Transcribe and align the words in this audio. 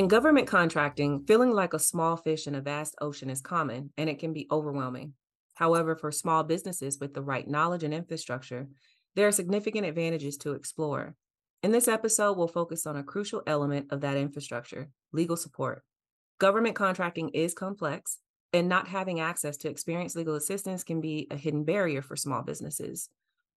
In 0.00 0.08
government 0.08 0.46
contracting, 0.46 1.26
feeling 1.26 1.50
like 1.50 1.74
a 1.74 1.78
small 1.78 2.16
fish 2.16 2.46
in 2.46 2.54
a 2.54 2.62
vast 2.62 2.94
ocean 3.02 3.28
is 3.28 3.42
common 3.42 3.92
and 3.98 4.08
it 4.08 4.18
can 4.18 4.32
be 4.32 4.46
overwhelming. 4.50 5.12
However, 5.56 5.94
for 5.94 6.10
small 6.10 6.42
businesses 6.42 6.98
with 6.98 7.12
the 7.12 7.20
right 7.20 7.46
knowledge 7.46 7.84
and 7.84 7.92
infrastructure, 7.92 8.66
there 9.14 9.28
are 9.28 9.30
significant 9.30 9.84
advantages 9.84 10.38
to 10.38 10.54
explore. 10.54 11.16
In 11.62 11.70
this 11.70 11.86
episode, 11.86 12.38
we'll 12.38 12.48
focus 12.48 12.86
on 12.86 12.96
a 12.96 13.02
crucial 13.02 13.42
element 13.46 13.88
of 13.90 14.00
that 14.00 14.16
infrastructure 14.16 14.88
legal 15.12 15.36
support. 15.36 15.82
Government 16.38 16.76
contracting 16.76 17.28
is 17.34 17.52
complex, 17.52 18.20
and 18.54 18.70
not 18.70 18.88
having 18.88 19.20
access 19.20 19.58
to 19.58 19.68
experienced 19.68 20.16
legal 20.16 20.34
assistance 20.34 20.82
can 20.82 21.02
be 21.02 21.26
a 21.30 21.36
hidden 21.36 21.64
barrier 21.64 22.00
for 22.00 22.16
small 22.16 22.40
businesses. 22.40 23.10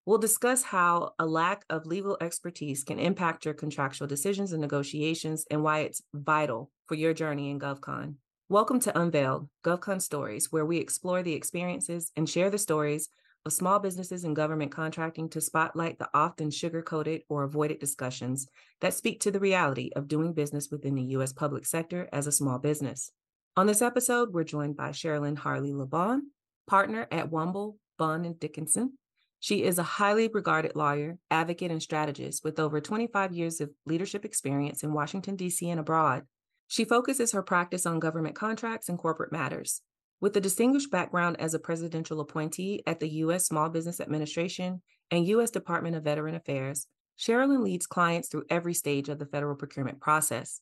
We'll 0.05 0.17
discuss 0.17 0.63
how 0.63 1.13
a 1.17 1.25
lack 1.25 1.63
of 1.69 1.85
legal 1.85 2.17
expertise 2.19 2.83
can 2.83 2.99
impact 2.99 3.45
your 3.45 3.53
contractual 3.53 4.05
decisions 4.05 4.51
and 4.51 4.59
negotiations 4.59 5.45
and 5.49 5.63
why 5.63 5.79
it's 5.79 6.01
vital 6.13 6.69
for 6.87 6.95
your 6.95 7.13
journey 7.13 7.49
in 7.49 7.57
GovCon. 7.57 8.15
Welcome 8.49 8.81
to 8.81 8.99
Unveiled, 8.99 9.47
GovCon 9.65 10.01
Stories, 10.01 10.51
where 10.51 10.65
we 10.65 10.79
explore 10.79 11.23
the 11.23 11.31
experiences 11.31 12.11
and 12.17 12.29
share 12.29 12.49
the 12.49 12.57
stories 12.57 13.07
of 13.45 13.53
small 13.53 13.79
businesses 13.79 14.25
and 14.25 14.35
government 14.35 14.73
contracting 14.73 15.29
to 15.29 15.39
spotlight 15.39 15.99
the 15.99 16.09
often 16.13 16.51
sugar 16.51 16.81
coated 16.81 17.21
or 17.29 17.43
avoided 17.43 17.79
discussions 17.79 18.45
that 18.81 18.93
speak 18.93 19.21
to 19.21 19.31
the 19.31 19.39
reality 19.39 19.89
of 19.95 20.09
doing 20.09 20.33
business 20.33 20.67
within 20.69 20.95
the 20.95 21.03
U.S. 21.15 21.31
public 21.31 21.65
sector 21.65 22.09
as 22.11 22.27
a 22.27 22.31
small 22.33 22.59
business. 22.59 23.09
On 23.55 23.67
this 23.67 23.81
episode, 23.81 24.33
we're 24.33 24.43
joined 24.43 24.75
by 24.75 24.89
Cherylyn 24.89 25.37
Harley 25.37 25.71
LeBon, 25.71 26.23
partner 26.67 27.07
at 27.09 27.31
Womble, 27.31 27.77
Bond 27.97 28.25
and 28.25 28.37
Dickinson, 28.37 28.97
she 29.43 29.63
is 29.63 29.77
a 29.77 29.83
highly 29.83 30.29
regarded 30.29 30.73
lawyer, 30.73 31.17
advocate, 31.29 31.69
and 31.69 31.83
strategist 31.83 32.45
with 32.45 32.61
over 32.61 32.79
25 32.79 33.33
years 33.33 33.59
of 33.59 33.71
leadership 33.85 34.23
experience 34.23 34.83
in 34.83 34.93
Washington, 34.93 35.35
D.C. 35.35 35.69
and 35.69 35.81
abroad. 35.81 36.23
She 36.69 36.85
focuses 36.85 37.33
her 37.33 37.43
practice 37.43 37.85
on 37.85 37.99
government 37.99 38.35
contracts 38.35 38.87
and 38.87 38.97
corporate 38.97 39.33
matters. 39.33 39.81
With 40.21 40.37
a 40.37 40.39
distinguished 40.39 40.91
background 40.91 41.41
as 41.41 41.53
a 41.53 41.59
presidential 41.59 42.21
appointee 42.21 42.83
at 42.87 43.01
the 43.01 43.09
U.S. 43.15 43.45
Small 43.45 43.67
Business 43.67 43.99
Administration 43.99 44.81
and 45.11 45.27
U.S. 45.27 45.51
Department 45.51 45.97
of 45.97 46.05
Veteran 46.05 46.35
Affairs, 46.35 46.87
Cherylyn 47.19 47.65
leads 47.65 47.85
clients 47.85 48.29
through 48.29 48.45
every 48.49 48.73
stage 48.73 49.09
of 49.09 49.19
the 49.19 49.25
federal 49.25 49.57
procurement 49.57 49.99
process. 49.99 50.61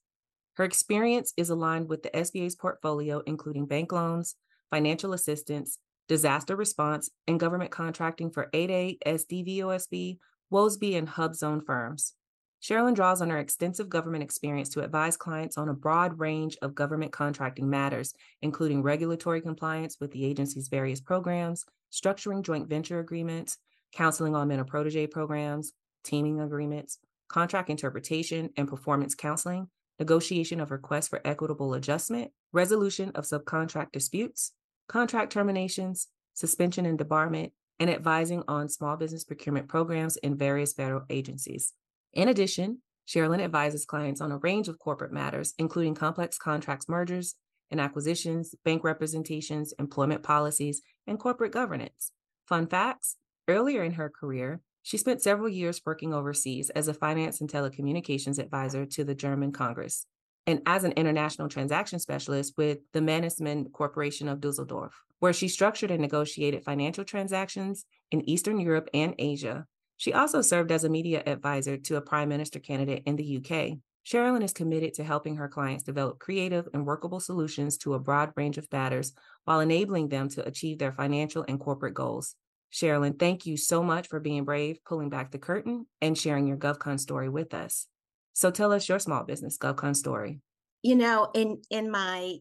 Her 0.55 0.63
experience 0.63 1.33
is 1.38 1.51
aligned 1.51 1.88
with 1.88 2.01
the 2.01 2.09
SBA's 2.09 2.55
portfolio, 2.55 3.21
including 3.27 3.67
bank 3.67 3.91
loans, 3.91 4.38
financial 4.71 5.13
assistance, 5.13 5.77
disaster 6.11 6.57
response, 6.57 7.09
and 7.25 7.39
government 7.39 7.71
contracting 7.71 8.29
for 8.29 8.49
8A, 8.53 8.97
SDVOSB, 9.05 10.17
WOSB, 10.51 10.97
and 10.97 11.07
HUBZone 11.07 11.65
firms. 11.65 12.15
Cherylyn 12.61 12.95
draws 12.95 13.21
on 13.21 13.29
her 13.29 13.37
extensive 13.37 13.87
government 13.87 14.21
experience 14.21 14.67
to 14.71 14.83
advise 14.83 15.15
clients 15.15 15.57
on 15.57 15.69
a 15.69 15.73
broad 15.73 16.19
range 16.19 16.57
of 16.61 16.75
government 16.75 17.13
contracting 17.13 17.69
matters, 17.69 18.13
including 18.41 18.83
regulatory 18.83 19.39
compliance 19.39 20.01
with 20.01 20.11
the 20.11 20.25
agency's 20.25 20.67
various 20.67 20.99
programs, 20.99 21.63
structuring 21.93 22.41
joint 22.41 22.67
venture 22.67 22.99
agreements, 22.99 23.57
counseling 23.93 24.35
on 24.35 24.49
mentor 24.49 24.65
protege 24.65 25.07
programs, 25.07 25.71
teaming 26.03 26.41
agreements, 26.41 26.99
contract 27.29 27.69
interpretation 27.69 28.49
and 28.57 28.67
performance 28.67 29.15
counseling, 29.15 29.69
negotiation 29.97 30.59
of 30.59 30.71
requests 30.71 31.07
for 31.07 31.21
equitable 31.23 31.73
adjustment, 31.73 32.31
resolution 32.51 33.13
of 33.16 33.23
subcontract 33.23 33.94
disputes, 33.94 34.51
contract 34.91 35.31
terminations, 35.31 36.07
suspension 36.34 36.85
and 36.85 37.00
debarment, 37.00 37.53
and 37.79 37.90
advising 37.90 38.44
on 38.50 38.68
small 38.68 38.97
business 38.97 39.24
procurement 39.24 39.69
programs 39.69 40.18
in 40.18 40.38
various 40.38 40.74
federal 40.74 41.03
agencies. 41.09 41.72
In 42.12 42.28
addition, 42.28 42.79
Cherylyn 43.07 43.41
advises 43.41 43.85
clients 43.85 44.19
on 44.19 44.34
a 44.34 44.38
range 44.38 44.68
of 44.68 44.80
corporate 44.80 45.13
matters, 45.13 45.53
including 45.57 45.96
complex 45.96 46.38
contracts 46.38 46.90
mergers 46.90 47.35
and 47.72 47.80
acquisitions, 47.80 48.53
bank 48.66 48.84
representations, 48.84 49.74
employment 49.80 50.24
policies, 50.24 50.81
and 51.07 51.18
corporate 51.18 51.53
governance. 51.53 52.12
Fun 52.46 52.68
facts 52.68 53.16
earlier 53.47 53.84
in 53.84 53.94
her 53.94 54.09
career, 54.09 54.59
she 54.84 54.97
spent 54.97 55.22
several 55.22 55.47
years 55.47 55.81
working 55.85 56.13
overseas 56.13 56.69
as 56.72 56.90
a 56.90 56.94
finance 56.94 57.40
and 57.40 57.50
telecommunications 57.50 58.40
advisor 58.40 58.85
to 58.88 59.06
the 59.06 59.16
German 59.16 59.53
Congress 59.53 60.06
and 60.47 60.62
as 60.66 60.84
an 60.84 60.94
international 60.94 61.50
transaction 61.50 62.00
specialist 62.00 62.53
with 62.57 62.79
the 62.94 63.00
Mannesmann 63.00 63.72
Corporation 63.72 64.28
of 64.28 64.41
Dusseldorf, 64.41 64.94
where 65.19 65.34
she 65.34 65.47
structured 65.47 65.91
and 65.91 66.02
negotiated 66.02 66.63
financial 66.63 67.03
transactions 67.03 67.85
in 68.12 68.28
Eastern 68.29 68.59
Europe 68.59 68.90
and 68.94 69.16
Asia. 69.19 69.66
She 69.97 70.13
also 70.13 70.41
served 70.41 70.72
as 70.72 70.84
a 70.84 70.90
media 70.90 71.22
advisor 71.25 71.78
to 71.78 71.97
a 71.97 72.01
prime 72.01 72.30
minister 72.30 72.59
candidate 72.59 73.03
in 73.06 73.16
the 73.16 73.38
UK. 73.38 73.78
Cherylyn 74.03 74.44
is 74.44 74.51
committed 74.51 74.96
to 74.96 75.03
helping 75.03 75.35
her 75.35 75.47
clients 75.47 75.84
develop 75.84 76.18
creative 76.18 76.68
and 76.74 76.88
workable 76.88 77.19
solutions 77.19 77.78
to 77.78 77.94
a 77.94 78.00
broad 78.00 78.31
range 78.35 78.57
of 78.57 78.72
matters 78.72 79.13
while 79.46 79.59
enabling 79.59 80.09
them 80.09 80.28
to 80.30 80.47
achieve 80.47 80.80
their 80.80 80.91
financial 80.91 81.46
and 81.47 81.59
corporate 81.59 81.94
goals. 81.94 82.35
Cherylyn, 82.74 83.19
thank 83.19 83.46
you 83.46 83.57
so 83.57 83.84
much 83.84 84.07
for 84.07 84.19
being 84.19 84.44
brave, 84.44 84.80
pulling 84.85 85.09
back 85.09 85.31
the 85.31 85.38
curtain, 85.38 85.85
and 86.01 86.18
sharing 86.18 86.47
your 86.47 86.57
GovCon 86.57 87.00
story 87.00 87.30
with 87.30 87.53
us. 87.53 87.85
So 88.34 88.52
tell 88.52 88.72
us 88.72 88.88
your 88.88 89.00
small 89.00 89.24
business 89.24 89.58
GovCon 89.58 89.96
story. 89.96 90.40
You 90.84 90.96
know, 90.96 91.30
in 91.34 91.62
in 91.69 91.92
my 91.92 92.38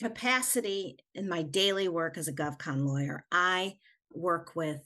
capacity 0.00 0.98
in 1.14 1.28
my 1.28 1.42
daily 1.42 1.88
work 1.88 2.18
as 2.18 2.28
a 2.28 2.32
GovCon 2.32 2.86
lawyer, 2.86 3.24
I 3.32 3.76
work 4.12 4.54
with 4.54 4.80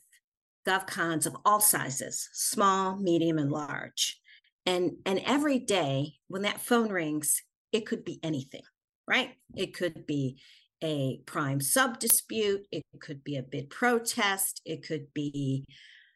GovCons 0.67 1.27
of 1.27 1.37
all 1.45 1.61
sizes, 1.61 2.29
small, 2.33 2.97
medium, 2.97 3.39
and 3.39 3.51
large. 3.51 4.21
And 4.67 4.93
and 5.07 5.21
every 5.25 5.59
day 5.59 6.15
when 6.29 6.43
that 6.43 6.61
phone 6.61 6.91
rings, 6.91 7.43
it 7.73 7.87
could 7.87 8.05
be 8.05 8.21
anything, 8.23 8.63
right? 9.09 9.31
It 9.57 9.75
could 9.75 10.07
be 10.07 10.41
a 10.83 11.21
prime 11.27 11.61
sub 11.61 11.99
dispute, 11.99 12.67
it 12.73 12.83
could 13.01 13.23
be 13.23 13.37
a 13.37 13.43
bid 13.43 13.71
protest, 13.71 14.61
it 14.65 14.87
could 14.87 15.07
be 15.15 15.67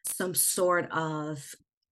some 0.07 0.35
sort 0.35 0.91
of 0.91 1.43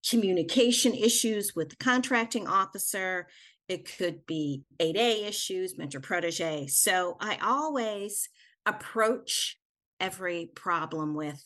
communication 0.08 0.94
issues 0.94 1.54
with 1.54 1.70
the 1.70 1.76
contracting 1.76 2.46
officer. 2.46 3.26
It 3.68 3.96
could 3.96 4.26
be 4.26 4.62
8A 4.80 5.26
issues, 5.26 5.78
mentor 5.78 6.00
protege. 6.00 6.66
So 6.66 7.16
I 7.20 7.38
always 7.42 8.28
approach 8.66 9.58
every 10.00 10.50
problem 10.54 11.14
with, 11.14 11.42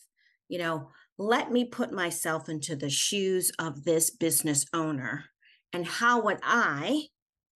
you 0.47 0.59
know, 0.59 0.91
let 1.17 1.51
me 1.51 1.65
put 1.65 1.91
myself 1.91 2.49
into 2.49 2.75
the 2.75 2.89
shoes 2.89 3.51
of 3.59 3.83
this 3.83 4.09
business 4.09 4.65
owner 4.73 5.25
and 5.73 5.85
how 5.85 6.21
would 6.21 6.39
I, 6.41 7.07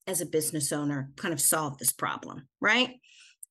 as 0.07 0.21
a 0.21 0.27
business 0.27 0.73
owner, 0.73 1.11
kind 1.17 1.33
of 1.33 1.41
solve 1.41 1.79
this 1.79 1.93
problem, 1.93 2.49
right? 2.61 2.97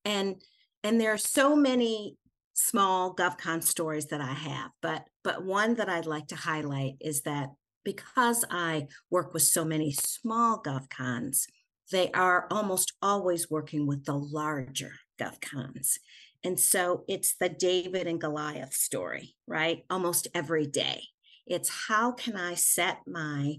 And 0.04 0.36
and 0.84 1.00
there 1.00 1.12
are 1.12 1.18
so 1.18 1.54
many 1.54 2.16
small 2.54 3.14
GovCon 3.14 3.62
stories 3.62 4.06
that 4.06 4.20
I 4.20 4.32
have, 4.32 4.70
but 4.80 5.04
but 5.24 5.44
one 5.44 5.74
that 5.74 5.88
I'd 5.88 6.06
like 6.06 6.28
to 6.28 6.36
highlight 6.36 6.94
is 7.00 7.22
that 7.22 7.50
because 7.84 8.44
I 8.50 8.86
work 9.10 9.32
with 9.32 9.42
so 9.42 9.64
many 9.64 9.92
small 9.92 10.62
GovCons, 10.62 11.46
they 11.90 12.10
are 12.12 12.46
almost 12.50 12.92
always 13.02 13.50
working 13.50 13.86
with 13.86 14.04
the 14.04 14.14
larger 14.16 14.92
GovCons. 15.20 15.98
And 16.44 16.58
so 16.58 17.04
it's 17.08 17.36
the 17.38 17.48
David 17.48 18.06
and 18.06 18.20
Goliath 18.20 18.74
story, 18.74 19.36
right? 19.46 19.84
Almost 19.90 20.28
every 20.34 20.66
day. 20.66 21.02
It's 21.46 21.86
how 21.88 22.12
can 22.12 22.36
I 22.36 22.54
set 22.54 22.98
my 23.06 23.56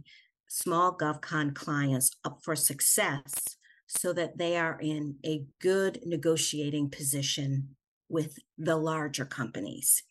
small 0.47 0.97
GovCon 0.97 1.55
clients 1.55 2.11
up 2.23 2.39
for 2.43 2.55
success 2.55 3.33
so 3.87 4.13
that 4.13 4.37
they 4.37 4.57
are 4.57 4.77
in 4.81 5.15
a 5.25 5.45
good 5.61 5.99
negotiating 6.05 6.89
position 6.89 7.75
with 8.13 8.37
the 8.57 8.77
larger 8.77 9.25
companies. 9.25 10.03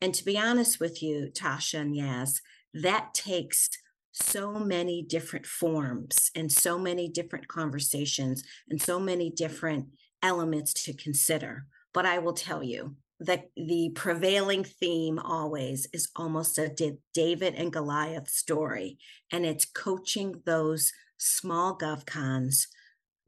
And 0.00 0.12
to 0.14 0.24
be 0.24 0.36
honest 0.36 0.80
with 0.80 1.02
you, 1.02 1.30
Tasha 1.32 1.80
and 1.80 1.94
Yaz, 1.94 2.40
that 2.74 3.14
takes 3.14 3.68
so 4.10 4.52
many 4.54 5.02
different 5.02 5.46
forms 5.46 6.30
and 6.34 6.50
so 6.50 6.78
many 6.78 7.08
different 7.08 7.46
conversations 7.46 8.42
and 8.68 8.80
so 8.80 8.98
many 8.98 9.30
different 9.30 9.86
elements 10.22 10.72
to 10.84 10.92
consider. 10.94 11.66
But 11.94 12.06
I 12.06 12.18
will 12.18 12.32
tell 12.32 12.62
you 12.62 12.96
that 13.20 13.50
the 13.56 13.90
prevailing 13.94 14.64
theme 14.64 15.18
always 15.18 15.86
is 15.92 16.10
almost 16.16 16.58
a 16.58 16.96
David 17.14 17.54
and 17.54 17.72
Goliath 17.72 18.28
story, 18.28 18.98
and 19.30 19.46
it's 19.46 19.64
coaching 19.64 20.42
those 20.44 20.92
small 21.18 21.78
GovCons 21.78 22.66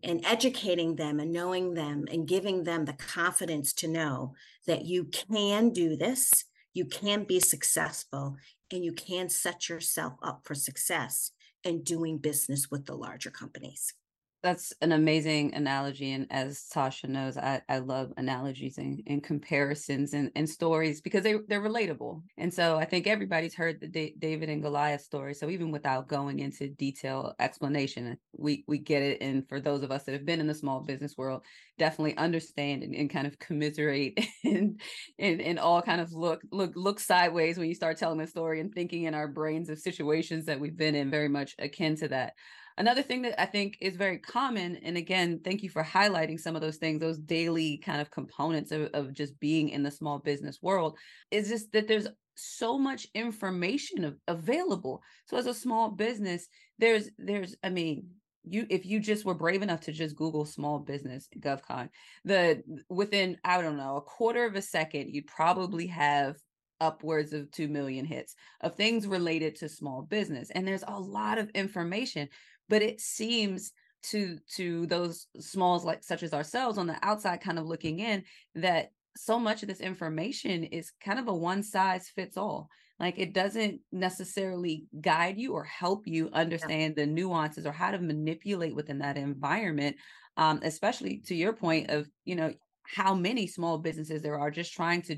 and 0.05 0.25
educating 0.25 0.97
them 0.97 1.19
and 1.19 1.33
knowing 1.33 1.75
them 1.75 2.05
and 2.11 2.29
giving 2.29 2.65
them 2.65 2.85
the 2.85 2.93
confidence 2.93 3.73
to 3.73 3.89
know 3.89 4.35
that 4.67 4.85
you 4.85 5.05
can 5.05 5.71
do 5.71 5.97
this, 5.97 6.45
you 6.75 6.85
can 6.85 7.25
be 7.25 7.41
successful, 7.41 8.37
and 8.71 8.85
you 8.85 8.93
can 8.93 9.29
set 9.29 9.69
yourself 9.69 10.15
up 10.23 10.43
for 10.45 10.55
success 10.55 11.31
in 11.63 11.83
doing 11.83 12.19
business 12.19 12.71
with 12.71 12.87
the 12.87 12.95
larger 12.95 13.31
companies. 13.31 13.95
That's 14.45 14.75
an 14.83 14.93
amazing 14.93 15.55
analogy. 15.55 16.13
And 16.13 16.27
as 16.31 16.67
Tasha 16.73 17.09
knows, 17.09 17.39
I, 17.39 17.63
I 17.67 17.79
love 17.79 18.13
analogies 18.19 18.77
and, 18.77 19.03
and 19.07 19.23
comparisons 19.25 20.13
and, 20.13 20.31
and 20.37 20.49
stories 20.49 21.01
because 21.01 21.23
they, 21.23 21.37
they're 21.49 21.63
relatable. 21.63 22.23
And 22.37 22.53
so 22.53 22.77
I 22.77 22.85
think 22.85 23.07
everybody's 23.07 23.55
heard 23.55 23.81
the 23.81 23.89
D- 23.89 24.15
David 24.19 24.51
and 24.51 24.63
Goliath 24.63 25.01
story. 25.01 25.33
So 25.33 25.49
even 25.49 25.71
without 25.71 26.09
going 26.09 26.41
into 26.41 26.69
detail 26.69 27.35
explanation, 27.41 28.19
we, 28.37 28.65
we 28.69 28.77
get 28.77 29.03
it. 29.03 29.23
And 29.23 29.49
for 29.49 29.61
those 29.61 29.83
of 29.83 29.91
us 29.91 30.05
that 30.05 30.13
have 30.13 30.27
been 30.27 30.41
in 30.41 30.47
the 30.47 30.55
small 30.55 30.81
business 30.81 31.17
world, 31.17 31.41
definitely 31.79 32.17
understand 32.19 32.83
and, 32.83 32.95
and 32.95 33.09
kind 33.09 33.27
of 33.27 33.39
commiserate 33.39 34.29
and, 34.45 34.79
and, 35.19 35.41
and 35.41 35.59
all 35.59 35.81
kind 35.81 36.03
of 36.03 36.13
look, 36.13 36.43
look, 36.53 36.73
look 36.77 37.01
sideways 37.01 37.57
when 37.57 37.69
you 37.69 37.75
start 37.75 37.97
telling 37.97 38.19
the 38.19 38.27
story 38.27 38.61
and 38.61 38.75
thinking 38.75 39.05
in 39.05 39.15
our 39.15 39.27
brains 39.27 39.71
of 39.71 39.79
situations 39.79 40.45
that 40.45 40.61
we've 40.61 40.77
been 40.77 40.95
in 40.95 41.11
very 41.11 41.31
much 41.31 41.55
akin 41.59 41.97
to 41.97 42.09
that. 42.09 42.35
Another 42.77 43.03
thing 43.03 43.23
that 43.23 43.41
I 43.41 43.47
think 43.47 43.79
is 43.81 43.97
very 43.97 44.19
common, 44.19 44.77
and 44.77 44.97
again, 44.97 45.41
thank 45.45 45.63
you 45.63 45.71
for 45.71 45.85
highlighting 45.85 46.41
some 46.41 46.57
of 46.57 46.63
those 46.63 46.77
things, 46.77 47.01
those 47.01 47.19
daily 47.19 47.79
kind 47.79 48.01
of 48.01 48.11
components 48.11 48.73
of, 48.73 48.91
of 48.95 49.13
just 49.13 49.39
being 49.39 49.69
in 49.69 49.83
the 49.83 49.91
small 49.91 50.19
business 50.19 50.59
world, 50.61 50.99
is 51.31 51.49
just 51.49 51.71
that 51.73 51.87
there's 51.87 52.09
so 52.35 52.77
much 52.77 53.07
information 53.15 54.17
available. 54.27 55.03
So 55.27 55.37
as 55.37 55.47
a 55.47 55.55
small 55.55 55.91
business, 55.91 56.49
there's 56.79 57.11
there's 57.17 57.55
I 57.63 57.69
mean, 57.69 58.09
you 58.45 58.67
if 58.71 58.85
you 58.85 59.01
just 59.01 59.25
were 59.25 59.35
brave 59.35 59.63
enough 59.63 59.81
to 59.81 59.93
just 59.93 60.17
google 60.17 60.45
small 60.45 60.79
business 60.79 61.29
govcon 61.41 61.89
the 62.25 62.63
within 62.89 63.37
i 63.45 63.61
don't 63.61 63.77
know 63.77 63.97
a 63.97 64.03
quarter 64.03 64.45
of 64.45 64.55
a 64.55 64.63
second 64.63 65.09
you'd 65.09 65.27
probably 65.27 65.87
have 65.87 66.37
upwards 66.81 67.33
of 67.33 67.51
2 67.53 67.69
million 67.69 68.05
hits 68.05 68.35
of 68.61 68.75
things 68.75 69.07
related 69.07 69.57
to 69.57 69.69
small 69.69 70.03
business 70.03 70.51
and 70.51 70.67
there's 70.67 70.85
a 70.87 70.99
lot 70.99 71.39
of 71.39 71.49
information 71.51 72.29
but 72.69 72.83
it 72.83 73.01
seems 73.01 73.73
to 74.03 74.39
to 74.55 74.87
those 74.87 75.27
smalls 75.39 75.85
like 75.85 76.05
such 76.05 76.23
as 76.23 76.35
ourselves 76.35 76.79
on 76.79 76.87
the 76.87 76.97
outside 77.03 77.41
kind 77.41 77.59
of 77.59 77.67
looking 77.67 78.01
in 78.01 78.23
that 78.55 78.91
so 79.17 79.39
much 79.39 79.63
of 79.63 79.69
this 79.69 79.81
information 79.81 80.65
is 80.65 80.93
kind 81.03 81.19
of 81.19 81.29
a 81.29 81.35
one 81.35 81.63
size 81.63 82.09
fits 82.15 82.37
all 82.37 82.69
like 83.01 83.19
it 83.19 83.33
doesn't 83.33 83.81
necessarily 83.93 84.85
guide 85.01 85.39
you 85.39 85.53
or 85.53 85.65
help 85.65 86.07
you 86.07 86.29
understand 86.33 86.95
yeah. 86.97 87.05
the 87.05 87.11
nuances 87.11 87.67
or 87.67 87.73
how 87.73 87.91
to 87.91 87.99
manipulate 87.99 88.75
within 88.75 88.99
that 88.99 89.17
environment 89.17 89.97
um, 90.37 90.61
especially 90.63 91.19
to 91.27 91.35
your 91.35 91.53
point 91.53 91.91
of 91.91 92.09
you 92.25 92.37
know 92.37 92.53
how 92.83 93.15
many 93.15 93.47
small 93.47 93.79
businesses 93.79 94.21
there 94.21 94.39
are 94.39 94.51
just 94.51 94.75
trying 94.75 95.01
to 95.01 95.17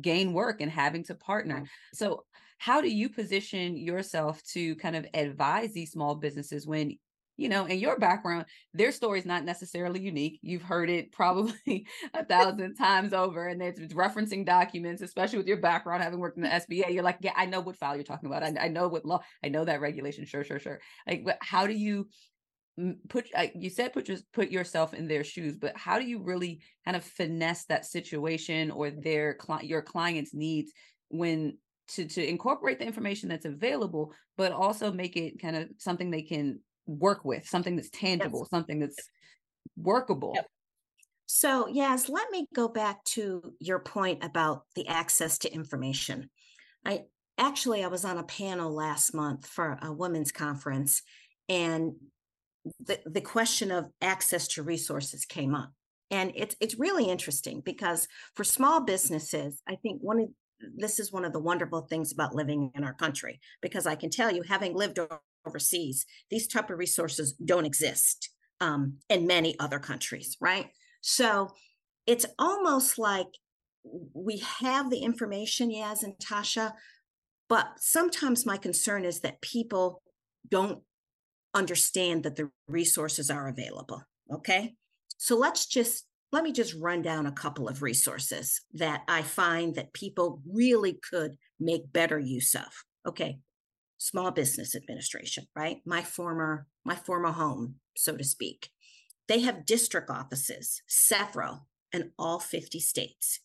gain 0.00 0.32
work 0.32 0.60
and 0.60 0.70
having 0.70 1.04
to 1.04 1.14
partner 1.14 1.64
so 1.92 2.24
how 2.58 2.80
do 2.80 2.88
you 2.88 3.08
position 3.08 3.76
yourself 3.76 4.42
to 4.42 4.74
kind 4.76 4.96
of 4.96 5.06
advise 5.14 5.72
these 5.72 5.92
small 5.92 6.14
businesses 6.14 6.66
when 6.66 6.96
you 7.36 7.48
know, 7.48 7.66
in 7.66 7.78
your 7.78 7.98
background, 7.98 8.46
their 8.72 8.92
story 8.92 9.18
is 9.18 9.26
not 9.26 9.44
necessarily 9.44 10.00
unique. 10.00 10.38
You've 10.42 10.62
heard 10.62 10.88
it 10.88 11.10
probably 11.12 11.86
a 12.14 12.24
thousand 12.24 12.74
times 12.78 13.12
over, 13.12 13.48
and 13.48 13.60
it's 13.60 13.80
referencing 13.92 14.46
documents, 14.46 15.02
especially 15.02 15.38
with 15.38 15.48
your 15.48 15.56
background, 15.56 16.02
having 16.02 16.20
worked 16.20 16.36
in 16.36 16.44
the 16.44 16.48
SBA. 16.48 16.92
You're 16.92 17.02
like, 17.02 17.18
yeah, 17.20 17.32
I 17.36 17.46
know 17.46 17.60
what 17.60 17.76
file 17.76 17.96
you're 17.96 18.04
talking 18.04 18.28
about. 18.28 18.44
I, 18.44 18.54
I 18.60 18.68
know 18.68 18.88
what 18.88 19.04
law. 19.04 19.20
I 19.42 19.48
know 19.48 19.64
that 19.64 19.80
regulation. 19.80 20.24
Sure, 20.26 20.44
sure, 20.44 20.60
sure. 20.60 20.80
Like, 21.08 21.24
but 21.24 21.38
how 21.40 21.66
do 21.66 21.72
you 21.72 22.08
put? 23.08 23.28
You 23.54 23.70
said 23.70 23.92
put 23.92 24.08
your, 24.08 24.18
put 24.32 24.50
yourself 24.50 24.94
in 24.94 25.08
their 25.08 25.24
shoes, 25.24 25.56
but 25.56 25.76
how 25.76 25.98
do 25.98 26.04
you 26.04 26.22
really 26.22 26.60
kind 26.84 26.96
of 26.96 27.04
finesse 27.04 27.64
that 27.66 27.86
situation 27.86 28.70
or 28.70 28.90
their 28.90 29.36
your 29.62 29.82
client's 29.82 30.34
needs 30.34 30.72
when 31.08 31.58
to 31.88 32.06
to 32.06 32.26
incorporate 32.26 32.78
the 32.78 32.86
information 32.86 33.28
that's 33.28 33.44
available, 33.44 34.12
but 34.36 34.52
also 34.52 34.92
make 34.92 35.16
it 35.16 35.40
kind 35.40 35.56
of 35.56 35.68
something 35.78 36.10
they 36.10 36.22
can 36.22 36.60
work 36.86 37.24
with, 37.24 37.46
something 37.46 37.76
that's 37.76 37.90
tangible, 37.90 38.40
yes. 38.40 38.50
something 38.50 38.80
that's 38.80 39.08
workable. 39.76 40.32
Yep. 40.34 40.46
So, 41.26 41.68
yes, 41.68 42.08
let 42.08 42.30
me 42.30 42.46
go 42.54 42.68
back 42.68 43.02
to 43.04 43.54
your 43.58 43.78
point 43.78 44.22
about 44.22 44.62
the 44.74 44.86
access 44.88 45.38
to 45.38 45.52
information. 45.52 46.28
I 46.84 47.04
actually 47.38 47.82
I 47.82 47.88
was 47.88 48.04
on 48.04 48.18
a 48.18 48.24
panel 48.24 48.72
last 48.72 49.14
month 49.14 49.46
for 49.46 49.78
a 49.82 49.92
women's 49.92 50.32
conference 50.32 51.02
and 51.48 51.94
the, 52.80 53.00
the 53.06 53.20
question 53.20 53.70
of 53.70 53.86
access 54.00 54.48
to 54.48 54.62
resources 54.62 55.24
came 55.24 55.54
up. 55.54 55.72
And 56.10 56.32
it's 56.34 56.54
it's 56.60 56.78
really 56.78 57.08
interesting 57.08 57.62
because 57.64 58.06
for 58.34 58.44
small 58.44 58.84
businesses, 58.84 59.62
I 59.68 59.76
think 59.76 60.00
one 60.00 60.20
of 60.20 60.28
this 60.76 60.98
is 60.98 61.12
one 61.12 61.24
of 61.24 61.32
the 61.32 61.40
wonderful 61.40 61.82
things 61.82 62.12
about 62.12 62.34
living 62.34 62.70
in 62.74 62.84
our 62.84 62.94
country 62.94 63.40
because 63.60 63.86
I 63.86 63.96
can 63.96 64.10
tell 64.10 64.30
you, 64.30 64.42
having 64.42 64.74
lived 64.74 64.98
overseas, 65.46 66.06
these 66.30 66.46
type 66.46 66.70
of 66.70 66.78
resources 66.78 67.32
don't 67.44 67.66
exist 67.66 68.30
um, 68.60 68.98
in 69.08 69.26
many 69.26 69.58
other 69.58 69.78
countries, 69.78 70.36
right? 70.40 70.68
So 71.00 71.48
it's 72.06 72.26
almost 72.38 72.98
like 72.98 73.26
we 74.14 74.38
have 74.38 74.90
the 74.90 75.00
information, 75.00 75.70
Yaz 75.70 76.02
and 76.02 76.14
Tasha, 76.18 76.72
but 77.48 77.68
sometimes 77.78 78.46
my 78.46 78.56
concern 78.56 79.04
is 79.04 79.20
that 79.20 79.42
people 79.42 80.02
don't 80.48 80.82
understand 81.54 82.24
that 82.24 82.36
the 82.36 82.50
resources 82.68 83.30
are 83.30 83.48
available. 83.48 84.02
Okay. 84.32 84.74
So 85.18 85.36
let's 85.36 85.66
just 85.66 86.06
let 86.32 86.42
me 86.42 86.52
just 86.52 86.74
run 86.80 87.00
down 87.00 87.26
a 87.26 87.32
couple 87.32 87.68
of 87.68 87.80
resources 87.80 88.60
that 88.72 89.02
I 89.06 89.22
find 89.22 89.76
that 89.76 89.92
people 89.92 90.42
really 90.50 90.98
could 91.08 91.36
make 91.60 91.92
better 91.92 92.18
use 92.18 92.54
of. 92.54 92.66
Okay. 93.06 93.38
Small 93.98 94.32
Business 94.32 94.74
Administration, 94.74 95.46
right? 95.54 95.78
My 95.86 96.02
former 96.02 96.66
my 96.84 96.96
former 96.96 97.30
home, 97.32 97.76
so 97.96 98.16
to 98.16 98.24
speak. 98.24 98.70
They 99.28 99.40
have 99.40 99.64
district 99.64 100.10
offices, 100.10 100.82
several 100.86 101.66
in 101.92 102.10
all 102.18 102.40
50 102.40 102.80
states. 102.80 103.40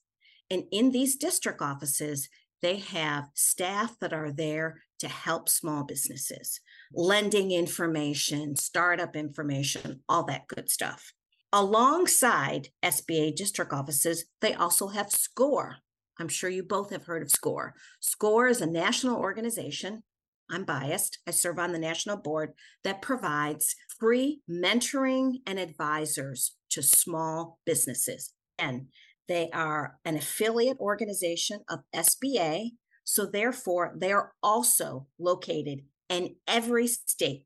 And 0.49 0.63
in 0.71 0.91
these 0.91 1.15
district 1.15 1.61
offices, 1.61 2.27
they 2.61 2.77
have 2.77 3.29
staff 3.35 3.95
that 4.01 4.13
are 4.13 4.31
there 4.31 4.81
to 4.99 5.07
help 5.07 5.47
small 5.47 5.83
businesses, 5.83 6.59
lending 6.93 7.51
information, 7.51 8.55
startup 8.55 9.15
information, 9.15 10.01
all 10.09 10.23
that 10.25 10.47
good 10.47 10.69
stuff. 10.69 11.13
Alongside 11.51 12.69
SBA 12.83 13.35
district 13.35 13.73
offices, 13.73 14.25
they 14.41 14.53
also 14.53 14.89
have 14.89 15.11
SCORE. 15.11 15.77
I'm 16.19 16.27
sure 16.27 16.49
you 16.49 16.63
both 16.63 16.91
have 16.91 17.05
heard 17.05 17.23
of 17.23 17.31
SCORE. 17.31 17.73
SCORE 18.01 18.47
is 18.47 18.61
a 18.61 18.67
national 18.67 19.17
organization. 19.17 20.03
I'm 20.51 20.63
biased. 20.63 21.19
I 21.27 21.31
serve 21.31 21.59
on 21.59 21.71
the 21.71 21.79
national 21.79 22.17
board 22.17 22.53
that 22.83 23.01
provides 23.01 23.75
free 23.99 24.41
mentoring 24.49 25.41
and 25.45 25.59
advisors 25.59 26.55
to 26.71 26.81
small 26.81 27.59
businesses. 27.65 28.33
And 28.57 28.87
they 29.27 29.49
are 29.51 29.97
an 30.05 30.17
affiliate 30.17 30.79
organization 30.79 31.61
of 31.69 31.79
SBA. 31.95 32.71
So, 33.03 33.25
therefore, 33.25 33.95
they 33.95 34.11
are 34.11 34.33
also 34.43 35.07
located 35.17 35.81
in 36.09 36.35
every 36.47 36.87
state. 36.87 37.45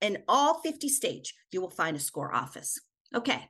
In 0.00 0.18
all 0.28 0.60
50 0.60 0.88
states, 0.88 1.32
you 1.50 1.60
will 1.60 1.70
find 1.70 1.96
a 1.96 2.00
SCORE 2.00 2.32
office. 2.32 2.78
Okay, 3.12 3.48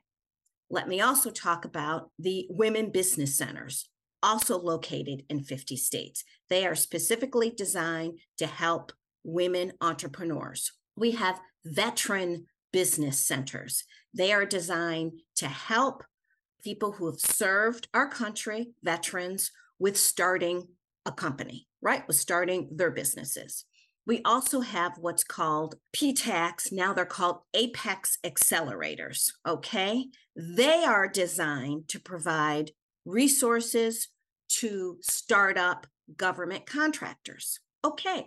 let 0.71 0.87
me 0.87 0.99
also 0.99 1.29
talk 1.29 1.63
about 1.63 2.09
the 2.17 2.47
women 2.49 2.89
business 2.89 3.37
centers, 3.37 3.87
also 4.23 4.57
located 4.57 5.23
in 5.29 5.43
50 5.43 5.75
states. 5.75 6.23
They 6.49 6.65
are 6.65 6.73
specifically 6.73 7.51
designed 7.51 8.17
to 8.39 8.47
help 8.47 8.91
women 9.23 9.73
entrepreneurs. 9.79 10.71
We 10.95 11.11
have 11.11 11.39
veteran 11.63 12.47
business 12.73 13.23
centers. 13.23 13.83
They 14.13 14.33
are 14.33 14.45
designed 14.45 15.21
to 15.35 15.47
help 15.47 16.03
people 16.63 16.93
who 16.93 17.05
have 17.05 17.19
served 17.19 17.87
our 17.93 18.09
country, 18.09 18.71
veterans, 18.83 19.51
with 19.77 19.97
starting 19.97 20.69
a 21.05 21.11
company, 21.11 21.67
right? 21.79 22.07
With 22.07 22.17
starting 22.17 22.69
their 22.75 22.91
businesses. 22.91 23.65
We 24.09 24.23
also 24.25 24.61
have 24.61 24.93
what's 24.97 25.23
called 25.23 25.75
PTACs. 25.95 26.71
Now 26.71 26.93
they're 26.93 27.05
called 27.05 27.41
Apex 27.53 28.17
Accelerators. 28.25 29.31
Okay. 29.47 30.07
They 30.35 30.83
are 30.83 31.07
designed 31.07 31.89
to 31.89 31.99
provide 31.99 32.71
resources 33.05 34.07
to 34.61 34.97
startup 35.01 35.85
government 36.17 36.65
contractors. 36.65 37.59
Okay. 37.85 38.25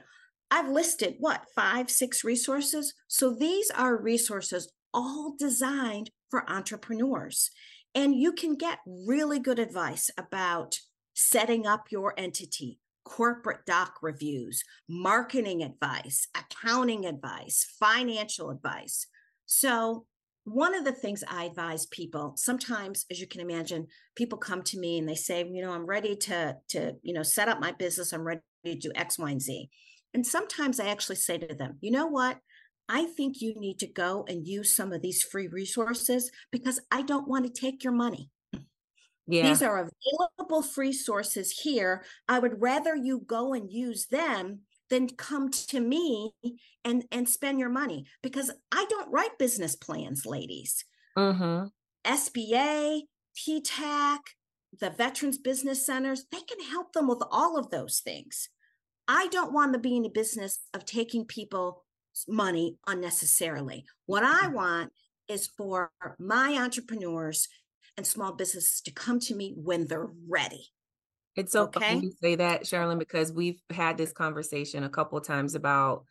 I've 0.52 0.68
listed 0.68 1.16
what, 1.18 1.46
five, 1.52 1.90
six 1.90 2.22
resources? 2.22 2.94
So 3.08 3.34
these 3.34 3.68
are 3.72 4.00
resources 4.00 4.72
all 4.94 5.34
designed 5.36 6.12
for 6.30 6.48
entrepreneurs. 6.48 7.50
And 7.92 8.14
you 8.14 8.34
can 8.34 8.54
get 8.54 8.78
really 8.86 9.40
good 9.40 9.58
advice 9.58 10.10
about 10.16 10.78
setting 11.12 11.66
up 11.66 11.86
your 11.90 12.14
entity, 12.16 12.78
corporate 13.04 13.64
doc 13.66 13.94
reviews, 14.02 14.62
marketing 14.88 15.62
advice, 15.62 16.28
accounting 16.36 17.06
advice, 17.06 17.66
financial 17.78 18.50
advice. 18.50 19.06
So, 19.46 20.06
one 20.44 20.74
of 20.74 20.84
the 20.84 20.92
things 20.92 21.22
I 21.28 21.44
advise 21.44 21.86
people 21.86 22.32
sometimes, 22.36 23.06
as 23.12 23.20
you 23.20 23.28
can 23.28 23.40
imagine, 23.40 23.86
people 24.16 24.38
come 24.38 24.62
to 24.64 24.78
me 24.78 24.98
and 24.98 25.08
they 25.08 25.14
say, 25.14 25.46
you 25.48 25.62
know, 25.62 25.70
I'm 25.70 25.86
ready 25.86 26.16
to, 26.16 26.56
to, 26.70 26.94
you 27.02 27.14
know, 27.14 27.22
set 27.22 27.48
up 27.48 27.60
my 27.60 27.70
business. 27.70 28.12
I'm 28.12 28.24
ready 28.24 28.40
to 28.64 28.74
do 28.74 28.90
X, 28.96 29.20
Y, 29.20 29.30
and 29.30 29.40
Z. 29.40 29.68
And 30.14 30.26
sometimes 30.26 30.80
I 30.80 30.88
actually 30.88 31.16
say 31.16 31.38
to 31.38 31.54
them, 31.54 31.78
you 31.80 31.92
know 31.92 32.08
what? 32.08 32.38
I 32.88 33.06
think 33.06 33.40
you 33.40 33.54
need 33.54 33.78
to 33.78 33.86
go 33.86 34.24
and 34.28 34.46
use 34.46 34.74
some 34.74 34.92
of 34.92 35.00
these 35.00 35.22
free 35.22 35.46
resources 35.46 36.30
because 36.50 36.80
I 36.90 37.02
don't 37.02 37.28
want 37.28 37.46
to 37.46 37.60
take 37.60 37.84
your 37.84 37.92
money. 37.92 38.30
Yeah. 39.26 39.48
These 39.48 39.62
are 39.62 39.88
available 39.88 40.62
free 40.62 40.92
sources 40.92 41.52
here. 41.52 42.04
I 42.28 42.38
would 42.38 42.60
rather 42.60 42.94
you 42.96 43.20
go 43.26 43.54
and 43.54 43.70
use 43.70 44.06
them 44.06 44.60
than 44.90 45.08
come 45.08 45.50
to 45.50 45.80
me 45.80 46.32
and 46.84 47.04
and 47.12 47.28
spend 47.28 47.58
your 47.60 47.70
money 47.70 48.06
because 48.22 48.50
I 48.72 48.84
don't 48.90 49.10
write 49.10 49.38
business 49.38 49.76
plans, 49.76 50.26
ladies. 50.26 50.84
Mm-hmm. 51.16 51.68
SBA, 52.04 53.02
PTAC, 53.36 54.18
the 54.80 54.90
Veterans 54.90 55.38
Business 55.38 55.86
Centers, 55.86 56.24
they 56.32 56.40
can 56.40 56.60
help 56.60 56.92
them 56.92 57.06
with 57.08 57.22
all 57.30 57.58
of 57.58 57.70
those 57.70 58.00
things. 58.00 58.48
I 59.08 59.28
don't 59.28 59.52
want 59.52 59.72
to 59.72 59.78
be 59.78 59.96
in 59.96 60.02
the 60.02 60.08
business 60.08 60.60
of 60.74 60.84
taking 60.84 61.24
people's 61.26 61.76
money 62.28 62.76
unnecessarily. 62.86 63.84
What 64.06 64.24
I 64.24 64.48
Mm. 64.48 64.54
want 64.54 64.92
is 65.28 65.46
for 65.46 65.92
my 66.18 66.56
entrepreneurs 66.58 67.48
and 67.96 68.06
small 68.06 68.32
businesses 68.32 68.80
to 68.82 68.90
come 68.90 69.20
to 69.20 69.34
me 69.34 69.54
when 69.56 69.86
they're 69.86 70.10
ready. 70.28 70.66
It's 71.36 71.52
so 71.52 71.64
Okay. 71.66 71.96
you 71.96 72.12
say 72.22 72.36
that, 72.36 72.64
Cherylyn, 72.64 72.98
because 72.98 73.32
we've 73.32 73.60
had 73.70 73.96
this 73.96 74.12
conversation 74.12 74.84
a 74.84 74.90
couple 74.90 75.18
of 75.18 75.26
times 75.26 75.54
about 75.54 76.04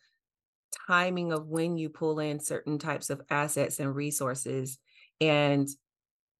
timing 0.88 1.32
of 1.32 1.48
when 1.48 1.78
you 1.78 1.90
pull 1.90 2.20
in 2.20 2.40
certain 2.40 2.80
types 2.80 3.10
of 3.10 3.22
assets 3.30 3.80
and 3.80 3.94
resources 3.96 4.80
and 5.20 5.68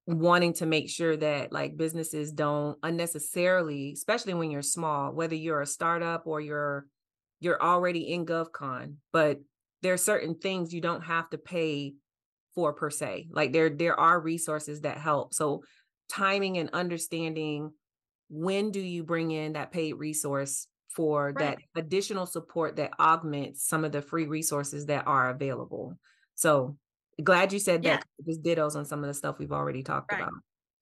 wanting 0.08 0.54
to 0.54 0.66
make 0.66 0.90
sure 0.90 1.16
that 1.16 1.52
like 1.52 1.78
businesses 1.78 2.32
don't 2.32 2.78
unnecessarily, 2.82 3.92
especially 3.94 4.34
when 4.34 4.50
you're 4.50 4.62
small, 4.62 5.12
whether 5.12 5.36
you're 5.36 5.62
a 5.62 5.68
startup 5.68 6.26
or 6.26 6.42
you're 6.42 6.88
you're 7.40 7.62
already 7.62 8.12
in 8.14 8.26
GovCon, 8.26 8.96
but 9.12 9.40
there 9.82 9.94
are 9.94 9.98
certain 9.98 10.36
things 10.36 10.74
you 10.74 10.82
don't 10.82 11.02
have 11.02 11.30
to 11.32 11.38
pay 11.40 11.96
for 12.56 12.74
per 12.74 12.90
se. 12.90 13.30
Like 13.32 13.54
there 13.54 13.70
there 13.70 14.00
are 14.00 14.20
resources 14.20 14.82
that 14.82 14.98
help. 14.98 15.34
So 15.34 15.64
timing 16.10 16.58
and 16.58 16.70
understanding 16.74 17.72
when 18.30 18.72
do 18.72 18.80
you 18.80 19.04
bring 19.04 19.32
in 19.32 19.54
that 19.54 19.72
paid 19.72 19.94
resource 19.94 20.68
for 20.90 21.34
that 21.34 21.60
additional 21.76 22.26
support 22.26 22.76
that 22.78 22.92
augments 23.00 23.66
some 23.68 23.86
of 23.86 23.92
the 23.92 24.02
free 24.02 24.26
resources 24.26 24.88
that 24.88 25.08
are 25.08 25.30
available. 25.30 25.98
So 26.36 26.78
glad 27.24 27.54
you 27.54 27.60
said 27.60 27.84
Yeah. 27.84 28.00
that. 28.00 28.04
Just 28.28 28.44
dittos 28.44 28.76
on 28.76 28.86
some 28.86 29.02
of 29.04 29.08
the 29.08 29.14
stuff 29.14 29.40
we've 29.40 29.52
already 29.54 29.84
talked 29.84 30.12
Right. 30.12 30.22
about. 30.22 30.34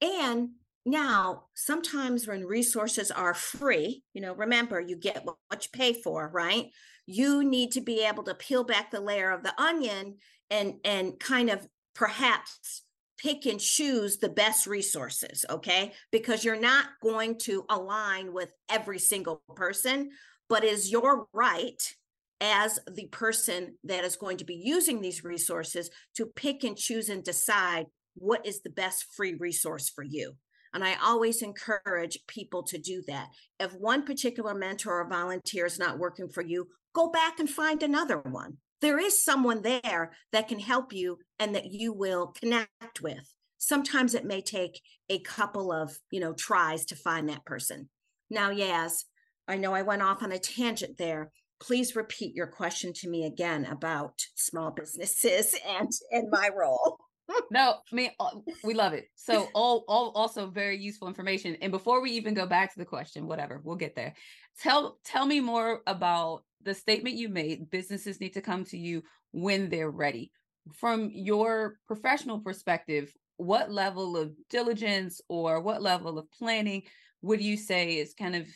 And 0.02 0.52
now, 0.86 1.50
sometimes 1.56 2.28
when 2.28 2.46
resources 2.46 3.12
are 3.12 3.34
free, 3.34 4.04
you 4.14 4.22
know, 4.22 4.34
remember 4.34 4.80
you 4.80 4.96
get 4.96 5.26
what 5.26 5.66
you 5.66 5.70
pay 5.74 5.94
for, 5.94 6.30
right? 6.30 6.68
You 7.06 7.44
need 7.44 7.72
to 7.74 7.82
be 7.82 8.06
able 8.06 8.24
to 8.24 8.36
peel 8.36 8.64
back 8.64 8.92
the 8.92 9.02
layer 9.02 9.32
of 9.32 9.44
the 9.44 9.60
onion 9.62 10.18
and 10.50 10.75
and 10.84 11.20
kind 11.20 11.50
of 11.50 11.68
perhaps 11.96 12.84
pick 13.18 13.46
and 13.46 13.60
choose 13.60 14.18
the 14.18 14.29
best 14.29 14.65
resources, 14.65 15.46
okay? 15.50 15.91
Because 16.12 16.44
you're 16.46 16.60
not 16.60 16.86
going 17.03 17.38
to 17.39 17.65
align 17.70 18.34
with 18.34 18.50
every 18.70 19.00
single 19.00 19.44
person, 19.56 20.10
but 20.48 20.63
is 20.63 20.91
your 20.91 21.27
right 21.34 21.96
as 22.41 22.79
the 22.89 23.08
person 23.08 23.75
that 23.84 24.06
is 24.06 24.15
going 24.15 24.38
to 24.38 24.46
be 24.46 24.56
using 24.56 25.01
these 25.01 25.24
resources 25.24 25.89
to 26.15 26.25
pick 26.25 26.63
and 26.63 26.77
choose 26.77 27.10
and 27.10 27.24
decide 27.24 27.88
what 28.15 28.46
is 28.46 28.62
the 28.62 28.70
best 28.70 29.06
free 29.15 29.36
resource 29.36 29.89
for 29.89 30.03
you. 30.03 30.34
And 30.74 30.84
I 30.84 30.96
always 31.03 31.41
encourage 31.41 32.20
people 32.27 32.63
to 32.63 32.77
do 32.77 33.01
that. 33.08 33.29
If 33.60 33.74
one 33.74 34.06
particular 34.06 34.53
mentor 34.53 35.01
or 35.01 35.10
volunteer 35.10 35.65
is 35.65 35.79
not 35.79 35.98
working 35.98 36.29
for 36.29 36.41
you, 36.41 36.68
go 36.94 37.10
back 37.10 37.39
and 37.39 37.50
find 37.50 37.82
another 37.82 38.20
one. 38.20 38.58
There 38.82 39.00
is 39.00 39.24
someone 39.24 39.62
there 39.62 40.12
that 40.32 40.48
can 40.48 40.60
help 40.60 40.94
you 40.94 41.18
and 41.38 41.56
that 41.56 41.72
you 41.72 41.94
will 41.94 42.28
connect 42.40 43.02
with. 43.02 43.34
Sometimes 43.58 44.14
it 44.14 44.26
may 44.26 44.42
take 44.42 44.82
a 45.10 45.20
couple 45.20 45.72
of, 45.72 45.98
you 46.12 46.20
know, 46.20 46.34
tries 46.34 46.86
to 46.86 46.96
find 46.96 47.28
that 47.28 47.46
person. 47.46 47.90
Now, 48.30 48.52
Yaz, 48.52 49.04
I 49.48 49.58
know 49.58 49.74
I 49.74 49.82
went 49.82 50.02
off 50.02 50.24
on 50.24 50.32
a 50.32 50.40
tangent 50.40 50.98
there. 50.98 51.32
Please 51.60 51.96
repeat 51.96 52.36
your 52.36 52.48
question 52.48 52.94
to 52.94 53.10
me 53.10 53.26
again 53.26 53.66
about 53.66 54.14
small 54.36 54.72
businesses 54.72 55.56
and 55.68 55.92
and 56.12 56.30
my 56.32 56.50
role. 56.56 56.98
No, 57.52 57.76
I 57.92 57.96
mean 57.96 58.10
uh, 58.20 58.32
we 58.64 58.74
love 58.74 58.94
it. 58.94 59.06
So 59.16 59.50
all 59.54 59.86
all 59.88 60.12
also 60.16 60.48
very 60.48 60.80
useful 60.80 61.08
information. 61.08 61.56
And 61.62 61.72
before 61.72 62.02
we 62.02 62.12
even 62.14 62.34
go 62.34 62.48
back 62.48 62.74
to 62.74 62.80
the 62.80 62.86
question, 62.86 63.28
whatever, 63.28 63.62
we'll 63.64 63.76
get 63.76 63.96
there. 63.96 64.16
Tell 64.62 64.98
tell 65.06 65.28
me 65.28 65.40
more 65.40 65.82
about 65.86 66.42
the 66.63 66.74
statement 66.74 67.16
you 67.16 67.30
made. 67.30 67.70
Businesses 67.70 68.20
need 68.20 68.34
to 68.34 68.42
come 68.42 68.63
to 68.66 68.78
you 68.78 69.04
when 69.32 69.70
they're 69.70 69.92
ready. 69.92 70.32
From 70.74 71.10
your 71.13 71.78
professional 71.88 72.39
perspective, 72.39 73.13
what 73.38 73.72
level 73.72 74.18
of 74.18 74.34
diligence 74.50 75.22
or 75.30 75.62
what 75.62 75.82
level 75.82 76.20
of 76.20 76.30
planning 76.32 76.84
would 77.22 77.42
you 77.42 77.58
say 77.58 77.98
is 77.98 78.13
kind 78.13 78.36
of 78.36 78.48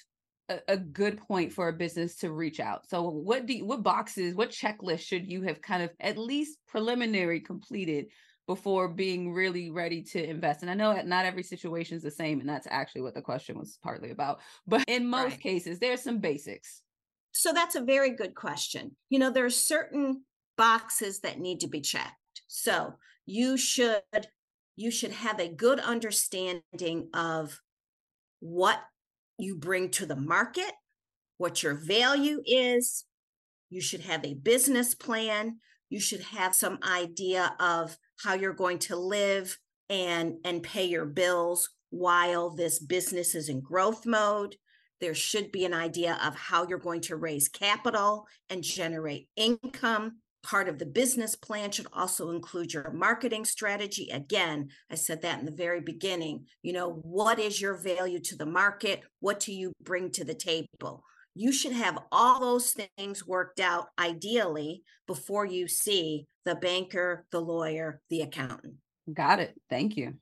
a, 0.49 0.59
a 0.67 0.77
good 0.77 1.17
point 1.17 1.53
for 1.53 1.69
a 1.69 1.73
business 1.73 2.17
to 2.17 2.31
reach 2.31 2.59
out? 2.59 2.87
So 2.89 3.09
what 3.09 3.45
do 3.45 3.53
you, 3.53 3.65
what 3.65 3.83
boxes, 3.83 4.35
what 4.35 4.51
checklist 4.51 4.99
should 4.99 5.25
you 5.25 5.41
have 5.43 5.61
kind 5.61 5.83
of 5.83 5.91
at 5.99 6.17
least 6.17 6.57
preliminary 6.67 7.39
completed 7.39 8.07
before 8.47 8.89
being 8.89 9.31
really 9.31 9.69
ready 9.69 10.01
to 10.01 10.29
invest. 10.29 10.61
And 10.61 10.69
I 10.69 10.73
know 10.73 10.93
that 10.93 11.07
not 11.07 11.25
every 11.25 11.43
situation 11.43 11.95
is 11.95 12.03
the 12.03 12.11
same, 12.11 12.39
and 12.39 12.49
that's 12.49 12.67
actually 12.69 13.01
what 13.01 13.13
the 13.13 13.21
question 13.21 13.57
was 13.57 13.77
partly 13.81 14.11
about. 14.11 14.41
But 14.67 14.83
in 14.87 15.07
most 15.07 15.31
Right. 15.31 15.39
cases, 15.39 15.79
there's 15.79 16.01
some 16.01 16.19
basics. 16.19 16.81
So 17.33 17.51
that's 17.51 17.75
a 17.75 17.81
very 17.81 18.11
good 18.11 18.35
question. 18.35 18.95
You 19.09 19.19
know, 19.19 19.31
there 19.31 19.45
are 19.45 19.49
certain 19.49 20.23
boxes 20.55 21.19
that 21.21 21.39
need 21.39 21.59
to 21.61 21.67
be 21.67 21.81
checked. 21.81 22.13
So 22.47 22.93
you 23.25 23.57
should 23.57 24.01
you 24.75 24.89
should 24.89 25.11
have 25.11 25.39
a 25.39 25.53
good 25.53 25.79
understanding 25.79 27.09
of 27.13 27.59
what 28.39 28.79
you 29.37 29.55
bring 29.55 29.89
to 29.89 30.05
the 30.05 30.15
market, 30.15 30.71
what 31.37 31.61
your 31.61 31.75
value 31.75 32.41
is. 32.45 33.05
You 33.69 33.81
should 33.81 34.01
have 34.01 34.25
a 34.25 34.33
business 34.33 34.95
plan. 34.95 35.57
You 35.89 35.99
should 35.99 36.21
have 36.21 36.55
some 36.55 36.79
idea 36.83 37.55
of 37.59 37.97
how 38.23 38.33
you're 38.33 38.53
going 38.53 38.79
to 38.79 38.95
live 38.95 39.57
and 39.89 40.35
and 40.43 40.63
pay 40.63 40.85
your 40.85 41.05
bills 41.05 41.69
while 41.89 42.49
this 42.49 42.79
business 42.79 43.35
is 43.35 43.49
in 43.49 43.61
growth 43.61 44.05
mode 44.05 44.55
there 45.03 45.13
should 45.13 45.51
be 45.51 45.65
an 45.65 45.73
idea 45.73 46.17
of 46.23 46.33
how 46.33 46.65
you're 46.65 46.79
going 46.79 47.01
to 47.01 47.17
raise 47.17 47.49
capital 47.49 48.25
and 48.49 48.63
generate 48.63 49.27
income. 49.35 50.19
Part 50.43 50.69
of 50.69 50.79
the 50.79 50.85
business 50.85 51.35
plan 51.35 51.71
should 51.71 51.87
also 51.91 52.29
include 52.29 52.73
your 52.73 52.89
marketing 52.93 53.43
strategy. 53.43 54.09
Again, 54.13 54.69
I 54.89 54.95
said 54.95 55.21
that 55.23 55.39
in 55.39 55.45
the 55.45 55.51
very 55.51 55.81
beginning. 55.81 56.45
You 56.61 56.71
know, 56.71 57.01
what 57.01 57.37
is 57.37 57.59
your 57.59 57.75
value 57.75 58.21
to 58.21 58.37
the 58.37 58.45
market? 58.45 59.01
What 59.19 59.41
do 59.41 59.51
you 59.51 59.73
bring 59.81 60.09
to 60.11 60.23
the 60.23 60.33
table? 60.33 61.03
You 61.35 61.51
should 61.51 61.73
have 61.73 61.99
all 62.09 62.39
those 62.39 62.73
things 62.97 63.27
worked 63.27 63.59
out 63.59 63.87
ideally 63.99 64.83
before 65.05 65.45
you 65.45 65.67
see 65.67 66.27
the 66.45 66.55
banker, 66.55 67.25
the 67.29 67.41
lawyer, 67.41 67.99
the 68.09 68.21
accountant. 68.21 68.75
Got 69.13 69.41
it. 69.41 69.53
Thank 69.69 69.97
you. 69.97 70.13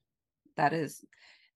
That 0.57 0.73
is 0.73 1.05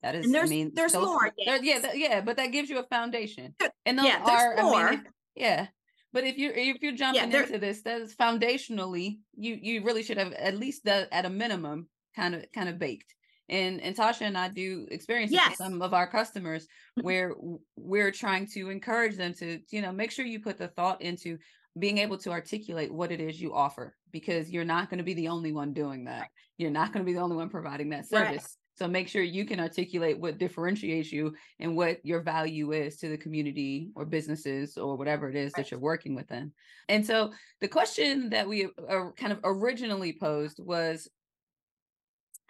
that 0.06 0.16
is. 0.16 0.32
there's- 0.32 0.48
I 0.48 0.50
mean, 0.50 0.72
there's 0.74 0.94
those- 0.94 1.06
more, 1.06 1.34
there- 1.46 1.56
yeah, 1.56 1.60
yes. 1.62 1.82
that- 1.82 1.98
yeah, 1.98 2.22
but 2.22 2.38
that 2.38 2.48
gives 2.48 2.70
you 2.70 2.78
a 2.80 2.84
foundation. 2.84 3.56
And 3.86 3.98
those 3.98 4.06
yeah, 4.06 4.24
are. 4.24 4.60
I 4.60 4.64
mean, 4.64 5.00
if- 5.00 5.12
yeah. 5.36 5.68
But 6.14 6.24
if 6.24 6.38
you're 6.38 6.54
if 6.54 6.82
you're 6.82 6.94
jumping 6.94 7.30
there- 7.30 7.44
into 7.44 7.58
this, 7.58 7.82
that 7.82 8.02
is 8.02 8.16
foundationally, 8.16 9.20
you 9.36 9.58
you 9.62 9.84
really 9.84 10.04
should 10.04 10.18
have 10.18 10.32
at 10.34 10.58
least 10.58 10.86
the 10.86 11.14
at 11.14 11.26
a 11.26 11.30
minimum 11.30 11.90
kind 12.16 12.36
of 12.36 12.46
kind 12.54 12.70
of 12.70 12.80
baked. 12.80 13.14
And 13.50 13.82
and 13.82 13.96
Tasha 13.96 14.22
and 14.22 14.38
I 14.38 14.50
do 14.50 14.88
experience 14.90 15.32
this 15.32 15.50
with 15.50 15.58
some 15.58 15.82
of 15.82 15.94
our 15.94 16.08
customers 16.08 16.64
mm-hmm. 16.64 17.06
where 17.06 17.36
we're 17.76 18.12
trying 18.12 18.48
to 18.54 18.70
encourage 18.70 19.18
them 19.18 19.34
to 19.36 19.60
you 19.72 19.82
know 19.82 19.92
make 19.92 20.12
sure 20.12 20.26
you 20.26 20.40
put 20.40 20.58
the 20.58 20.70
thought 20.70 21.02
into 21.02 21.38
being 21.78 21.98
able 21.98 22.18
to 22.20 22.32
articulate 22.32 22.94
what 22.94 23.12
it 23.12 23.20
is 23.20 23.42
you 23.42 23.54
offer 23.54 23.94
because 24.12 24.50
you're 24.50 24.64
not 24.64 24.90
going 24.90 25.00
to 25.00 25.04
be 25.04 25.14
the 25.16 25.28
only 25.28 25.52
one 25.52 25.74
doing 25.74 26.06
that. 26.06 26.30
You're 26.58 26.72
not 26.72 26.94
going 26.94 27.06
to 27.06 27.10
be 27.10 27.14
the 27.14 27.22
only 27.22 27.36
one 27.36 27.50
providing 27.50 27.90
that 27.90 28.08
service. 28.08 28.58
So 28.76 28.88
make 28.88 29.08
sure 29.08 29.22
you 29.22 29.46
can 29.46 29.60
articulate 29.60 30.20
what 30.20 30.38
differentiates 30.38 31.12
you 31.12 31.34
and 31.60 31.76
what 31.78 32.06
your 32.06 32.22
value 32.22 32.74
is 32.74 32.98
to 32.98 33.10
the 33.10 33.18
community 33.18 33.90
or 33.96 34.06
businesses 34.06 34.78
or 34.78 34.98
whatever 34.98 35.30
it 35.30 35.36
is 35.36 35.54
that 35.54 35.72
you're 35.72 35.80
working 35.80 36.14
within. 36.14 36.52
And 36.90 37.06
so 37.06 37.32
the 37.62 37.70
question 37.70 38.30
that 38.32 38.48
we 38.48 38.66
uh, 38.66 39.12
kind 39.18 39.32
of 39.32 39.40
originally 39.44 40.18
posed 40.20 40.60
was 40.60 41.08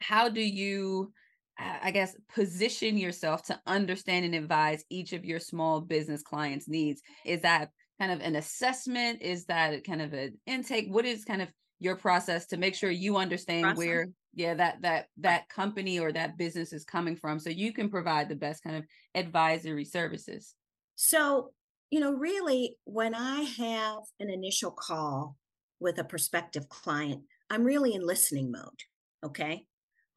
how 0.02 0.30
do 0.30 0.42
you 0.42 1.14
I 1.58 1.92
guess 1.92 2.16
position 2.34 2.98
yourself 2.98 3.44
to 3.44 3.58
understand 3.66 4.26
and 4.26 4.36
advise 4.36 4.84
each 4.90 5.14
of 5.14 5.24
your 5.24 5.40
small 5.40 5.80
business 5.80 6.22
clients 6.22 6.68
needs? 6.68 7.02
Is 7.26 7.42
that 7.42 7.70
kind 7.98 8.12
of 8.12 8.20
an 8.20 8.36
assessment? 8.36 9.22
Is 9.22 9.46
that 9.46 9.86
kind 9.86 10.02
of 10.02 10.12
an 10.12 10.38
intake? 10.46 10.88
What 10.90 11.06
is 11.06 11.24
kind 11.24 11.42
of 11.42 11.48
your 11.80 11.96
process 11.96 12.48
to 12.48 12.58
make 12.58 12.76
sure 12.76 12.90
you 12.90 13.18
understand 13.18 13.64
Process. 13.64 13.78
where 13.78 14.08
yeah 14.36 14.54
that 14.54 14.82
that 14.82 15.08
that 15.18 15.50
company 15.50 16.00
or 16.00 16.12
that 16.12 16.38
business 16.38 16.74
is 16.74 16.86
coming 16.86 17.16
from 17.16 17.40
so 17.40 17.50
you 17.50 17.74
can 17.74 17.90
provide 17.90 18.30
the 18.30 18.36
best 18.36 18.64
kind 18.64 18.76
of 18.76 18.84
advisory 19.16 19.86
services 19.86 20.54
So, 20.96 21.52
you 21.90 22.00
know, 22.00 22.12
really, 22.14 22.78
when 22.86 23.14
I 23.14 23.42
have 23.42 24.00
an 24.20 24.30
initial 24.30 24.72
call 24.72 25.36
with 25.80 26.00
a 26.00 26.04
prospective 26.04 26.70
client, 26.70 27.24
I'm 27.50 27.64
really 27.64 27.94
in 27.94 28.06
listening 28.06 28.52
mode. 28.52 28.82
Okay. 29.24 29.66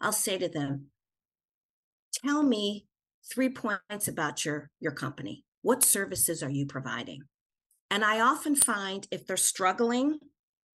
I'll 0.01 0.13
say 0.13 0.39
to 0.39 0.49
them, 0.49 0.87
tell 2.25 2.43
me 2.43 2.87
three 3.33 3.49
points 3.49 4.09
about 4.09 4.45
your, 4.45 4.71
your 4.81 4.93
company. 4.93 5.45
What 5.63 5.85
services 5.85 6.43
are 6.43 6.51
you 6.51 6.67
providing? 6.67 7.23
And 7.91 8.05
I 8.05 8.21
often 8.21 8.55
find 8.55 9.07
if 9.11 9.27
they're 9.27 9.37
struggling 9.37 10.19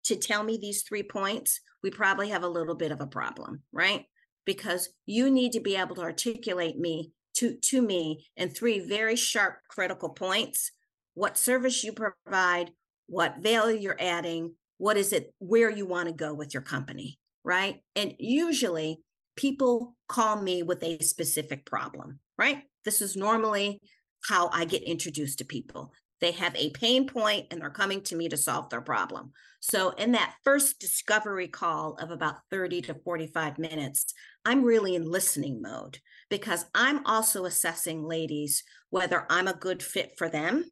to 0.06 0.15
tell 0.15 0.44
me 0.44 0.58
these 0.58 0.84
three 0.84 1.03
points, 1.03 1.62
we 1.84 1.91
probably 1.91 2.29
have 2.29 2.44
a 2.44 2.48
little 2.48 2.75
bit 2.75 2.91
of 2.91 3.01
a 3.01 3.08
problem, 3.08 3.63
right? 3.72 4.06
Because 4.46 4.89
you 5.06 5.29
need 5.29 5.53
to 5.53 5.60
be 5.60 5.75
able 5.75 5.96
to 5.96 6.01
articulate 6.01 6.77
me 6.77 7.12
to, 7.36 7.56
to 7.56 7.82
me 7.82 8.25
in 8.36 8.50
three 8.50 8.79
very 8.79 9.15
sharp 9.15 9.60
critical 9.70 10.10
points 10.10 10.72
what 11.13 11.38
service 11.38 11.84
you 11.84 11.91
provide, 11.91 12.72
what 13.08 13.39
value 13.39 13.77
you're 13.77 13.98
adding, 14.00 14.53
what 14.77 14.96
is 14.96 15.12
it, 15.12 15.34
where 15.39 15.70
you 15.70 15.86
want 15.86 16.08
to 16.08 16.13
go 16.13 16.34
with 16.34 16.53
your 16.53 16.63
company, 16.63 17.20
right? 17.44 17.82
And 17.96 18.15
usually 18.20 19.01
people 19.36 19.96
call 20.08 20.41
me 20.41 20.63
with 20.63 20.82
a 20.82 21.00
specific 21.00 21.65
problem, 21.65 22.20
right? 22.38 22.63
This 22.86 23.01
is 23.01 23.18
normally 23.18 23.82
how 24.29 24.50
I 24.53 24.63
get 24.63 24.84
introduced 24.84 25.39
to 25.39 25.46
people. 25.46 25.91
They 26.21 26.31
have 26.31 26.55
a 26.55 26.71
pain 26.71 27.07
point 27.07 27.47
and 27.49 27.61
they're 27.61 27.69
coming 27.69 28.01
to 28.03 28.15
me 28.15 28.29
to 28.29 28.38
solve 28.38 28.69
their 28.69 28.81
problem. 28.81 29.31
So, 29.61 29.89
in 29.91 30.13
that 30.13 30.35
first 30.43 30.79
discovery 30.79 31.47
call 31.47 31.95
of 31.95 32.11
about 32.11 32.38
30 32.49 32.81
to 32.83 32.93
45 32.93 33.57
minutes, 33.59 34.05
I'm 34.45 34.63
really 34.63 34.95
in 34.95 35.09
listening 35.09 35.61
mode 35.61 35.99
because 36.29 36.65
I'm 36.73 37.05
also 37.05 37.45
assessing 37.45 38.03
ladies 38.03 38.63
whether 38.89 39.25
I'm 39.29 39.47
a 39.47 39.53
good 39.53 39.83
fit 39.83 40.13
for 40.17 40.29
them 40.29 40.65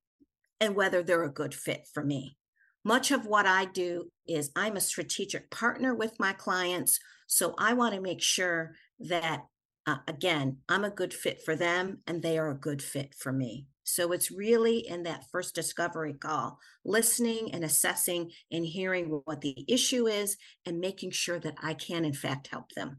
and 0.59 0.75
whether 0.75 1.03
they're 1.03 1.23
a 1.23 1.29
good 1.29 1.53
fit 1.53 1.87
for 1.93 2.03
me. 2.03 2.37
Much 2.83 3.11
of 3.11 3.25
what 3.25 3.45
I 3.45 3.65
do 3.65 4.09
is 4.25 4.51
I'm 4.55 4.77
a 4.77 4.81
strategic 4.81 5.51
partner 5.51 5.93
with 5.93 6.19
my 6.19 6.31
clients. 6.31 6.99
So 7.27 7.53
I 7.57 7.73
want 7.73 7.93
to 7.95 8.01
make 8.01 8.21
sure 8.21 8.75
that, 8.99 9.41
uh, 9.85 9.97
again, 10.07 10.59
I'm 10.69 10.85
a 10.85 10.89
good 10.89 11.13
fit 11.13 11.41
for 11.43 11.55
them 11.55 11.99
and 12.07 12.21
they 12.21 12.37
are 12.37 12.49
a 12.49 12.55
good 12.55 12.81
fit 12.81 13.13
for 13.13 13.33
me. 13.33 13.67
So 13.87 14.11
it's 14.11 14.31
really 14.31 14.79
in 14.79 15.03
that 15.03 15.23
first 15.31 15.55
discovery 15.55 16.13
call, 16.13 16.59
listening 16.83 17.53
and 17.53 17.63
assessing 17.63 18.31
and 18.51 18.65
hearing 18.65 19.21
what 19.23 19.39
the 19.39 19.63
issue 19.65 20.07
is 20.07 20.35
and 20.65 20.79
making 20.79 21.11
sure 21.11 21.39
that 21.39 21.55
I 21.63 21.73
can, 21.73 22.03
in 22.03 22.13
fact, 22.13 22.47
help 22.47 22.73
them. 22.73 22.97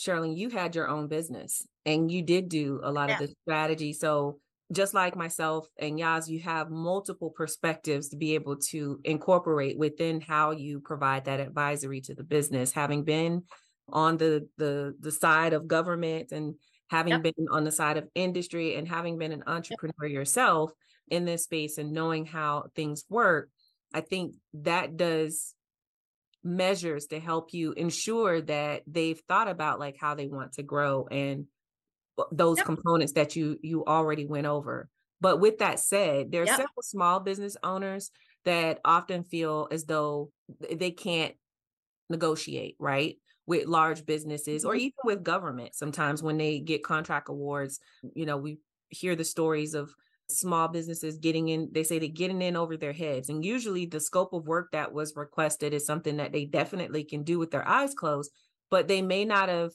Cherylyn, 0.00 0.36
you 0.36 0.50
had 0.50 0.74
your 0.74 0.88
own 0.88 1.06
business 1.06 1.64
and 1.86 2.10
you 2.10 2.22
did 2.22 2.48
do 2.48 2.80
a 2.82 2.90
lot 2.90 3.08
yeah. 3.08 3.14
of 3.14 3.28
the 3.28 3.34
strategy. 3.44 3.92
So 3.92 4.40
just 4.72 4.92
like 4.92 5.16
myself 5.16 5.68
and 5.78 5.98
Yaz, 5.98 6.28
you 6.28 6.40
have 6.40 6.68
multiple 6.68 7.30
perspectives 7.30 8.08
to 8.08 8.16
be 8.16 8.34
able 8.34 8.56
to 8.56 9.00
incorporate 9.04 9.78
within 9.78 10.20
how 10.20 10.50
you 10.50 10.80
provide 10.80 11.26
that 11.26 11.40
advisory 11.40 12.00
to 12.02 12.14
the 12.14 12.24
business. 12.24 12.72
Having 12.72 13.04
been 13.04 13.44
on 13.88 14.16
the 14.18 14.48
the 14.58 14.94
the 15.00 15.12
side 15.12 15.52
of 15.52 15.68
government 15.68 16.32
and 16.32 16.54
having 16.88 17.12
yep. 17.12 17.22
been 17.22 17.46
on 17.50 17.64
the 17.64 17.72
side 17.72 17.96
of 17.96 18.08
industry 18.14 18.76
and 18.76 18.88
having 18.88 19.18
been 19.18 19.32
an 19.32 19.44
entrepreneur 19.46 20.06
yep. 20.06 20.12
yourself 20.12 20.72
in 21.08 21.24
this 21.24 21.44
space 21.44 21.78
and 21.78 21.92
knowing 21.92 22.26
how 22.26 22.66
things 22.74 23.04
work, 23.08 23.50
I 23.92 24.00
think 24.00 24.34
that 24.54 24.96
does 24.96 25.54
measures 26.44 27.06
to 27.06 27.20
help 27.20 27.52
you 27.52 27.72
ensure 27.72 28.40
that 28.42 28.82
they've 28.86 29.20
thought 29.28 29.48
about 29.48 29.80
like 29.80 29.96
how 30.00 30.14
they 30.14 30.26
want 30.26 30.52
to 30.52 30.62
grow 30.62 31.06
and 31.10 31.46
those 32.32 32.58
yep. 32.58 32.66
components 32.66 33.12
that 33.12 33.36
you 33.36 33.58
you 33.62 33.84
already 33.84 34.26
went 34.26 34.46
over. 34.46 34.88
But 35.20 35.40
with 35.40 35.58
that 35.58 35.80
said, 35.80 36.30
there 36.30 36.44
are 36.44 36.46
several 36.46 36.82
small 36.82 37.20
business 37.20 37.56
owners 37.62 38.10
that 38.44 38.80
often 38.84 39.24
feel 39.24 39.68
as 39.70 39.84
though 39.84 40.30
they 40.72 40.92
can't 40.92 41.34
negotiate, 42.08 42.76
right? 42.78 43.16
With 43.48 43.66
large 43.66 44.04
businesses 44.04 44.64
or 44.64 44.74
mm-hmm. 44.74 44.80
even 44.80 44.92
with 45.04 45.24
government. 45.24 45.74
Sometimes 45.74 46.22
when 46.22 46.36
they 46.36 46.60
get 46.60 46.84
contract 46.84 47.30
awards, 47.30 47.80
you 48.14 48.26
know, 48.26 48.36
we 48.36 48.58
hear 48.90 49.16
the 49.16 49.24
stories 49.24 49.72
of 49.72 49.90
small 50.30 50.68
businesses 50.68 51.16
getting 51.16 51.48
in 51.48 51.70
they 51.72 51.82
say 51.82 51.98
they're 51.98 52.08
getting 52.08 52.42
in 52.42 52.54
over 52.54 52.76
their 52.76 52.92
heads 52.92 53.30
and 53.30 53.44
usually 53.44 53.86
the 53.86 53.98
scope 53.98 54.34
of 54.34 54.46
work 54.46 54.70
that 54.72 54.92
was 54.92 55.16
requested 55.16 55.72
is 55.72 55.86
something 55.86 56.18
that 56.18 56.32
they 56.32 56.44
definitely 56.44 57.02
can 57.02 57.22
do 57.22 57.38
with 57.38 57.50
their 57.50 57.66
eyes 57.66 57.94
closed 57.94 58.30
but 58.70 58.88
they 58.88 59.00
may 59.00 59.24
not 59.24 59.48
have 59.48 59.70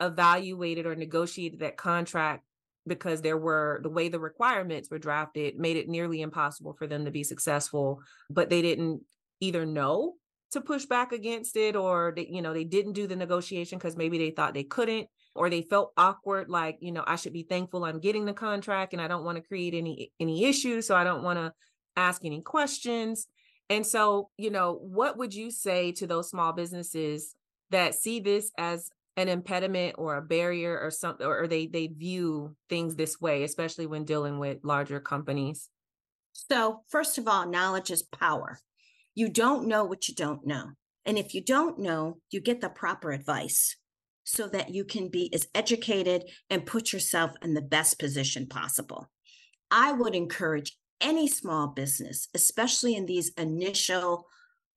evaluated 0.00 0.86
or 0.86 0.94
negotiated 0.94 1.58
that 1.58 1.76
contract 1.76 2.44
because 2.86 3.20
there 3.20 3.36
were 3.36 3.80
the 3.82 3.90
way 3.90 4.08
the 4.08 4.20
requirements 4.20 4.88
were 4.90 4.98
drafted 4.98 5.58
made 5.58 5.76
it 5.76 5.88
nearly 5.88 6.20
impossible 6.22 6.72
for 6.74 6.86
them 6.86 7.04
to 7.04 7.10
be 7.10 7.24
successful 7.24 8.00
but 8.30 8.48
they 8.48 8.62
didn't 8.62 9.02
either 9.40 9.66
know 9.66 10.14
to 10.52 10.60
push 10.60 10.86
back 10.86 11.12
against 11.12 11.56
it 11.56 11.76
or 11.76 12.12
they 12.14 12.26
you 12.30 12.42
know 12.42 12.54
they 12.54 12.64
didn't 12.64 12.92
do 12.92 13.06
the 13.06 13.16
negotiation 13.16 13.78
because 13.78 13.96
maybe 13.96 14.18
they 14.18 14.30
thought 14.30 14.54
they 14.54 14.64
couldn't 14.64 15.08
or 15.34 15.50
they 15.50 15.62
felt 15.62 15.92
awkward 15.96 16.48
like 16.48 16.78
you 16.80 16.92
know 16.92 17.04
i 17.06 17.16
should 17.16 17.32
be 17.32 17.42
thankful 17.42 17.84
i'm 17.84 17.98
getting 17.98 18.24
the 18.24 18.32
contract 18.32 18.92
and 18.92 19.02
i 19.02 19.08
don't 19.08 19.24
want 19.24 19.36
to 19.36 19.42
create 19.42 19.74
any 19.74 20.12
any 20.20 20.44
issues 20.44 20.86
so 20.86 20.94
i 20.94 21.04
don't 21.04 21.22
want 21.22 21.38
to 21.38 21.52
ask 21.96 22.24
any 22.24 22.42
questions. 22.42 23.26
And 23.68 23.84
so 23.84 24.30
you 24.36 24.50
know 24.50 24.74
what 24.74 25.16
would 25.16 25.34
you 25.34 25.50
say 25.50 25.92
to 25.92 26.06
those 26.06 26.30
small 26.30 26.52
businesses 26.52 27.34
that 27.70 27.94
see 27.94 28.20
this 28.20 28.52
as 28.56 28.90
an 29.16 29.28
impediment 29.28 29.96
or 29.98 30.16
a 30.16 30.22
barrier 30.22 30.78
or 30.78 30.90
something 30.90 31.26
or 31.26 31.48
they 31.48 31.66
they 31.66 31.86
view 31.86 32.54
things 32.68 32.94
this 32.94 33.18
way 33.20 33.42
especially 33.42 33.86
when 33.86 34.04
dealing 34.04 34.38
with 34.38 34.58
larger 34.62 35.00
companies? 35.00 35.68
So 36.32 36.82
first 36.88 37.18
of 37.18 37.26
all 37.26 37.48
knowledge 37.48 37.90
is 37.90 38.02
power 38.02 38.60
you 39.16 39.28
don't 39.28 39.66
know 39.66 39.82
what 39.84 40.08
you 40.08 40.14
don't 40.14 40.46
know 40.46 40.70
and 41.04 41.18
if 41.18 41.34
you 41.34 41.42
don't 41.42 41.80
know 41.80 42.18
you 42.30 42.40
get 42.40 42.60
the 42.60 42.68
proper 42.68 43.10
advice 43.10 43.76
so 44.22 44.46
that 44.46 44.72
you 44.72 44.84
can 44.84 45.08
be 45.08 45.28
as 45.34 45.48
educated 45.54 46.22
and 46.50 46.66
put 46.66 46.92
yourself 46.92 47.32
in 47.42 47.54
the 47.54 47.60
best 47.60 47.98
position 47.98 48.46
possible 48.46 49.10
i 49.72 49.90
would 49.90 50.14
encourage 50.14 50.76
any 51.00 51.26
small 51.26 51.66
business 51.66 52.28
especially 52.34 52.94
in 52.94 53.06
these 53.06 53.32
initial 53.36 54.26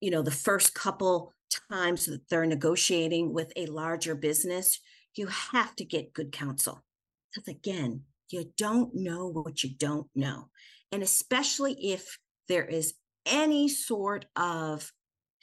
you 0.02 0.10
know 0.10 0.24
the 0.24 0.32
first 0.32 0.74
couple 0.74 1.36
times 1.70 2.06
that 2.06 2.28
they're 2.30 2.46
negotiating 2.46 3.34
with 3.34 3.52
a 3.56 3.66
larger 3.68 4.16
business, 4.16 4.80
you 5.16 5.28
have 5.28 5.76
to 5.76 5.86
get 5.86 6.14
good 6.14 6.32
counsel. 6.32 6.84
Because 7.34 7.48
again, 7.48 8.04
you 8.30 8.52
don't 8.58 8.94
know 8.94 9.28
what 9.28 9.64
you 9.64 9.72
don't 9.76 10.08
know. 10.16 10.50
And 10.92 11.04
especially 11.04 11.74
if 11.74 12.18
there 12.48 12.66
is 12.66 12.94
any 13.26 13.68
sort 13.68 14.26
of, 14.36 14.92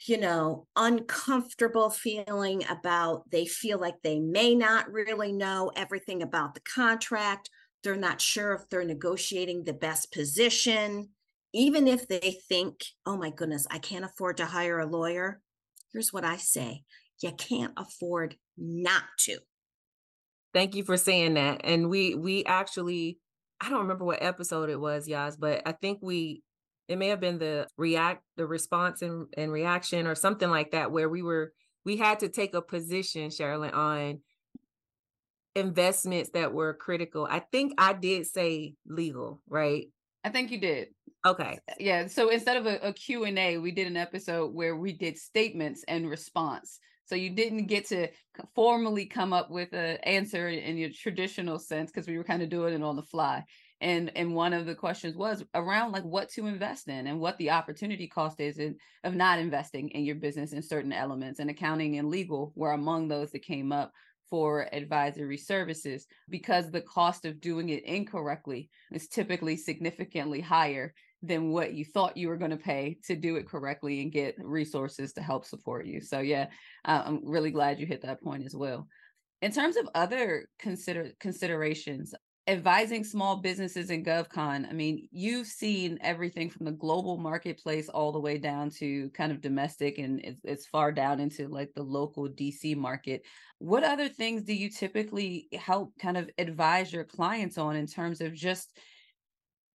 you 0.05 0.17
know, 0.17 0.67
uncomfortable 0.75 1.89
feeling 1.89 2.63
about 2.69 3.29
they 3.31 3.45
feel 3.45 3.79
like 3.79 3.95
they 4.03 4.19
may 4.19 4.55
not 4.55 4.91
really 4.91 5.31
know 5.31 5.71
everything 5.75 6.21
about 6.21 6.53
the 6.53 6.61
contract. 6.61 7.49
They're 7.83 7.95
not 7.95 8.21
sure 8.21 8.53
if 8.53 8.69
they're 8.69 8.83
negotiating 8.83 9.63
the 9.63 9.73
best 9.73 10.11
position. 10.11 11.09
Even 11.53 11.87
if 11.87 12.07
they 12.07 12.39
think, 12.47 12.83
oh 13.05 13.17
my 13.17 13.29
goodness, 13.29 13.65
I 13.71 13.79
can't 13.79 14.05
afford 14.05 14.37
to 14.37 14.45
hire 14.45 14.79
a 14.79 14.85
lawyer, 14.85 15.41
here's 15.91 16.13
what 16.13 16.25
I 16.25 16.37
say 16.37 16.83
you 17.21 17.31
can't 17.31 17.73
afford 17.77 18.35
not 18.57 19.03
to. 19.17 19.39
Thank 20.53 20.75
you 20.75 20.83
for 20.83 20.97
saying 20.97 21.35
that. 21.35 21.61
And 21.63 21.89
we 21.89 22.15
we 22.15 22.45
actually 22.45 23.19
I 23.59 23.69
don't 23.69 23.81
remember 23.81 24.05
what 24.05 24.21
episode 24.21 24.69
it 24.69 24.79
was, 24.79 25.07
Yaz, 25.07 25.37
but 25.39 25.61
I 25.65 25.71
think 25.71 25.99
we 26.01 26.43
it 26.87 26.97
may 26.97 27.09
have 27.09 27.19
been 27.19 27.37
the 27.37 27.67
react 27.77 28.23
the 28.37 28.45
response 28.45 29.01
and, 29.01 29.27
and 29.35 29.51
reaction 29.51 30.07
or 30.07 30.15
something 30.15 30.49
like 30.49 30.71
that 30.71 30.91
where 30.91 31.09
we 31.09 31.21
were 31.21 31.53
we 31.87 31.95
had 31.95 32.19
to 32.19 32.27
take 32.27 32.53
a 32.53 32.61
position, 32.61 33.29
Cherylyn, 33.29 33.73
on 33.73 34.19
investments 35.55 36.31
that 36.33 36.53
were 36.53 36.73
critical. 36.73 37.25
I 37.29 37.39
think 37.39 37.73
I 37.77 37.93
did 37.93 38.27
say 38.27 38.75
legal, 38.85 39.41
right? 39.47 39.87
I 40.25 40.29
think 40.29 40.51
you 40.51 40.59
did. 40.59 40.89
Okay. 41.25 41.59
Yeah. 41.79 42.07
So 42.07 42.29
instead 42.29 42.57
of 42.57 42.65
a, 42.65 42.89
a 42.89 42.93
Q&A, 42.93 43.57
we 43.57 43.71
did 43.71 43.87
an 43.87 43.95
episode 43.95 44.53
where 44.53 44.75
we 44.75 44.91
did 44.91 45.17
statements 45.17 45.85
and 45.87 46.09
response. 46.09 46.79
So 47.05 47.15
you 47.15 47.29
didn't 47.29 47.67
get 47.67 47.87
to 47.87 48.09
formally 48.53 49.05
come 49.05 49.31
up 49.31 49.49
with 49.49 49.71
an 49.71 49.97
answer 50.03 50.49
in 50.49 50.77
your 50.77 50.89
traditional 50.89 51.57
sense 51.57 51.89
because 51.89 52.07
we 52.07 52.17
were 52.17 52.23
kind 52.25 52.43
of 52.43 52.49
doing 52.49 52.73
it 52.73 52.83
on 52.83 52.97
the 52.97 53.01
fly. 53.01 53.45
And 53.79 54.11
and 54.15 54.33
one 54.33 54.53
of 54.53 54.65
the 54.65 54.75
questions 54.75 55.15
was 55.15 55.43
around 55.53 55.91
like 55.91 56.03
what 56.03 56.29
to 56.29 56.47
invest 56.47 56.87
in 56.87 57.07
and 57.07 57.19
what 57.19 57.37
the 57.37 57.51
opportunity 57.51 58.07
cost 58.07 58.39
is 58.39 58.57
in, 58.57 58.75
of 59.03 59.13
not 59.13 59.39
investing 59.39 59.89
in 59.89 60.03
your 60.03 60.15
business 60.15 60.53
in 60.53 60.61
certain 60.61 60.93
elements. 60.93 61.39
And 61.39 61.49
accounting 61.49 61.97
and 61.97 62.09
legal 62.09 62.53
were 62.55 62.71
among 62.71 63.07
those 63.07 63.31
that 63.31 63.43
came 63.43 63.71
up 63.71 63.91
for 64.29 64.67
advisory 64.73 65.37
services 65.37 66.05
because 66.29 66.69
the 66.69 66.81
cost 66.81 67.25
of 67.25 67.39
doing 67.39 67.69
it 67.69 67.85
incorrectly 67.85 68.69
is 68.91 69.07
typically 69.07 69.55
significantly 69.55 70.41
higher 70.41 70.93
than 71.23 71.49
what 71.49 71.73
you 71.73 71.83
thought 71.83 72.17
you 72.17 72.27
were 72.27 72.37
going 72.37 72.51
to 72.51 72.57
pay 72.57 72.97
to 73.05 73.15
do 73.15 73.37
it 73.37 73.47
correctly 73.47 74.01
and 74.01 74.11
get 74.11 74.35
resources 74.39 75.13
to 75.13 75.21
help 75.21 75.45
support 75.45 75.85
you. 75.85 76.01
So 76.01 76.19
yeah, 76.19 76.47
I'm 76.85 77.21
really 77.23 77.51
glad 77.51 77.79
you 77.79 77.87
hit 77.87 78.03
that 78.03 78.21
point 78.21 78.45
as 78.45 78.55
well. 78.55 78.87
In 79.41 79.51
terms 79.51 79.77
of 79.77 79.89
other 79.95 80.47
consider 80.59 81.11
considerations, 81.19 82.13
advising 82.47 83.03
small 83.03 83.35
businesses 83.35 83.89
in 83.89 84.05
GovCon, 84.05 84.69
I 84.69 84.71
mean, 84.71 85.09
you've 85.11 85.47
seen 85.47 85.99
everything 86.01 86.49
from 86.49 86.65
the 86.65 86.71
global 86.71 87.17
marketplace 87.17 87.89
all 87.89 88.13
the 88.13 88.21
way 88.21 88.37
down 88.37 88.69
to 88.79 89.09
kind 89.09 89.33
of 89.33 89.41
domestic 89.41 89.97
and 89.97 90.21
it's, 90.21 90.41
it's, 90.45 90.65
far 90.65 90.93
down 90.93 91.19
into 91.19 91.49
like 91.49 91.73
the 91.75 91.83
local 91.83 92.29
DC 92.29 92.75
market. 92.77 93.23
What 93.59 93.83
other 93.83 94.07
things 94.07 94.43
do 94.43 94.53
you 94.53 94.69
typically 94.69 95.49
help 95.53 95.91
kind 95.99 96.17
of 96.17 96.29
advise 96.37 96.91
your 96.91 97.03
clients 97.03 97.57
on 97.57 97.75
in 97.75 97.85
terms 97.85 98.21
of 98.21 98.33
just 98.33 98.77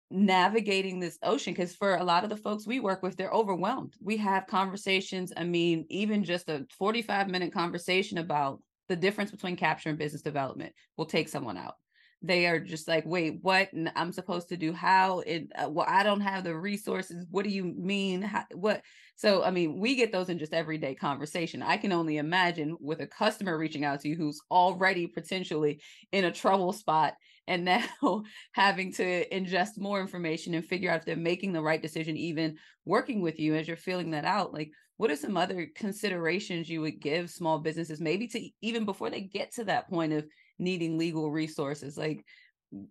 navigating 0.10 1.00
this 1.00 1.18
ocean? 1.24 1.54
Because 1.54 1.76
for 1.76 1.96
a 1.96 2.04
lot 2.04 2.24
of 2.24 2.30
the 2.30 2.38
folks 2.38 2.66
we 2.66 2.80
work 2.80 3.04
with 3.04 3.18
they're 3.18 3.32
overwhelmed. 3.32 3.96
We 4.02 4.16
have 4.18 4.48
conversations 4.48 5.34
i 5.36 5.44
mean 5.44 5.86
even 5.90 6.24
just 6.24 6.48
a 6.50 6.66
45 6.78 7.28
minute 7.28 7.54
conversation 7.54 8.18
about 8.18 8.62
the 8.88 8.96
difference 8.96 9.32
between 9.32 9.58
capture 9.58 9.90
and 9.90 9.98
business 9.98 10.22
development. 10.22 10.74
Will 10.96 11.06
take 11.06 11.28
someone 11.28 11.58
out 11.58 11.76
they 12.22 12.46
are 12.46 12.60
just 12.60 12.88
like 12.88 13.04
wait 13.06 13.40
what 13.42 13.72
and 13.74 13.92
i'm 13.96 14.12
supposed 14.12 14.50
to 14.50 14.58
do? 14.58 14.74
How? 14.74 15.20
It 15.20 15.52
uh, 15.56 15.70
well 15.70 15.88
i 15.90 16.04
don't 16.04 16.22
have 16.22 16.44
the 16.44 16.56
resources. 16.56 17.26
What 17.30 17.44
do 17.44 17.50
you 17.50 17.64
mean? 17.64 18.22
How, 18.22 18.46
what? 18.54 18.82
So 19.16 19.44
i 19.44 19.52
mean 19.52 19.80
we 19.80 19.96
get 19.96 20.12
those 20.12 20.30
in 20.30 20.40
just 20.40 20.54
everyday 20.54 20.96
conversation. 20.96 21.62
I 21.62 21.78
can 21.78 21.92
only 21.92 22.18
imagine 22.18 22.78
with 22.80 23.02
a 23.02 23.08
customer 23.08 23.58
reaching 23.58 23.86
out 23.86 24.02
to 24.02 24.10
you 24.10 24.16
who's 24.16 24.42
already 24.50 25.08
potentially 25.08 25.82
in 26.12 26.26
a 26.26 26.32
trouble 26.32 26.74
spot 26.74 27.16
and 27.48 27.66
now 28.02 28.24
having 28.54 28.94
to 28.94 29.28
ingest 29.30 29.78
more 29.78 30.02
information 30.02 30.54
and 30.54 30.66
figure 30.66 30.92
out 30.92 31.00
if 31.00 31.06
they're 31.06 31.16
making 31.16 31.54
the 31.54 31.62
right 31.62 31.82
decision 31.82 32.18
even 32.18 32.58
working 32.86 33.22
with 33.22 33.40
you 33.40 33.56
as 33.56 33.68
you're 33.68 33.78
filling 33.78 34.12
that 34.12 34.26
out 34.26 34.54
like 34.54 34.72
what 34.98 35.10
are 35.10 35.16
some 35.16 35.36
other 35.36 35.68
considerations 35.76 36.70
you 36.70 36.82
would 36.82 37.02
give 37.02 37.30
small 37.30 37.58
businesses 37.58 38.00
maybe 38.00 38.28
to 38.28 38.50
even 38.62 38.86
before 38.86 39.10
they 39.10 39.22
get 39.22 39.52
to 39.52 39.64
that 39.64 39.90
point 39.90 40.14
of 40.14 40.26
needing 40.62 40.98
legal 40.98 41.32
resources 41.32 41.98
like 41.98 42.26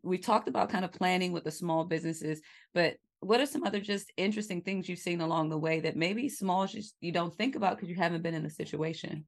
we 0.02 0.18
talked 0.18 0.48
about 0.48 0.68
kind 0.68 0.84
of 0.84 0.92
planning 0.92 1.32
with 1.32 1.44
the 1.44 1.50
small 1.50 1.84
businesses 1.84 2.40
but 2.74 2.96
what 3.20 3.40
are 3.40 3.46
some 3.46 3.64
other 3.64 3.80
just 3.80 4.12
interesting 4.16 4.62
things 4.62 4.88
you've 4.88 4.98
seen 4.98 5.20
along 5.20 5.50
the 5.50 5.58
way 5.58 5.80
that 5.80 5.96
maybe 5.96 6.28
small 6.28 6.66
just 6.66 6.94
you 7.00 7.12
don't 7.12 7.34
think 7.36 7.54
about 7.54 7.76
because 7.76 7.90
you 7.90 7.96
haven't 7.96 8.22
been 8.22 8.34
in 8.34 8.42
the 8.42 8.50
situation? 8.50 9.26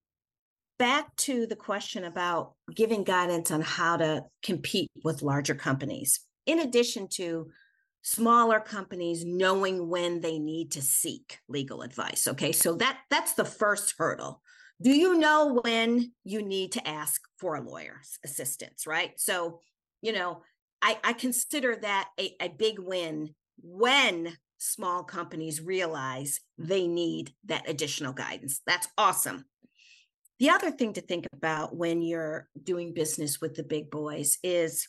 Back 0.78 1.14
to 1.16 1.46
the 1.46 1.56
question 1.56 2.04
about 2.04 2.54
giving 2.74 3.04
guidance 3.04 3.50
on 3.50 3.60
how 3.60 3.98
to 3.98 4.24
compete 4.42 4.90
with 5.04 5.22
larger 5.22 5.54
companies. 5.54 6.20
In 6.46 6.58
addition 6.60 7.06
to 7.12 7.50
smaller 8.00 8.58
companies 8.58 9.24
knowing 9.24 9.88
when 9.88 10.22
they 10.22 10.38
need 10.38 10.72
to 10.72 10.82
seek 10.82 11.38
legal 11.48 11.82
advice 11.82 12.26
okay? 12.26 12.50
So 12.50 12.74
that 12.76 12.98
that's 13.10 13.34
the 13.34 13.44
first 13.44 13.94
hurdle 13.96 14.41
do 14.82 14.90
you 14.90 15.18
know 15.18 15.60
when 15.62 16.12
you 16.24 16.42
need 16.42 16.72
to 16.72 16.86
ask 16.86 17.22
for 17.38 17.54
a 17.56 17.62
lawyer's 17.62 18.18
assistance 18.24 18.86
right? 18.86 19.12
So 19.16 19.60
you 20.00 20.12
know 20.12 20.42
i 20.82 20.98
i 21.04 21.12
consider 21.12 21.76
that 21.76 22.08
a, 22.18 22.34
a 22.40 22.48
big 22.48 22.78
win 22.78 23.34
when 23.62 24.36
small 24.58 25.02
companies 25.02 25.60
realize 25.60 26.40
they 26.58 26.86
need 26.86 27.32
that 27.46 27.68
additional 27.68 28.12
guidance. 28.12 28.60
That's 28.66 28.88
awesome. 28.96 29.44
The 30.38 30.50
other 30.50 30.70
thing 30.70 30.92
to 30.94 31.00
think 31.00 31.26
about 31.32 31.76
when 31.76 32.00
you're 32.02 32.48
doing 32.62 32.94
business 32.94 33.40
with 33.40 33.54
the 33.54 33.64
big 33.64 33.90
boys 33.90 34.38
is 34.42 34.88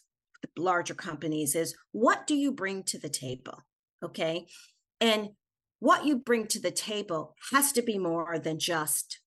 larger 0.58 0.94
companies 0.94 1.56
is 1.56 1.76
what 1.92 2.28
do 2.28 2.36
you 2.36 2.52
bring 2.52 2.84
to 2.84 3.00
the 3.00 3.10
table 3.10 3.64
okay? 4.04 4.48
And 5.02 5.30
what 5.80 6.06
you 6.06 6.18
bring 6.18 6.48
to 6.48 6.60
the 6.60 6.72
table 6.72 7.36
has 7.52 7.72
to 7.74 7.82
be 7.82 7.98
more 7.98 8.40
than 8.40 8.60
just 8.60 9.20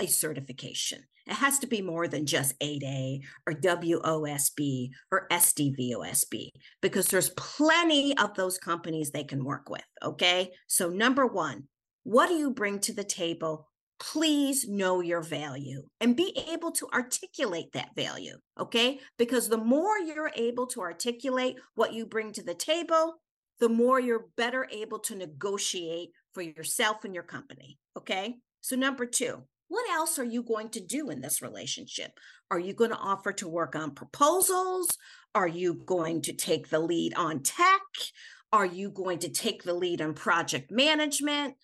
a 0.00 0.06
certification. 0.06 1.04
It 1.26 1.34
has 1.34 1.58
to 1.60 1.66
be 1.66 1.80
more 1.80 2.06
than 2.06 2.26
just 2.26 2.58
8A 2.60 3.20
or 3.46 3.54
WOSB 3.54 4.90
or 5.10 5.26
SDVOSB 5.30 6.48
because 6.82 7.06
there's 7.06 7.30
plenty 7.30 8.16
of 8.18 8.34
those 8.34 8.58
companies 8.58 9.10
they 9.10 9.24
can 9.24 9.44
work 9.44 9.70
with. 9.70 9.84
Okay. 10.02 10.52
So, 10.66 10.90
number 10.90 11.26
one, 11.26 11.64
what 12.02 12.28
do 12.28 12.34
you 12.34 12.50
bring 12.50 12.78
to 12.80 12.92
the 12.92 13.04
table? 13.04 13.68
Please 13.98 14.68
know 14.68 15.00
your 15.00 15.22
value 15.22 15.84
and 16.00 16.16
be 16.16 16.38
able 16.52 16.72
to 16.72 16.88
articulate 16.92 17.72
that 17.72 17.94
value. 17.96 18.36
Okay. 18.60 19.00
Because 19.16 19.48
the 19.48 19.56
more 19.56 19.98
you're 19.98 20.32
able 20.36 20.66
to 20.68 20.82
articulate 20.82 21.56
what 21.74 21.94
you 21.94 22.04
bring 22.04 22.32
to 22.32 22.42
the 22.42 22.54
table, 22.54 23.14
the 23.60 23.68
more 23.68 23.98
you're 23.98 24.26
better 24.36 24.68
able 24.70 24.98
to 24.98 25.14
negotiate 25.14 26.10
for 26.34 26.42
yourself 26.42 27.04
and 27.04 27.14
your 27.14 27.22
company. 27.22 27.78
Okay. 27.96 28.36
So, 28.60 28.76
number 28.76 29.06
two, 29.06 29.44
what 29.74 29.90
else 29.90 30.20
are 30.20 30.24
you 30.24 30.44
going 30.44 30.68
to 30.68 30.80
do 30.80 31.10
in 31.10 31.20
this 31.20 31.42
relationship? 31.42 32.12
Are 32.48 32.60
you 32.60 32.74
going 32.74 32.90
to 32.90 32.96
offer 32.96 33.32
to 33.32 33.48
work 33.48 33.74
on 33.74 33.90
proposals? 33.90 34.96
Are 35.34 35.48
you 35.48 35.74
going 35.74 36.22
to 36.22 36.32
take 36.32 36.70
the 36.70 36.78
lead 36.78 37.12
on 37.14 37.42
tech? 37.42 37.82
Are 38.52 38.64
you 38.64 38.90
going 38.90 39.18
to 39.18 39.28
take 39.28 39.64
the 39.64 39.74
lead 39.74 40.00
on 40.00 40.14
project 40.14 40.70
management? 40.70 41.54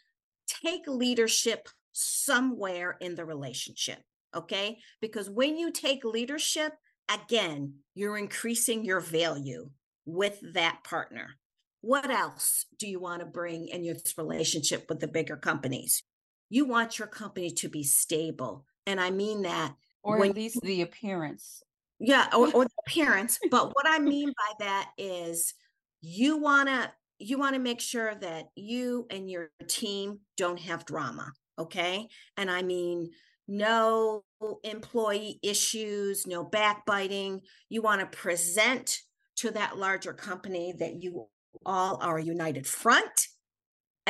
Take 0.65 0.89
leadership 0.89 1.69
somewhere 1.93 2.97
in 3.01 3.15
the 3.15 3.25
relationship, 3.25 4.01
okay? 4.35 4.79
Because 5.01 5.31
when 5.31 5.57
you 5.57 5.71
take 5.71 6.05
leadership, 6.05 6.73
again, 7.09 7.75
you're 7.95 8.19
increasing 8.19 8.85
your 8.85 8.99
value 8.99 9.71
with 10.05 10.41
that 10.55 10.83
partner. 10.83 11.37
What 11.81 12.11
else 12.11 12.67
do 12.77 12.89
you 12.89 12.99
want 12.99 13.21
to 13.21 13.27
bring 13.27 13.69
in 13.69 13.85
your 13.85 13.95
relationship 14.19 14.87
with 14.89 14.99
the 14.99 15.07
bigger 15.07 15.37
companies? 15.37 16.03
You 16.51 16.67
want 16.67 16.99
your 16.99 17.09
company 17.09 17.51
to 17.53 17.69
be 17.69 17.83
stable. 17.83 18.67
And 18.87 19.01
I 19.01 19.11
mean 19.11 19.43
that. 19.43 19.75
Or 20.03 20.19
when, 20.19 20.31
at 20.31 20.37
least 20.37 20.61
the 20.63 20.83
appearance. 20.83 21.63
Yeah, 21.99 22.27
or, 22.37 22.53
or 22.53 22.65
the 22.65 22.71
appearance. 22.87 23.39
but 23.51 23.69
what 23.75 23.87
I 23.87 23.99
mean 23.99 24.29
by 24.29 24.65
that 24.65 24.91
is 24.99 25.55
you 26.03 26.37
want 26.37 26.69
to 26.69 26.91
you 27.19 27.39
want 27.39 27.55
to 27.55 27.61
make 27.61 27.81
sure 27.81 28.15
that 28.15 28.47
you 28.57 29.07
and 29.11 29.31
your 29.31 29.51
team 29.69 30.21
don't 30.37 30.59
have 30.59 30.87
drama 30.87 31.31
okay 31.59 32.09
and 32.37 32.51
i 32.51 32.63
mean 32.63 33.11
no 33.47 34.25
employee 34.65 35.39
issues 35.43 36.27
no 36.27 36.43
backbiting 36.43 37.41
you 37.69 37.83
want 37.83 38.01
to 38.01 38.19
present 38.19 38.99
to 39.37 39.51
that 39.51 39.79
larger 39.79 40.13
company 40.13 40.73
that 40.79 41.03
you 41.03 41.27
all 41.67 41.99
are 42.01 42.19
a 42.19 42.25
united 42.25 42.67
front 42.67 43.27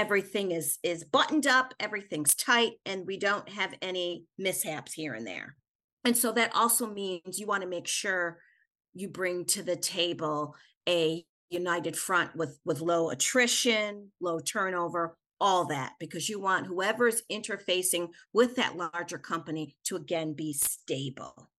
everything 0.00 0.50
is 0.50 0.78
is 0.82 1.04
buttoned 1.04 1.46
up 1.46 1.74
everything's 1.78 2.34
tight 2.34 2.72
and 2.86 3.06
we 3.06 3.18
don't 3.18 3.46
have 3.50 3.74
any 3.82 4.24
mishaps 4.38 4.94
here 4.94 5.12
and 5.12 5.26
there. 5.26 5.56
And 6.06 6.16
so 6.16 6.32
that 6.32 6.56
also 6.56 6.86
means 6.86 7.38
you 7.38 7.46
want 7.46 7.62
to 7.62 7.68
make 7.68 7.86
sure 7.86 8.38
you 8.94 9.08
bring 9.08 9.44
to 9.44 9.62
the 9.62 9.76
table 9.76 10.54
a 10.88 11.22
united 11.50 11.98
front 11.98 12.34
with 12.34 12.58
with 12.64 12.80
low 12.80 13.10
attrition 13.10 14.10
low 14.22 14.38
turnover 14.40 15.16
all 15.38 15.66
that 15.66 15.92
because 16.00 16.30
you 16.30 16.40
want 16.40 16.66
whoever's 16.66 17.22
interfacing 17.30 18.08
with 18.32 18.56
that 18.56 18.76
larger 18.76 19.18
company 19.18 19.76
to 19.84 19.96
again 19.96 20.32
be 20.32 20.54
stable. 20.54 21.50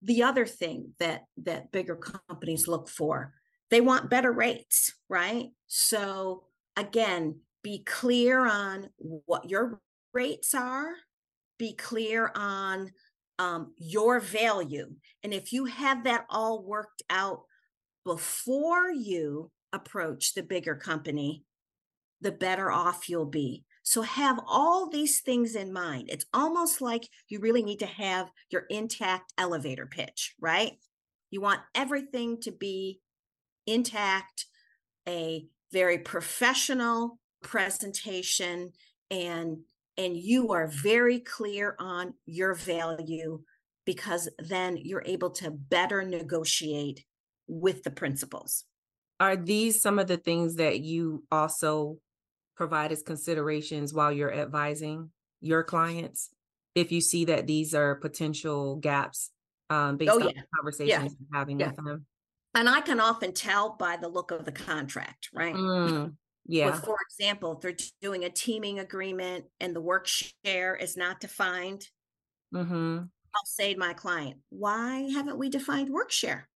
The 0.00 0.22
other 0.22 0.46
thing 0.46 0.94
that 0.98 1.24
that 1.44 1.70
bigger 1.72 1.96
companies 1.96 2.66
look 2.66 2.88
for 2.88 3.34
they 3.70 3.82
want 3.82 4.08
better 4.08 4.32
rates 4.32 4.94
right? 5.10 5.48
So 5.66 6.44
again 6.74 7.40
be 7.62 7.82
clear 7.84 8.46
on 8.46 8.88
what 8.98 9.48
your 9.48 9.80
rates 10.12 10.54
are, 10.54 10.92
be 11.58 11.74
clear 11.74 12.32
on 12.34 12.90
um, 13.38 13.72
your 13.78 14.20
value. 14.20 14.90
And 15.22 15.32
if 15.32 15.52
you 15.52 15.66
have 15.66 16.04
that 16.04 16.26
all 16.28 16.62
worked 16.62 17.02
out 17.08 17.42
before 18.04 18.90
you 18.90 19.50
approach 19.72 20.34
the 20.34 20.42
bigger 20.42 20.74
company, 20.74 21.44
the 22.20 22.32
better 22.32 22.70
off 22.70 23.08
you'll 23.08 23.26
be. 23.26 23.64
So 23.84 24.02
have 24.02 24.38
all 24.46 24.88
these 24.88 25.20
things 25.20 25.56
in 25.56 25.72
mind. 25.72 26.08
It's 26.08 26.26
almost 26.32 26.80
like 26.80 27.08
you 27.28 27.40
really 27.40 27.62
need 27.62 27.80
to 27.80 27.86
have 27.86 28.30
your 28.50 28.62
intact 28.70 29.32
elevator 29.38 29.86
pitch, 29.86 30.34
right? 30.40 30.72
You 31.30 31.40
want 31.40 31.60
everything 31.74 32.40
to 32.42 32.52
be 32.52 33.00
intact, 33.66 34.46
a 35.08 35.46
very 35.72 35.98
professional 35.98 37.18
presentation 37.42 38.72
and 39.10 39.58
and 39.98 40.16
you 40.16 40.52
are 40.52 40.68
very 40.68 41.20
clear 41.20 41.76
on 41.78 42.14
your 42.24 42.54
value 42.54 43.42
because 43.84 44.28
then 44.38 44.76
you're 44.76 45.02
able 45.04 45.30
to 45.30 45.50
better 45.50 46.02
negotiate 46.02 47.04
with 47.46 47.82
the 47.82 47.90
principals 47.90 48.64
are 49.20 49.36
these 49.36 49.80
some 49.80 49.98
of 49.98 50.06
the 50.06 50.16
things 50.16 50.56
that 50.56 50.80
you 50.80 51.22
also 51.30 51.98
provide 52.56 52.92
as 52.92 53.02
considerations 53.02 53.92
while 53.92 54.12
you're 54.12 54.32
advising 54.32 55.10
your 55.40 55.62
clients 55.62 56.30
if 56.74 56.90
you 56.90 57.00
see 57.00 57.24
that 57.26 57.46
these 57.46 57.74
are 57.74 57.96
potential 57.96 58.76
gaps 58.76 59.30
um, 59.68 59.96
based 59.96 60.10
oh, 60.12 60.18
yeah. 60.18 60.26
on 60.26 60.34
the 60.34 60.42
conversations 60.56 60.88
yeah. 60.88 61.00
you're 61.02 61.38
having 61.38 61.60
yeah. 61.60 61.68
with 61.68 61.76
them 61.76 62.06
and 62.54 62.68
i 62.68 62.80
can 62.80 63.00
often 63.00 63.32
tell 63.32 63.76
by 63.78 63.96
the 63.96 64.08
look 64.08 64.30
of 64.30 64.44
the 64.44 64.52
contract 64.52 65.28
right 65.34 65.54
mm. 65.54 66.12
Yeah. 66.46 66.72
for 66.72 66.96
example, 67.08 67.52
if 67.52 67.60
they're 67.60 67.88
doing 68.00 68.24
a 68.24 68.30
teaming 68.30 68.80
agreement 68.80 69.44
and 69.60 69.74
the 69.74 69.80
work 69.80 70.06
share 70.08 70.74
is 70.74 70.96
not 70.96 71.20
defined, 71.20 71.86
mm-hmm. 72.52 72.98
I'll 72.98 73.44
say 73.44 73.74
to 73.74 73.78
my 73.78 73.92
client, 73.92 74.38
why 74.50 75.08
haven't 75.12 75.38
we 75.38 75.48
defined 75.48 75.90
work 75.90 76.10
share? 76.10 76.48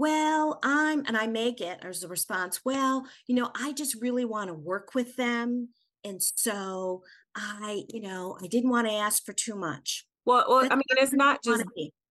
well, 0.00 0.58
I'm, 0.62 1.04
and 1.04 1.14
I 1.14 1.26
may 1.26 1.52
get 1.52 1.84
as 1.84 2.02
a 2.02 2.08
response, 2.08 2.62
well, 2.64 3.04
you 3.26 3.34
know, 3.34 3.50
I 3.54 3.72
just 3.74 4.00
really 4.00 4.24
want 4.24 4.48
to 4.48 4.54
work 4.54 4.94
with 4.94 5.14
them. 5.16 5.68
And 6.04 6.22
so 6.22 7.02
I, 7.36 7.82
you 7.90 8.00
know, 8.00 8.38
I 8.42 8.46
didn't 8.46 8.70
want 8.70 8.88
to 8.88 8.94
ask 8.94 9.22
for 9.26 9.34
too 9.34 9.54
much. 9.54 10.06
Well, 10.24 10.46
well, 10.48 10.66
I 10.70 10.74
mean, 10.74 10.82
it's 10.92 11.12
not 11.12 11.44
just 11.44 11.64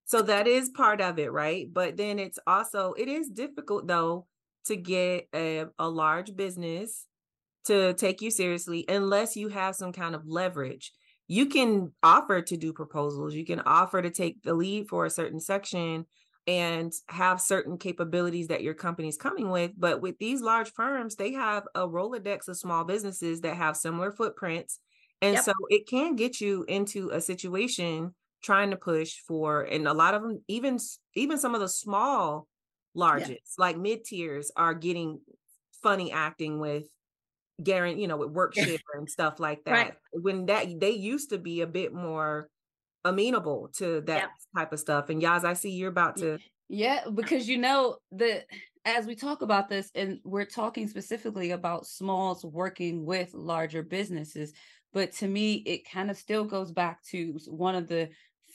so 0.05 0.21
that 0.21 0.47
is 0.47 0.69
part 0.69 1.01
of 1.01 1.17
it, 1.17 1.32
right? 1.32 1.65
But 1.71 1.97
then 1.97 2.19
it's 2.19 2.38
also 2.45 2.93
it 2.93 3.08
is 3.08 3.27
difficult 3.27 3.88
though 3.88 4.27
to 4.65 4.76
get 4.76 5.28
a, 5.34 5.65
a 5.78 5.89
large 5.89 6.36
business 6.36 7.08
to 7.65 7.93
take 7.93 8.22
you 8.22 8.32
seriously 8.32 8.86
unless 8.88 9.36
you 9.36 9.50
have 9.50 9.76
some 9.76 9.91
kind 9.91 10.15
of 10.15 10.26
leverage. 10.28 10.91
You 11.28 11.45
can 11.48 11.93
offer 12.02 12.41
to 12.41 12.58
do 12.58 12.74
proposals, 12.74 13.36
you 13.36 13.45
can 13.45 13.60
offer 13.62 14.02
to 14.02 14.10
take 14.10 14.41
the 14.43 14.54
lead 14.54 14.88
for 14.89 15.06
a 15.06 15.10
certain 15.10 15.39
section 15.39 16.06
and 16.48 16.91
have 17.10 17.39
certain 17.39 17.78
capabilities 17.78 18.48
that 18.48 18.63
your 18.63 18.74
company's 18.74 19.17
coming 19.17 19.50
with. 19.52 19.72
But 19.78 20.02
with 20.02 20.17
these 20.17 20.41
large 20.41 20.72
firms, 20.72 21.15
they 21.15 21.34
have 21.34 21.67
a 21.76 21.88
Rolodex 21.88 22.48
of 22.48 22.58
small 22.58 22.84
businesses 22.86 23.41
that 23.41 23.56
have 23.56 23.78
similar 23.78 24.12
footprints. 24.12 24.80
And 25.22 25.38
Yep. 25.38 25.39
so 25.39 25.52
it 25.69 25.88
can 25.88 26.15
get 26.15 26.41
you 26.41 26.63
into 26.67 27.10
a 27.12 27.22
situation 27.22 28.15
trying 28.41 28.72
to 28.72 28.78
push 28.78 29.19
for, 29.28 29.62
and 29.62 29.88
a 29.88 29.93
lot 29.93 30.15
of 30.15 30.24
them, 30.24 30.43
even 30.48 30.80
even 31.13 31.38
some 31.38 31.54
of 31.54 31.62
the 31.62 31.67
small 31.67 32.48
largest, 32.99 33.57
like 33.57 33.77
mid 33.77 34.05
tiers, 34.05 34.51
are 34.55 34.73
getting 34.73 35.21
funny 35.83 36.12
acting 36.12 36.59
with 36.59 36.85
guarantee, 37.63 38.01
you 38.01 38.07
know, 38.07 38.17
with 38.17 38.31
work 38.31 38.55
share 38.55 38.77
and 38.93 39.09
stuff 39.09 39.39
like 39.39 39.63
Right. 39.67 39.93
that. 39.93 39.97
When 40.13 40.45
that 40.47 40.79
they 40.79 40.91
used 40.91 41.29
to 41.31 41.38
be 41.38 41.62
a 41.62 41.67
bit 41.67 41.93
more 41.93 42.49
amenable 43.05 43.69
to 43.77 44.01
that 44.01 44.23
Yep. 44.23 44.29
type 44.55 44.73
of 44.73 44.79
stuff. 44.79 45.09
And 45.09 45.21
Yaz, 45.21 45.43
I 45.45 45.53
see 45.53 45.71
you're 45.71 45.89
about 45.89 46.17
to 46.17 46.39
Yeah, 46.67 47.05
because 47.13 47.47
you 47.49 47.57
know 47.57 47.97
the 48.12 48.43
as 48.85 49.05
we 49.05 49.15
talk 49.15 49.41
about 49.41 49.69
this, 49.69 49.91
and 49.93 50.19
we're 50.23 50.45
talking 50.45 50.88
specifically 50.88 51.51
about 51.51 51.85
smalls 51.85 52.45
working 52.45 53.05
with 53.05 53.33
larger 53.33 53.83
businesses, 53.83 54.53
but 54.93 55.12
to 55.13 55.27
me, 55.27 55.55
it 55.65 55.89
kind 55.89 56.09
of 56.09 56.17
still 56.17 56.45
goes 56.45 56.71
back 56.71 57.03
to 57.12 57.38
one 57.47 57.75
of 57.75 57.88
the 57.88 58.09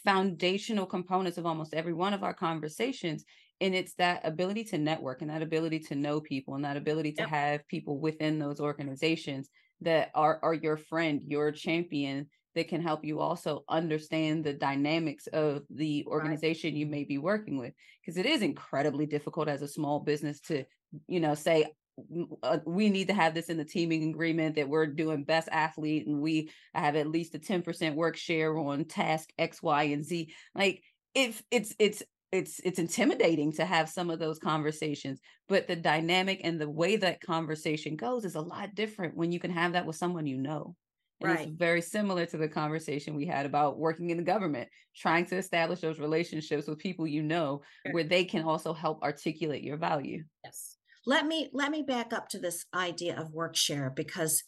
foundational 0.05 0.87
components 0.87 1.39
of 1.39 1.47
almost 1.47 1.75
every 1.75 1.93
one 1.93 2.13
of 2.15 2.23
our 2.23 2.35
conversations. 2.35 3.25
And 3.61 3.75
it's 3.75 3.95
that 3.95 4.27
ability 4.27 4.65
to 4.65 4.79
network 4.79 5.23
and 5.23 5.31
that 5.31 5.43
ability 5.43 5.81
to 5.81 5.95
know 5.95 6.21
people 6.21 6.55
and 6.55 6.65
that 6.65 6.77
ability 6.77 7.13
to 7.13 7.23
Yep. 7.23 7.29
have 7.29 7.67
people 7.69 7.99
within 8.01 8.39
those 8.39 8.61
organizations 8.61 9.49
that 9.81 10.11
are 10.15 10.39
are 10.43 10.55
your 10.55 10.77
friend, 10.77 11.23
your 11.27 11.53
champion, 11.53 12.29
that 12.55 12.69
can 12.69 12.81
help 12.81 13.05
you 13.05 13.21
also 13.21 13.65
understand 13.69 14.45
the 14.45 14.53
dynamics 14.55 15.27
of 15.29 15.63
the 15.71 16.05
organization 16.07 16.77
you 16.77 16.87
may 16.87 17.05
be 17.05 17.19
working 17.19 17.59
with 17.59 17.73
because 18.01 18.17
it 18.17 18.27
is 18.27 18.43
incredibly 18.43 19.07
difficult 19.07 19.49
as 19.49 19.63
a 19.63 19.69
small 19.69 20.01
business 20.01 20.41
to 20.41 20.65
you 21.09 21.21
know 21.21 21.35
say 21.35 21.67
"Mm, 22.13 22.27
uh, 22.43 22.59
we 22.67 22.91
need 22.91 23.09
to 23.09 23.15
have 23.15 23.35
this 23.35 23.49
in 23.49 23.57
the 23.57 23.65
teaming 23.65 24.11
agreement 24.11 24.57
that 24.57 24.69
we're 24.69 24.87
doing 24.87 25.25
best 25.25 25.49
athlete 25.51 26.07
and 26.07 26.21
we 26.21 26.51
have 26.75 26.97
at 26.97 27.09
least 27.09 27.35
a 27.35 27.39
10% 27.39 27.97
work 27.97 28.17
share 28.17 28.57
on 28.59 28.85
task 28.85 29.31
x 29.39 29.63
y 29.63 29.85
and 29.85 30.05
z 30.05 30.33
like 30.55 30.83
if 31.15 31.43
it's 31.51 31.75
it's 31.79 32.03
it's 32.35 32.61
it's 32.65 32.81
intimidating 32.81 33.53
to 33.53 33.65
have 33.65 33.89
some 33.89 34.11
of 34.11 34.19
those 34.19 34.39
conversations 34.39 35.21
but 35.49 35.69
the 35.69 35.77
dynamic 35.77 36.41
and 36.43 36.61
the 36.61 36.69
way 36.69 36.97
that 36.97 37.21
conversation 37.21 37.95
goes 37.95 38.25
is 38.25 38.35
a 38.35 38.41
lot 38.41 38.75
different 38.75 39.17
when 39.17 39.31
you 39.31 39.39
can 39.39 39.53
have 39.53 39.73
that 39.73 39.87
with 39.87 39.97
someone 39.97 40.27
you 40.27 40.37
know 40.37 40.75
and 41.21 41.31
Right. 41.31 41.49
it's 41.49 41.57
very 41.57 41.81
similar 41.81 42.27
to 42.27 42.37
the 42.37 42.49
conversation 42.49 43.15
we 43.15 43.25
had 43.25 43.47
about 43.47 43.79
working 43.79 44.11
in 44.11 44.17
the 44.17 44.25
government, 44.25 44.69
trying 44.97 45.25
to 45.27 45.37
establish 45.37 45.81
those 45.81 46.01
relationships 46.01 46.67
with 46.67 46.79
people 46.79 47.07
you 47.07 47.23
know 47.23 47.63
Sure. 47.87 47.95
where 47.95 48.05
they 48.05 48.25
can 48.25 48.43
also 48.43 48.75
help 48.75 49.01
articulate 49.03 49.63
your 49.63 49.77
value. 49.77 50.25
Yes. 50.45 50.77
Let 51.07 51.25
me 51.27 51.51
let 51.53 51.71
me 51.71 51.83
back 51.83 52.13
up 52.13 52.29
to 52.31 52.39
this 52.39 52.67
idea 52.75 53.17
of 53.19 53.33
work 53.33 53.57
share 53.57 53.91
because 53.91 54.43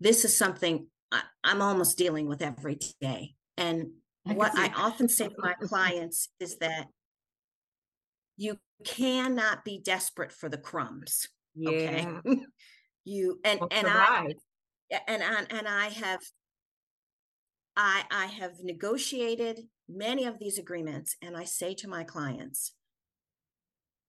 this 0.00 0.24
is 0.24 0.36
something 0.36 0.88
I, 1.12 1.22
I'm 1.44 1.62
almost 1.62 1.96
dealing 1.96 2.26
with 2.26 2.42
every 2.42 2.78
day. 3.00 3.34
And 3.56 3.92
I 4.26 4.34
what 4.34 4.52
I 4.56 4.72
often 4.76 5.08
say 5.08 5.28
to 5.28 5.34
my 5.38 5.54
clients 5.62 6.28
is 6.40 6.58
that 6.58 6.88
you 8.36 8.58
cannot 8.84 9.64
be 9.64 9.80
desperate 9.82 10.32
for 10.32 10.48
the 10.48 10.58
crumbs. 10.58 11.28
Okay. 11.66 12.06
yeah, 12.24 12.34
you 13.04 13.38
and 13.44 13.60
and 13.70 13.86
I 13.86 14.34
and 15.06 15.22
and 15.22 15.46
and 15.50 15.68
I 15.68 15.88
have 15.88 16.20
I 17.76 18.04
I 18.10 18.26
have 18.26 18.52
negotiated 18.62 19.60
many 19.88 20.24
of 20.24 20.38
these 20.38 20.58
agreements 20.58 21.16
and 21.22 21.36
I 21.36 21.44
say 21.44 21.74
to 21.74 21.88
my 21.88 22.04
clients 22.04 22.74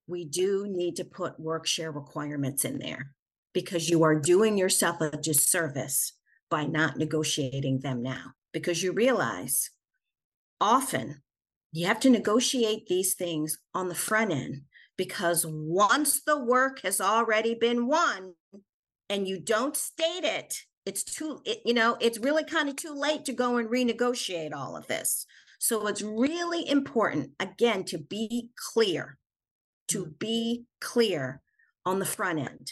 we 0.07 0.25
do 0.25 0.67
need 0.67 0.95
to 0.97 1.05
put 1.05 1.39
work 1.39 1.65
share 1.65 1.91
requirements 1.91 2.65
in 2.65 2.77
there 2.77 3.13
because 3.53 3.89
you 3.89 4.03
are 4.03 4.19
doing 4.19 4.57
yourself 4.57 4.99
a 5.01 5.15
disservice 5.17 6.13
by 6.49 6.65
not 6.65 6.97
negotiating 6.97 7.79
them 7.79 8.01
now 8.01 8.33
because 8.51 8.83
you 8.83 8.91
realize 8.91 9.71
often 10.59 11.22
you 11.73 11.87
have 11.87 11.99
to 11.99 12.09
negotiate 12.09 12.87
these 12.87 13.13
things 13.15 13.57
on 13.73 13.89
the 13.89 13.95
front 13.95 14.31
end 14.31 14.61
because 14.97 15.45
once 15.45 16.21
the 16.23 16.41
work 16.41 16.79
has 16.83 17.01
already 17.01 17.53
been 17.53 17.87
won 17.87 18.35
and 19.09 19.27
you 19.27 19.39
don't 19.39 19.75
state 19.75 20.23
it 20.23 20.55
it's 20.85 21.03
too 21.03 21.39
it, 21.45 21.61
you 21.65 21.73
know 21.73 21.97
it's 21.99 22.19
really 22.19 22.43
kind 22.43 22.69
of 22.69 22.75
too 22.75 22.93
late 22.93 23.25
to 23.25 23.33
go 23.33 23.57
and 23.57 23.69
renegotiate 23.69 24.53
all 24.53 24.75
of 24.75 24.87
this. 24.87 25.25
So 25.59 25.87
it's 25.87 26.01
really 26.01 26.67
important 26.67 27.31
again 27.39 27.85
to 27.85 27.97
be 27.97 28.49
clear 28.73 29.17
to 29.89 30.05
mm. 30.05 30.19
be 30.19 30.65
clear 30.81 31.41
on 31.85 31.99
the 31.99 32.05
front 32.05 32.39
end. 32.39 32.71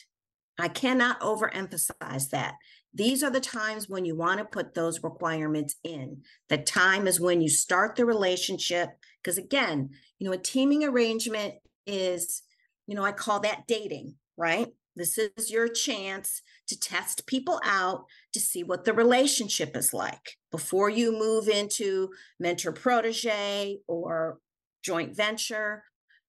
I 0.60 0.68
cannot 0.68 1.22
overemphasize 1.22 2.30
that 2.30 2.56
these 2.94 3.24
are 3.24 3.30
the 3.30 3.40
times 3.40 3.88
when 3.88 4.06
you 4.06 4.16
want 4.16 4.40
to 4.40 4.46
put 4.46 4.74
those 4.74 5.04
requirements 5.04 5.76
in. 5.84 6.24
The 6.50 6.58
time 6.58 7.08
is 7.08 7.22
when 7.22 7.42
you 7.42 7.50
start 7.50 7.96
the 7.96 8.06
relationship 8.06 8.90
because 9.24 9.38
again 9.38 9.92
you 10.20 10.28
know 10.28 10.34
a 10.34 10.38
teaming 10.38 10.84
arrangement 10.84 11.56
is 11.88 12.44
you 12.88 12.96
know 12.96 13.04
i 13.04 13.12
call 13.12 13.40
that 13.40 13.68
dating 13.68 14.16
right? 14.42 14.70
This 14.96 15.18
is 15.18 15.52
your 15.52 15.68
chance 15.68 16.42
to 16.68 16.78
test 16.78 17.26
people 17.28 17.62
out 17.64 18.06
to 18.34 18.40
see 18.40 18.64
what 18.64 18.84
the 18.84 18.94
relationship 18.94 19.78
is 19.78 19.94
like 19.94 20.38
before 20.52 20.90
you 20.90 21.12
move 21.12 21.48
into 21.48 22.10
mentor 22.40 22.74
protege 22.74 23.78
or 23.88 24.40
joint 24.84 25.16
venture 25.16 25.84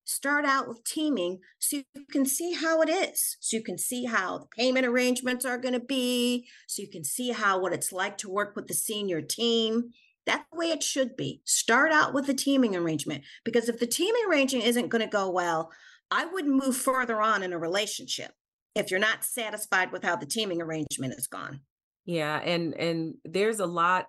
start 0.04 0.44
out 0.44 0.68
with 0.68 0.82
teaming 0.84 1.38
so 1.58 1.76
you 1.76 2.04
can 2.10 2.24
see 2.24 2.52
how 2.52 2.80
it 2.82 2.88
is 2.88 3.36
so 3.40 3.56
you 3.56 3.62
can 3.62 3.78
see 3.78 4.04
how 4.04 4.38
the 4.38 4.46
payment 4.56 4.86
arrangements 4.86 5.44
are 5.44 5.58
going 5.58 5.74
to 5.74 5.80
be 5.80 6.46
so 6.66 6.82
you 6.82 6.88
can 6.88 7.04
see 7.04 7.30
how 7.30 7.60
what 7.60 7.72
it's 7.72 7.92
like 7.92 8.18
to 8.18 8.30
work 8.30 8.56
with 8.56 8.66
the 8.66 8.74
senior 8.74 9.20
team 9.20 9.90
that's 10.26 10.44
the 10.52 10.58
way 10.58 10.66
it 10.66 10.82
should 10.82 11.16
be 11.16 11.40
start 11.44 11.92
out 11.92 12.12
with 12.12 12.26
the 12.26 12.34
teaming 12.34 12.74
arrangement 12.74 13.22
because 13.44 13.68
if 13.68 13.78
the 13.78 13.86
teaming 13.86 14.22
arrangement 14.28 14.66
isn't 14.66 14.88
going 14.88 15.02
to 15.02 15.08
go 15.08 15.30
well 15.30 15.70
i 16.10 16.24
wouldn't 16.26 16.64
move 16.64 16.76
further 16.76 17.20
on 17.20 17.42
in 17.42 17.52
a 17.52 17.58
relationship 17.58 18.32
if 18.74 18.90
you're 18.90 19.00
not 19.00 19.24
satisfied 19.24 19.92
with 19.92 20.02
how 20.02 20.16
the 20.16 20.26
teaming 20.26 20.60
arrangement 20.60 21.14
is 21.16 21.26
gone 21.26 21.60
Yeah, 22.04 22.38
and 22.38 22.74
and 22.74 23.14
there's 23.24 23.60
a 23.60 23.66
lot 23.66 24.06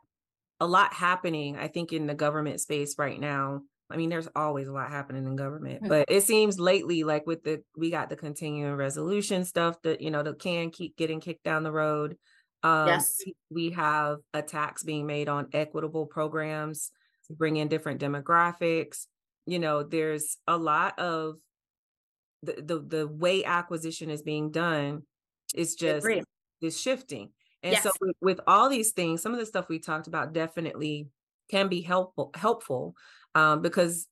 a 0.59 0.67
lot 0.67 0.93
happening, 0.93 1.57
I 1.57 1.67
think, 1.67 1.93
in 1.93 2.07
the 2.07 2.13
government 2.13 2.61
space 2.61 2.95
right 2.97 3.19
now. 3.19 3.61
I 3.93 3.97
mean, 3.97 4.09
there's 4.09 4.27
always 4.35 4.67
a 4.67 4.71
lot 4.73 4.89
happening 4.89 5.25
in 5.25 5.35
government, 5.35 5.83
Mm. 5.83 5.87
but 5.89 6.05
it 6.09 6.23
seems 6.23 6.59
lately, 6.59 7.03
like 7.03 7.27
with 7.27 7.43
the 7.43 7.63
we 7.77 7.91
got 7.91 8.09
the 8.09 8.15
continuing 8.15 8.75
resolution 8.75 9.45
stuff 9.45 9.81
that 9.83 10.01
you 10.01 10.09
know 10.11 10.23
that 10.23 10.39
can 10.39 10.71
keep 10.71 10.97
getting 10.97 11.19
kicked 11.21 11.43
down 11.43 11.63
the 11.63 11.71
road. 11.71 12.17
Um, 12.63 12.87
Yes. 12.87 13.21
we- 13.49 13.69
have 13.71 14.19
attacks 14.33 14.83
being 14.83 15.05
made 15.05 15.27
on 15.29 15.49
equitable 15.53 16.05
programs 16.07 16.91
to 17.27 17.33
bring 17.33 17.57
in 17.57 17.67
different 17.67 18.01
demographics. 18.01 19.07
You 19.45 19.59
know, 19.59 19.83
there's 19.83 20.37
a 20.47 20.57
lot 20.57 20.97
of 20.97 21.35
the 22.41 22.61
the, 22.61 22.79
the 22.79 23.07
way 23.07 23.43
acquisition 23.43 24.09
is 24.09 24.21
being 24.23 24.49
done 24.51 25.03
is 25.53 25.75
just 25.75 26.07
is 26.61 26.79
shifting. 26.81 27.31
And 27.61 27.77
so 27.77 27.89
Yes. 27.89 27.97
with, 28.01 28.15
with 28.21 28.39
all 28.47 28.69
these 28.69 28.91
things, 28.91 29.21
some 29.21 29.33
of 29.33 29.39
the 29.39 29.45
stuff 29.45 29.69
we 29.69 29.79
talked 29.79 30.07
about 30.07 30.33
definitely 30.33 31.07
can 31.49 31.67
be 31.67 31.81
helpful 31.81 32.31
helpful 32.35 32.95
um, 33.35 33.61
because 33.61 34.07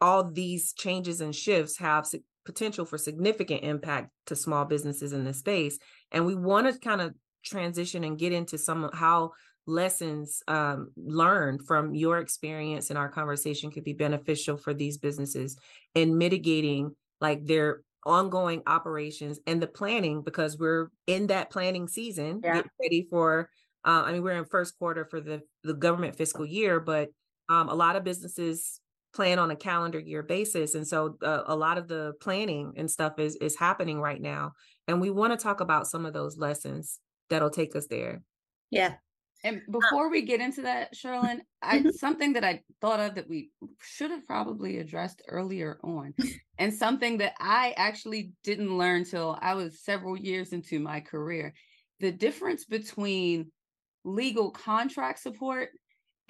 all 0.00 0.24
these 0.30 0.72
changes 0.72 1.20
and 1.20 1.34
shifts 1.34 1.78
have 1.78 2.06
sig- 2.06 2.22
potential 2.44 2.84
for 2.84 2.96
significant 2.98 3.62
impact 3.64 4.10
to 4.26 4.34
small 4.34 4.64
businesses 4.64 5.12
in 5.12 5.24
this 5.24 5.38
space. 5.38 5.78
And 6.10 6.24
we 6.26 6.34
want 6.34 6.72
to 6.72 6.78
kind 6.78 7.00
of 7.00 7.14
transition 7.44 8.04
and 8.04 8.18
get 8.18 8.32
into 8.32 8.56
some 8.58 8.84
of 8.84 8.94
how 8.94 9.32
lessons 9.66 10.42
um, 10.48 10.90
learned 10.96 11.66
from 11.66 11.94
your 11.94 12.18
experience 12.18 12.90
in 12.90 12.96
our 12.96 13.08
conversation 13.08 13.70
could 13.70 13.84
be 13.84 13.92
beneficial 13.92 14.56
for 14.56 14.72
these 14.74 14.98
businesses 14.98 15.56
in 15.94 16.16
mitigating 16.18 16.94
like 17.20 17.44
their 17.46 17.82
ongoing 18.06 18.62
operations 18.66 19.38
and 19.46 19.62
the 19.62 19.66
planning 19.66 20.22
because 20.22 20.58
we're 20.58 20.88
in 21.06 21.26
that 21.26 21.50
planning 21.50 21.86
season 21.86 22.40
Yeah. 22.42 22.54
get 22.54 22.66
ready 22.80 23.06
for 23.10 23.50
uh, 23.84 24.02
i 24.06 24.12
mean 24.12 24.22
we're 24.22 24.38
in 24.38 24.46
first 24.46 24.78
quarter 24.78 25.04
for 25.04 25.20
the 25.20 25.42
the 25.64 25.74
government 25.74 26.16
fiscal 26.16 26.46
year 26.46 26.80
but 26.80 27.10
um, 27.50 27.68
a 27.68 27.74
lot 27.74 27.96
of 27.96 28.04
businesses 28.04 28.80
plan 29.12 29.40
on 29.40 29.50
a 29.50 29.56
calendar 29.56 29.98
year 29.98 30.22
basis. 30.22 30.74
And 30.76 30.86
so 30.86 31.18
uh, 31.22 31.42
a 31.46 31.56
lot 31.56 31.78
of 31.78 31.88
the 31.88 32.14
planning 32.20 32.72
and 32.76 32.88
stuff 32.88 33.18
is 33.18 33.36
is 33.36 33.58
happening 33.58 34.00
right 34.00 34.20
now. 34.22 34.52
And 34.86 35.00
we 35.00 35.10
want 35.10 35.32
to 35.32 35.42
talk 35.42 35.60
about 35.60 35.88
some 35.88 36.06
of 36.06 36.12
those 36.12 36.38
lessons 36.38 37.00
that'll 37.28 37.50
take 37.50 37.74
us 37.74 37.88
there. 37.88 38.22
Yeah. 38.70 38.94
And 39.42 39.62
before 39.70 40.10
we 40.10 40.22
get 40.22 40.40
into 40.40 40.62
that, 40.62 40.94
Cherylyn, 40.94 41.40
I 41.62 41.78
Mhm. 41.78 41.92
something 41.94 42.34
that 42.34 42.44
I 42.44 42.62
thought 42.80 43.00
of 43.00 43.14
that 43.14 43.28
we 43.28 43.50
should 43.80 44.10
have 44.10 44.26
probably 44.26 44.78
addressed 44.78 45.22
earlier 45.28 45.80
on, 45.82 46.14
and 46.58 46.72
something 46.72 47.18
that 47.18 47.34
I 47.40 47.72
actually 47.76 48.32
didn't 48.44 48.76
learn 48.76 49.04
till 49.04 49.38
I 49.40 49.54
was 49.54 49.82
several 49.82 50.16
years 50.16 50.52
into 50.52 50.78
my 50.78 51.00
career, 51.00 51.54
the 52.00 52.12
difference 52.12 52.66
between 52.66 53.50
legal 54.04 54.50
contract 54.50 55.20
support 55.20 55.70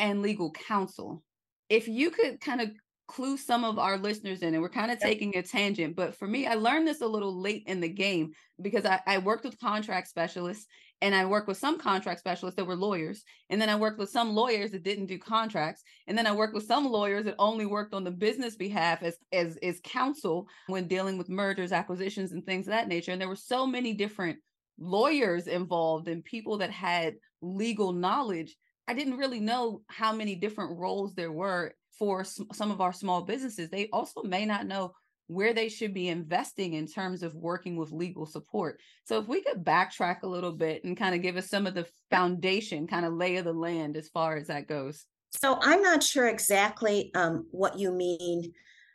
and 0.00 0.22
legal 0.22 0.50
counsel. 0.50 1.22
If 1.68 1.86
you 1.86 2.10
could 2.10 2.40
kind 2.40 2.60
of 2.60 2.70
clue 3.06 3.36
some 3.36 3.64
of 3.64 3.78
our 3.78 3.98
listeners 3.98 4.42
in, 4.42 4.54
and 4.54 4.62
we're 4.62 4.68
kind 4.68 4.90
of 4.90 4.98
taking 4.98 5.36
a 5.36 5.42
tangent, 5.42 5.94
but 5.94 6.16
for 6.16 6.26
me, 6.26 6.46
I 6.46 6.54
learned 6.54 6.88
this 6.88 7.00
a 7.00 7.06
little 7.06 7.40
late 7.40 7.64
in 7.66 7.80
the 7.80 7.88
game 7.88 8.32
because 8.60 8.84
I, 8.84 9.00
I 9.06 9.18
worked 9.18 9.44
with 9.44 9.60
contract 9.60 10.08
specialists 10.08 10.66
and 11.02 11.14
I 11.14 11.24
worked 11.24 11.48
with 11.48 11.56
some 11.56 11.78
contract 11.78 12.20
specialists 12.20 12.56
that 12.56 12.66
were 12.66 12.76
lawyers. 12.76 13.24
And 13.48 13.60
then 13.60 13.70
I 13.70 13.76
worked 13.76 13.98
with 13.98 14.10
some 14.10 14.34
lawyers 14.34 14.72
that 14.72 14.82
didn't 14.82 15.06
do 15.06 15.18
contracts. 15.18 15.82
And 16.06 16.16
then 16.16 16.26
I 16.26 16.32
worked 16.32 16.54
with 16.54 16.66
some 16.66 16.86
lawyers 16.86 17.24
that 17.24 17.36
only 17.38 17.66
worked 17.66 17.94
on 17.94 18.04
the 18.04 18.10
business 18.10 18.56
behalf 18.56 19.02
as 19.02 19.16
as 19.32 19.56
as 19.62 19.80
counsel 19.82 20.46
when 20.66 20.88
dealing 20.88 21.16
with 21.16 21.28
mergers, 21.28 21.72
acquisitions, 21.72 22.32
and 22.32 22.44
things 22.44 22.66
of 22.66 22.72
that 22.72 22.88
nature. 22.88 23.12
And 23.12 23.20
there 23.20 23.28
were 23.28 23.36
so 23.36 23.66
many 23.66 23.94
different 23.94 24.38
lawyers 24.78 25.46
involved 25.46 26.08
and 26.08 26.24
people 26.24 26.58
that 26.58 26.70
had 26.70 27.14
legal 27.40 27.92
knowledge. 27.92 28.56
I 28.90 28.92
didn't 28.92 29.18
really 29.18 29.38
know 29.38 29.82
how 29.86 30.12
many 30.12 30.34
different 30.34 30.76
roles 30.76 31.14
there 31.14 31.30
were 31.30 31.74
for 31.96 32.24
some 32.24 32.72
of 32.72 32.80
our 32.80 32.92
small 32.92 33.22
businesses. 33.22 33.70
They 33.70 33.88
also 33.92 34.24
may 34.24 34.44
not 34.44 34.66
know 34.66 34.94
where 35.28 35.54
they 35.54 35.68
should 35.68 35.94
be 35.94 36.08
investing 36.08 36.72
in 36.72 36.88
terms 36.88 37.22
of 37.22 37.32
working 37.36 37.76
with 37.76 37.92
legal 37.92 38.26
support. 38.26 38.80
So 39.04 39.20
if 39.20 39.28
we 39.28 39.42
could 39.42 39.64
backtrack 39.64 40.24
a 40.24 40.26
little 40.26 40.50
bit 40.50 40.82
and 40.82 40.96
kind 40.96 41.14
of 41.14 41.22
give 41.22 41.36
us 41.36 41.48
some 41.48 41.68
of 41.68 41.74
the 41.74 41.86
foundation, 42.10 42.88
kind 42.88 43.06
of 43.06 43.12
lay 43.12 43.36
of 43.36 43.44
the 43.44 43.52
land 43.52 43.96
as 43.96 44.08
far 44.08 44.36
as 44.36 44.48
that 44.48 44.66
goes. 44.66 45.06
So 45.30 45.60
I'm 45.62 45.82
not 45.82 46.02
sure 46.02 46.26
exactly 46.28 47.12
um, 47.14 47.46
what 47.52 47.78
you 47.78 47.92
mean 47.92 48.52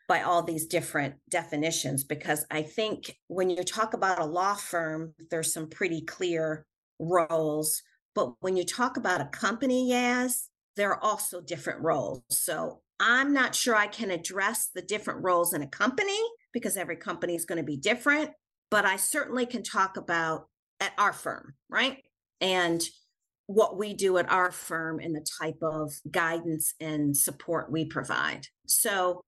by 0.09 0.23
all 0.23 0.43
these 0.43 0.67
different 0.67 1.15
definitions, 1.29 2.03
because 2.03 2.45
I 2.51 2.63
think 2.63 3.15
when 3.27 3.49
you 3.49 3.63
talk 3.63 3.93
about 3.93 4.19
a 4.19 4.25
law 4.25 4.55
firm, 4.55 5.13
there's 5.31 5.53
some 5.53 5.69
pretty 5.69 6.01
clear 6.01 6.65
roles. 6.99 7.81
But 8.15 8.33
when 8.39 8.55
you 8.55 8.63
talk 8.63 8.97
about 8.97 9.21
a 9.21 9.25
company, 9.25 9.91
Yaz, 9.91 10.47
there 10.75 10.89
are 10.91 11.03
also 11.03 11.41
different 11.41 11.81
roles. 11.81 12.23
So 12.29 12.81
I'm 12.99 13.33
not 13.33 13.53
sure 13.53 13.75
I 13.75 13.87
can 13.87 14.09
address 14.09 14.69
the 14.73 14.81
different 14.81 15.23
roles 15.23 15.53
in 15.53 15.61
a 15.61 15.67
company 15.67 16.19
because 16.53 16.77
every 16.77 16.95
company 16.95 17.35
is 17.35 17.45
going 17.45 17.57
to 17.57 17.63
be 17.63 17.77
different. 17.77 18.31
But 18.71 18.85
I 18.85 18.95
certainly 18.95 19.45
can 19.45 19.63
talk 19.63 19.97
about 19.97 20.47
at 20.79 20.93
our 20.97 21.13
firm, 21.13 21.53
right? 21.69 21.97
And 22.41 22.81
what 23.47 23.77
we 23.77 23.93
do 23.93 24.17
at 24.17 24.31
our 24.31 24.51
firm 24.51 24.99
and 24.99 25.15
the 25.15 25.25
type 25.39 25.61
of 25.61 25.93
guidance 26.09 26.73
and 26.79 27.15
support 27.15 27.71
we 27.71 27.85
provide. 27.85 28.47
So, 28.65 29.23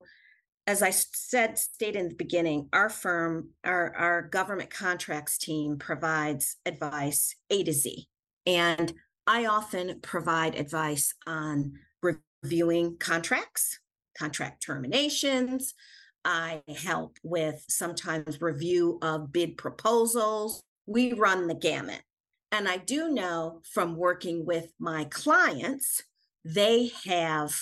as 0.65 0.81
I 0.81 0.89
said, 0.89 1.57
stated 1.57 1.99
in 1.99 2.09
the 2.09 2.15
beginning, 2.15 2.67
our 2.73 2.89
firm, 2.89 3.51
our, 3.63 3.95
our 3.95 4.21
government 4.23 4.69
contracts 4.69 5.37
team 5.37 5.77
provides 5.77 6.57
advice 6.65 7.35
A 7.49 7.63
to 7.63 7.71
Z. 7.71 8.07
And 8.47 8.93
I 9.27 9.45
often 9.45 9.99
provide 10.01 10.55
advice 10.55 11.13
on 11.27 11.73
reviewing 12.01 12.97
contracts, 12.97 13.79
contract 14.17 14.65
terminations. 14.65 15.73
I 16.23 16.63
help 16.77 17.17
with 17.23 17.63
sometimes 17.67 18.41
review 18.41 18.99
of 19.01 19.33
bid 19.33 19.57
proposals. 19.57 20.63
We 20.85 21.11
run 21.11 21.47
the 21.47 21.55
gamut. 21.55 22.01
And 22.51 22.69
I 22.69 22.77
do 22.77 23.09
know 23.09 23.61
from 23.73 23.97
working 23.97 24.45
with 24.45 24.71
my 24.79 25.03
clients, 25.05 26.01
they 26.45 26.91
have 27.05 27.53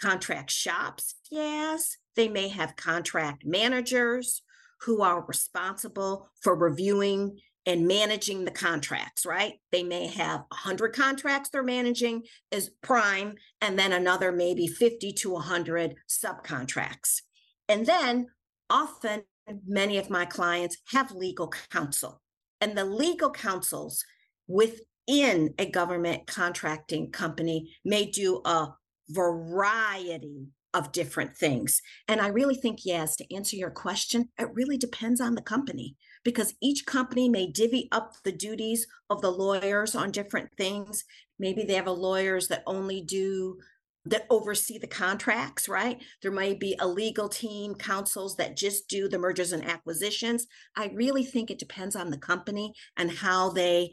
contract 0.00 0.50
shops, 0.50 1.16
yes. 1.30 1.98
They 2.16 2.28
may 2.28 2.48
have 2.48 2.76
contract 2.76 3.44
managers 3.44 4.40
who 4.80 5.02
are 5.02 5.24
responsible 5.26 6.30
for 6.42 6.56
reviewing 6.56 7.40
and 7.66 7.86
managing 7.86 8.44
the 8.44 8.50
contracts, 8.50 9.24
right? 9.24 9.54
They 9.72 9.82
may 9.82 10.06
have 10.08 10.40
100 10.48 10.94
contracts 10.94 11.48
they're 11.50 11.62
managing 11.62 12.24
as 12.52 12.70
prime, 12.82 13.34
and 13.60 13.78
then 13.78 13.92
another 13.92 14.32
maybe 14.32 14.66
50 14.66 15.12
to 15.12 15.30
100 15.30 15.94
subcontracts. 16.08 17.22
And 17.68 17.86
then 17.86 18.26
often 18.68 19.22
many 19.66 19.98
of 19.98 20.10
my 20.10 20.24
clients 20.24 20.76
have 20.88 21.12
legal 21.12 21.52
counsel, 21.70 22.20
and 22.60 22.76
the 22.76 22.84
legal 22.84 23.30
counsels 23.30 24.04
within 24.46 25.54
a 25.58 25.70
government 25.70 26.26
contracting 26.26 27.10
company 27.10 27.74
may 27.84 28.04
do 28.04 28.40
a 28.44 28.68
variety 29.08 30.48
of 30.74 30.92
different 30.92 31.36
things. 31.36 31.80
And 32.08 32.20
I 32.20 32.28
really 32.28 32.56
think, 32.56 32.80
yes, 32.84 33.16
to 33.16 33.34
answer 33.34 33.56
your 33.56 33.70
question, 33.70 34.28
it 34.38 34.48
really 34.52 34.76
depends 34.76 35.20
on 35.20 35.34
the 35.34 35.42
company 35.42 35.96
because 36.24 36.54
each 36.60 36.86
company 36.86 37.28
may 37.28 37.46
divvy 37.46 37.88
up 37.92 38.14
the 38.24 38.32
duties 38.32 38.86
of 39.10 39.20
the 39.20 39.30
lawyers 39.30 39.94
on 39.94 40.10
different 40.10 40.50
things. 40.56 41.04
Maybe 41.38 41.64
they 41.64 41.74
have 41.74 41.86
a 41.86 41.92
lawyers 41.92 42.48
that 42.48 42.62
only 42.66 43.02
do 43.02 43.58
that 44.06 44.26
oversee 44.28 44.78
the 44.78 44.86
contracts, 44.86 45.68
right? 45.68 46.02
There 46.22 46.30
may 46.30 46.54
be 46.54 46.76
a 46.78 46.86
legal 46.86 47.28
team, 47.28 47.74
councils 47.74 48.36
that 48.36 48.56
just 48.56 48.88
do 48.88 49.08
the 49.08 49.18
mergers 49.18 49.52
and 49.52 49.64
acquisitions. 49.64 50.46
I 50.76 50.90
really 50.94 51.24
think 51.24 51.50
it 51.50 51.58
depends 51.58 51.96
on 51.96 52.10
the 52.10 52.18
company 52.18 52.74
and 52.96 53.10
how 53.10 53.50
they 53.50 53.92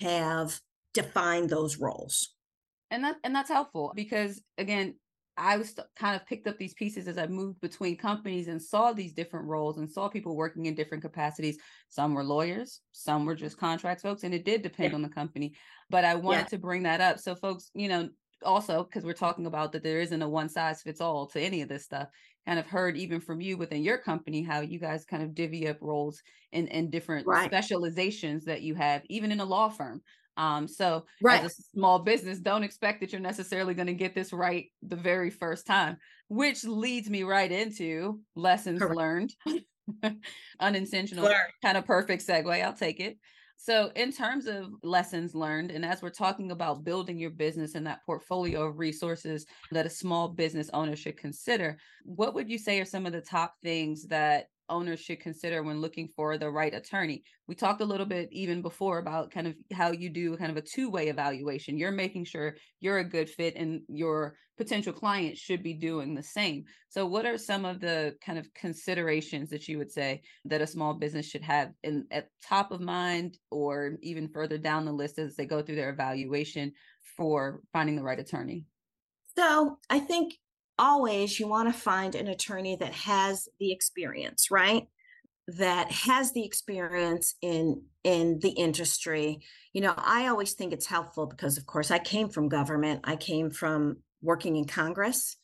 have 0.00 0.60
defined 0.94 1.50
those 1.50 1.76
roles. 1.76 2.34
And 2.90 3.04
that 3.04 3.16
and 3.22 3.34
that's 3.34 3.50
helpful 3.50 3.92
because 3.94 4.42
again, 4.58 4.94
I 5.40 5.56
was 5.56 5.70
st- 5.70 5.86
kind 5.96 6.14
of 6.20 6.26
picked 6.26 6.46
up 6.46 6.58
these 6.58 6.74
pieces 6.74 7.08
as 7.08 7.18
I 7.18 7.26
moved 7.26 7.60
between 7.60 7.96
companies 7.96 8.48
and 8.48 8.62
saw 8.62 8.92
these 8.92 9.14
different 9.14 9.46
roles 9.48 9.78
and 9.78 9.90
saw 9.90 10.08
people 10.08 10.36
working 10.36 10.66
in 10.66 10.74
different 10.76 11.02
capacities. 11.02 11.58
Some 11.88 12.14
were 12.14 12.24
lawyers, 12.24 12.82
some 12.92 13.24
were 13.26 13.34
just 13.34 13.58
contracts 13.58 14.02
folks, 14.02 14.24
and 14.24 14.34
it 14.34 14.44
did 14.44 14.62
depend 14.62 14.92
Yeah. 14.92 14.94
on 14.94 15.02
the 15.02 15.08
company. 15.08 15.56
But 15.88 16.04
I 16.04 16.14
wanted 16.16 16.46
Yeah. 16.46 16.48
to 16.48 16.58
bring 16.58 16.84
that 16.84 17.00
up 17.00 17.18
so 17.18 17.34
folks, 17.34 17.70
you 17.74 17.88
know, 17.88 18.10
also 18.42 18.84
because 18.84 19.04
we're 19.04 19.12
talking 19.14 19.46
about 19.46 19.72
that 19.72 19.82
there 19.82 20.00
isn't 20.00 20.22
a 20.22 20.28
one 20.28 20.48
size 20.48 20.82
fits 20.82 21.00
all 21.00 21.26
to 21.28 21.40
any 21.40 21.62
of 21.62 21.68
this 21.68 21.84
stuff. 21.84 22.08
Kind 22.46 22.58
of 22.58 22.66
heard 22.66 22.96
even 22.96 23.20
from 23.20 23.40
you 23.40 23.56
within 23.58 23.82
your 23.82 23.98
company 23.98 24.42
how 24.42 24.60
you 24.60 24.78
guys 24.78 25.04
kind 25.04 25.22
of 25.22 25.34
divvy 25.34 25.68
up 25.68 25.78
roles 25.82 26.22
in 26.52 26.68
in 26.68 26.90
different 26.90 27.26
Right. 27.26 27.50
specializations 27.50 28.44
that 28.46 28.62
you 28.62 28.74
have, 28.76 29.02
even 29.10 29.30
in 29.32 29.40
a 29.40 29.44
law 29.44 29.68
firm. 29.68 30.02
Um, 30.40 30.66
so 30.66 31.04
Right. 31.20 31.44
as 31.44 31.58
a 31.58 31.62
small 31.74 31.98
business, 31.98 32.38
don't 32.38 32.62
expect 32.62 33.00
that 33.00 33.12
you're 33.12 33.20
necessarily 33.20 33.74
going 33.74 33.88
to 33.88 33.94
get 33.94 34.14
this 34.14 34.32
right 34.32 34.66
the 34.82 34.96
very 34.96 35.28
first 35.28 35.66
time, 35.66 35.98
which 36.28 36.64
leads 36.64 37.10
me 37.10 37.24
right 37.24 37.52
into 37.52 38.20
lessons 38.34 38.80
Correct. 38.80 38.96
learned. 38.96 39.34
Unintentional, 40.60 41.24
Learn. 41.24 41.34
kind 41.62 41.76
of 41.76 41.84
perfect 41.84 42.26
segue. 42.26 42.64
I'll 42.64 42.72
take 42.72 43.00
it. 43.00 43.18
So, 43.58 43.92
in 43.94 44.10
terms 44.12 44.46
of 44.46 44.70
lessons 44.82 45.34
learned, 45.34 45.70
and 45.70 45.84
as 45.84 46.00
we're 46.00 46.08
talking 46.08 46.50
about 46.52 46.84
building 46.84 47.18
your 47.18 47.30
business 47.30 47.74
and 47.74 47.86
that 47.86 48.00
portfolio 48.06 48.62
of 48.62 48.78
resources 48.78 49.44
that 49.72 49.84
a 49.84 49.90
small 49.90 50.28
business 50.28 50.70
owner 50.72 50.96
should 50.96 51.18
consider, 51.18 51.76
what 52.04 52.32
would 52.32 52.48
you 52.48 52.56
say 52.56 52.80
are 52.80 52.86
some 52.86 53.04
of 53.04 53.12
the 53.12 53.20
top 53.20 53.56
things 53.62 54.06
that 54.06 54.46
owners 54.70 55.00
should 55.00 55.20
consider 55.20 55.62
when 55.62 55.80
looking 55.80 56.08
for 56.08 56.38
the 56.38 56.50
right 56.50 56.72
attorney? 56.72 57.22
We 57.46 57.54
talked 57.54 57.80
a 57.80 57.86
little 57.86 58.06
bit 58.06 58.28
even 58.32 58.62
before 58.62 58.98
about 58.98 59.30
kind 59.30 59.46
of 59.46 59.54
how 59.72 59.90
you 59.90 60.08
do 60.08 60.36
kind 60.36 60.50
of 60.50 60.56
a 60.56 60.62
two 60.62 60.90
way 60.90 61.08
evaluation. 61.08 61.76
You're 61.76 61.90
making 61.90 62.24
sure 62.24 62.56
you're 62.80 62.98
a 62.98 63.04
good 63.04 63.28
fit 63.28 63.56
and 63.56 63.82
your 63.88 64.36
potential 64.56 64.92
client 64.92 65.38
should 65.38 65.62
be 65.62 65.72
doing 65.72 66.14
the 66.14 66.22
same. 66.22 66.64
So, 66.90 67.06
what 67.06 67.26
are 67.26 67.38
some 67.38 67.64
of 67.64 67.80
the 67.80 68.14
kind 68.24 68.38
of 68.38 68.52
considerations 68.54 69.50
that 69.50 69.66
you 69.68 69.78
would 69.78 69.90
say 69.90 70.22
that 70.44 70.60
a 70.60 70.66
small 70.66 70.94
business 70.94 71.26
should 71.26 71.42
have 71.42 71.72
in 71.82 72.06
at 72.10 72.28
top 72.46 72.70
of 72.70 72.80
mind 72.80 73.38
or 73.50 73.96
even 74.02 74.28
further 74.28 74.58
down 74.58 74.84
the 74.84 74.92
list 74.92 75.18
as 75.18 75.34
they 75.34 75.46
go 75.46 75.62
through 75.62 75.76
their 75.76 75.90
evaluation 75.90 76.72
for 77.16 77.60
finding 77.72 77.96
the 77.96 78.02
right 78.02 78.20
attorney? 78.20 78.64
So 79.36 79.78
I 79.88 79.98
think 79.98 80.34
always 80.80 81.38
you 81.38 81.46
want 81.46 81.72
to 81.72 81.78
find 81.78 82.14
an 82.14 82.26
attorney 82.26 82.74
that 82.76 82.94
has 82.94 83.48
the 83.60 83.70
experience, 83.70 84.50
right? 84.50 84.88
That 85.46 85.92
has 85.92 86.32
the 86.32 86.44
experience 86.44 87.34
in 87.42 87.82
in 88.02 88.38
the 88.40 88.50
industry. 88.50 89.40
You 89.74 89.82
know, 89.82 89.94
I 89.96 90.28
always 90.28 90.54
think 90.54 90.72
it's 90.72 90.86
helpful 90.86 91.26
because 91.26 91.58
of 91.58 91.66
course 91.66 91.90
I 91.90 91.98
came 91.98 92.30
from 92.30 92.48
government. 92.48 93.00
I 93.04 93.16
came 93.16 93.50
from 93.50 93.98
working 94.22 94.56
in 94.56 94.64
Congress, 94.64 95.36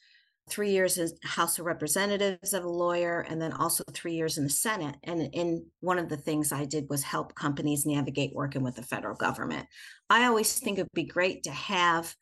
three 0.48 0.70
years 0.70 0.96
as 0.96 1.14
House 1.22 1.58
of 1.58 1.66
Representatives 1.66 2.54
of 2.54 2.64
a 2.64 2.68
lawyer, 2.68 3.20
and 3.28 3.40
then 3.40 3.52
also 3.52 3.84
three 3.92 4.14
years 4.14 4.38
in 4.38 4.44
the 4.44 4.50
Senate. 4.50 4.96
And 5.04 5.28
in 5.32 5.66
one 5.80 5.98
of 5.98 6.08
the 6.08 6.16
things 6.16 6.52
I 6.52 6.64
did 6.64 6.88
was 6.88 7.02
help 7.02 7.34
companies 7.34 7.84
navigate 7.84 8.32
working 8.34 8.62
with 8.62 8.76
the 8.76 8.82
federal 8.82 9.16
government. 9.16 9.66
I 10.08 10.24
always 10.24 10.58
think 10.58 10.78
it'd 10.78 10.88
be 10.94 11.04
great 11.04 11.42
to 11.44 11.50
have 11.50 12.14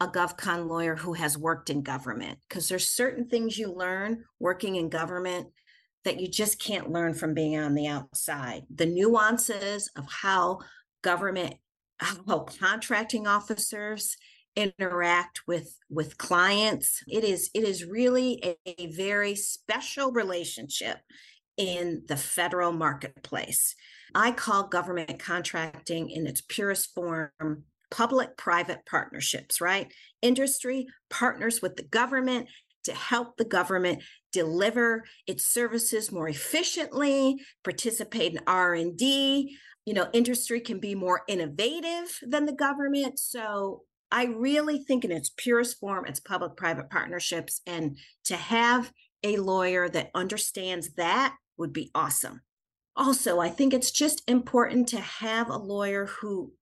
a 0.00 0.06
GovCon 0.06 0.68
lawyer 0.68 0.96
who 0.96 1.14
has 1.14 1.36
worked 1.36 1.70
in 1.70 1.82
government 1.82 2.38
because 2.48 2.68
there's 2.68 2.88
certain 2.88 3.28
things 3.28 3.58
you 3.58 3.72
learn 3.72 4.24
working 4.38 4.76
in 4.76 4.88
government 4.88 5.48
that 6.04 6.20
you 6.20 6.28
just 6.28 6.60
can't 6.60 6.92
learn 6.92 7.14
from 7.14 7.34
being 7.34 7.58
on 7.58 7.74
the 7.74 7.88
outside. 7.88 8.62
The 8.74 8.86
nuances 8.86 9.90
of 9.96 10.06
how 10.08 10.60
government, 11.02 11.54
how 11.98 12.46
contracting 12.60 13.26
officers 13.26 14.16
interact 14.56 15.42
with 15.46 15.76
with 15.90 16.18
clients. 16.18 17.02
It 17.06 17.24
is 17.24 17.50
it 17.54 17.64
is 17.64 17.84
really 17.84 18.56
a, 18.66 18.82
a 18.82 18.92
very 18.92 19.34
special 19.34 20.12
relationship 20.12 20.98
in 21.56 22.02
the 22.06 22.16
federal 22.16 22.72
marketplace. 22.72 23.74
I 24.14 24.30
call 24.32 24.68
government 24.68 25.18
contracting 25.18 26.10
in 26.10 26.26
its 26.26 26.40
purest 26.40 26.94
form 26.94 27.64
public 27.90 28.36
private 28.36 28.80
partnerships, 28.86 29.60
right? 29.60 29.92
Industry 30.22 30.86
partners 31.10 31.62
with 31.62 31.76
the 31.76 31.84
government 31.84 32.48
to 32.84 32.94
help 32.94 33.36
the 33.36 33.44
government 33.44 34.02
deliver 34.32 35.04
its 35.26 35.44
services 35.44 36.12
more 36.12 36.28
efficiently, 36.28 37.36
participate 37.64 38.32
in 38.32 38.40
R&D. 38.46 39.56
You 39.84 39.94
know, 39.94 40.08
industry 40.12 40.60
can 40.60 40.80
be 40.80 40.94
more 40.94 41.22
innovative 41.28 42.18
than 42.22 42.46
the 42.46 42.52
government. 42.52 43.18
So 43.18 43.82
I 44.10 44.26
really 44.26 44.78
think 44.78 45.04
in 45.04 45.12
its 45.12 45.30
purest 45.36 45.78
form, 45.78 46.06
it's 46.06 46.20
public 46.20 46.56
private 46.56 46.90
partnerships. 46.90 47.60
And 47.66 47.98
to 48.24 48.36
have 48.36 48.92
a 49.22 49.36
lawyer 49.36 49.88
that 49.88 50.10
understands 50.14 50.94
that 50.94 51.34
would 51.56 51.72
be 51.72 51.90
awesome. 51.94 52.40
Also, 52.96 53.38
I 53.38 53.48
think 53.48 53.72
it's 53.72 53.90
just 53.90 54.28
important 54.28 54.88
to 54.88 55.00
have 55.00 55.50
a 55.50 55.56
lawyer 55.56 56.06
who 56.06 56.52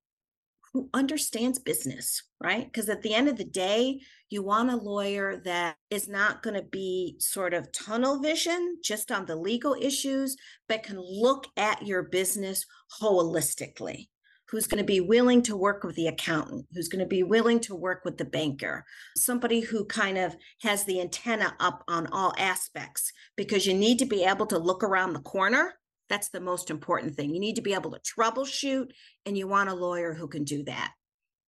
who 0.76 0.90
understands 0.92 1.58
business, 1.58 2.22
right? 2.38 2.66
Because 2.66 2.90
at 2.90 3.00
the 3.00 3.14
end 3.14 3.30
of 3.30 3.38
the 3.38 3.44
day, 3.44 3.98
you 4.28 4.42
want 4.42 4.68
a 4.68 4.76
lawyer 4.76 5.40
that 5.46 5.74
is 5.88 6.06
not 6.06 6.42
going 6.42 6.52
to 6.52 6.68
be 6.70 7.16
sort 7.18 7.54
of 7.54 7.72
tunnel 7.72 8.20
vision 8.20 8.76
just 8.84 9.10
on 9.10 9.24
the 9.24 9.36
legal 9.36 9.74
issues, 9.80 10.36
but 10.68 10.82
can 10.82 11.00
look 11.00 11.46
at 11.56 11.86
your 11.86 12.02
business 12.02 12.66
holistically. 13.00 14.08
Who's 14.50 14.66
going 14.66 14.82
to 14.82 14.86
be 14.86 15.00
willing 15.00 15.40
to 15.44 15.56
work 15.56 15.82
with 15.82 15.96
the 15.96 16.08
accountant, 16.08 16.66
who's 16.74 16.88
going 16.88 17.02
to 17.02 17.08
be 17.08 17.22
willing 17.22 17.58
to 17.60 17.74
work 17.74 18.04
with 18.04 18.18
the 18.18 18.26
banker, 18.26 18.84
somebody 19.16 19.60
who 19.60 19.86
kind 19.86 20.18
of 20.18 20.36
has 20.60 20.84
the 20.84 21.00
antenna 21.00 21.56
up 21.58 21.84
on 21.88 22.06
all 22.08 22.34
aspects, 22.36 23.12
because 23.34 23.66
you 23.66 23.72
need 23.72 23.98
to 24.00 24.04
be 24.04 24.24
able 24.24 24.46
to 24.48 24.58
look 24.58 24.84
around 24.84 25.14
the 25.14 25.20
corner 25.20 25.72
that's 26.08 26.28
the 26.28 26.40
most 26.40 26.70
important 26.70 27.16
thing. 27.16 27.34
You 27.34 27.40
need 27.40 27.56
to 27.56 27.62
be 27.62 27.74
able 27.74 27.90
to 27.92 28.00
troubleshoot, 28.00 28.90
and 29.24 29.36
you 29.36 29.48
want 29.48 29.70
a 29.70 29.74
lawyer 29.74 30.14
who 30.14 30.28
can 30.28 30.44
do 30.44 30.64
that. 30.64 30.92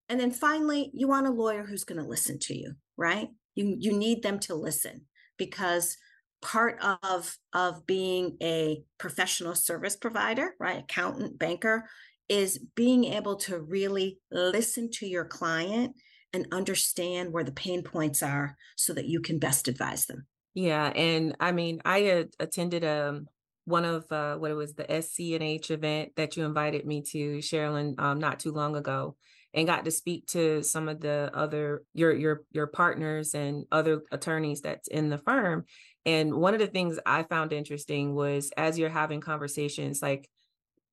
And 0.08 0.18
then 0.18 0.30
finally, 0.30 0.90
you 0.94 1.06
want 1.06 1.26
a 1.26 1.30
lawyer 1.30 1.64
who's 1.64 1.84
going 1.84 2.00
to 2.00 2.08
listen 2.08 2.38
to 2.42 2.56
you, 2.56 2.74
right? 2.96 3.28
You, 3.54 3.76
you 3.78 3.92
need 3.92 4.22
them 4.22 4.38
to 4.40 4.54
listen 4.54 5.02
because 5.36 5.96
part 6.40 6.78
of 6.80 7.36
of 7.52 7.86
being 7.86 8.36
a 8.42 8.82
professional 8.98 9.54
service 9.54 9.96
provider 9.96 10.54
right 10.60 10.78
accountant 10.78 11.38
banker 11.38 11.88
is 12.28 12.58
being 12.76 13.04
able 13.04 13.36
to 13.36 13.58
really 13.58 14.18
listen 14.30 14.90
to 14.90 15.06
your 15.06 15.24
client 15.24 15.96
and 16.32 16.46
understand 16.52 17.32
where 17.32 17.42
the 17.42 17.52
pain 17.52 17.82
points 17.82 18.22
are 18.22 18.56
so 18.76 18.92
that 18.92 19.06
you 19.06 19.20
can 19.20 19.38
best 19.38 19.66
advise 19.66 20.06
them 20.06 20.26
yeah 20.54 20.86
and 20.90 21.34
i 21.40 21.50
mean 21.50 21.80
i 21.84 22.24
attended 22.38 22.84
a 22.84 23.08
um, 23.08 23.26
one 23.68 23.84
of 23.84 24.10
uh, 24.10 24.36
what 24.36 24.50
it 24.50 24.54
was 24.54 24.74
the 24.74 25.02
SC&H 25.02 25.70
event 25.70 26.12
that 26.16 26.36
you 26.36 26.44
invited 26.44 26.86
me 26.86 27.02
to, 27.02 27.38
Cherylyn, 27.38 28.00
um, 28.00 28.18
not 28.18 28.40
too 28.40 28.52
long 28.52 28.76
ago, 28.76 29.14
and 29.52 29.66
got 29.66 29.84
to 29.84 29.90
speak 29.90 30.26
to 30.28 30.62
some 30.62 30.88
of 30.88 31.00
the 31.00 31.30
other 31.34 31.82
your 31.92 32.12
your 32.12 32.44
your 32.50 32.66
partners 32.66 33.34
and 33.34 33.66
other 33.70 34.02
attorneys 34.10 34.62
that's 34.62 34.88
in 34.88 35.10
the 35.10 35.18
firm. 35.18 35.66
And 36.06 36.34
one 36.34 36.54
of 36.54 36.60
the 36.60 36.66
things 36.66 36.98
I 37.04 37.22
found 37.24 37.52
interesting 37.52 38.14
was 38.14 38.50
as 38.56 38.78
you're 38.78 38.88
having 38.88 39.20
conversations, 39.20 40.00
like 40.00 40.28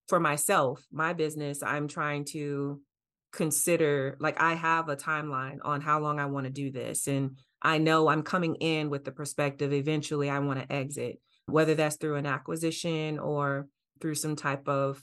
for 0.09 0.19
myself, 0.19 0.85
my 0.91 1.13
business, 1.13 1.63
I'm 1.63 1.87
trying 1.87 2.25
to 2.25 2.81
consider 3.31 4.17
like 4.19 4.41
I 4.41 4.53
have 4.53 4.89
a 4.89 4.97
timeline 4.97 5.59
on 5.63 5.79
how 5.79 5.99
long 5.99 6.19
I 6.19 6.25
want 6.25 6.45
to 6.45 6.51
do 6.51 6.71
this. 6.71 7.07
And 7.07 7.37
I 7.61 7.77
know 7.77 8.09
I'm 8.09 8.23
coming 8.23 8.55
in 8.55 8.89
with 8.89 9.05
the 9.05 9.11
perspective 9.11 9.71
eventually 9.71 10.29
I 10.29 10.39
want 10.39 10.59
to 10.59 10.71
exit 10.71 11.19
whether 11.47 11.75
that's 11.75 11.97
through 11.97 12.15
an 12.15 12.25
acquisition 12.25 13.19
or 13.19 13.67
through 14.01 14.15
some 14.15 14.35
type 14.35 14.67
of 14.67 15.01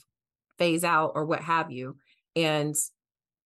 phase 0.57 0.83
out 0.83 1.13
or 1.15 1.25
what 1.25 1.41
have 1.41 1.71
you. 1.71 1.97
And 2.35 2.75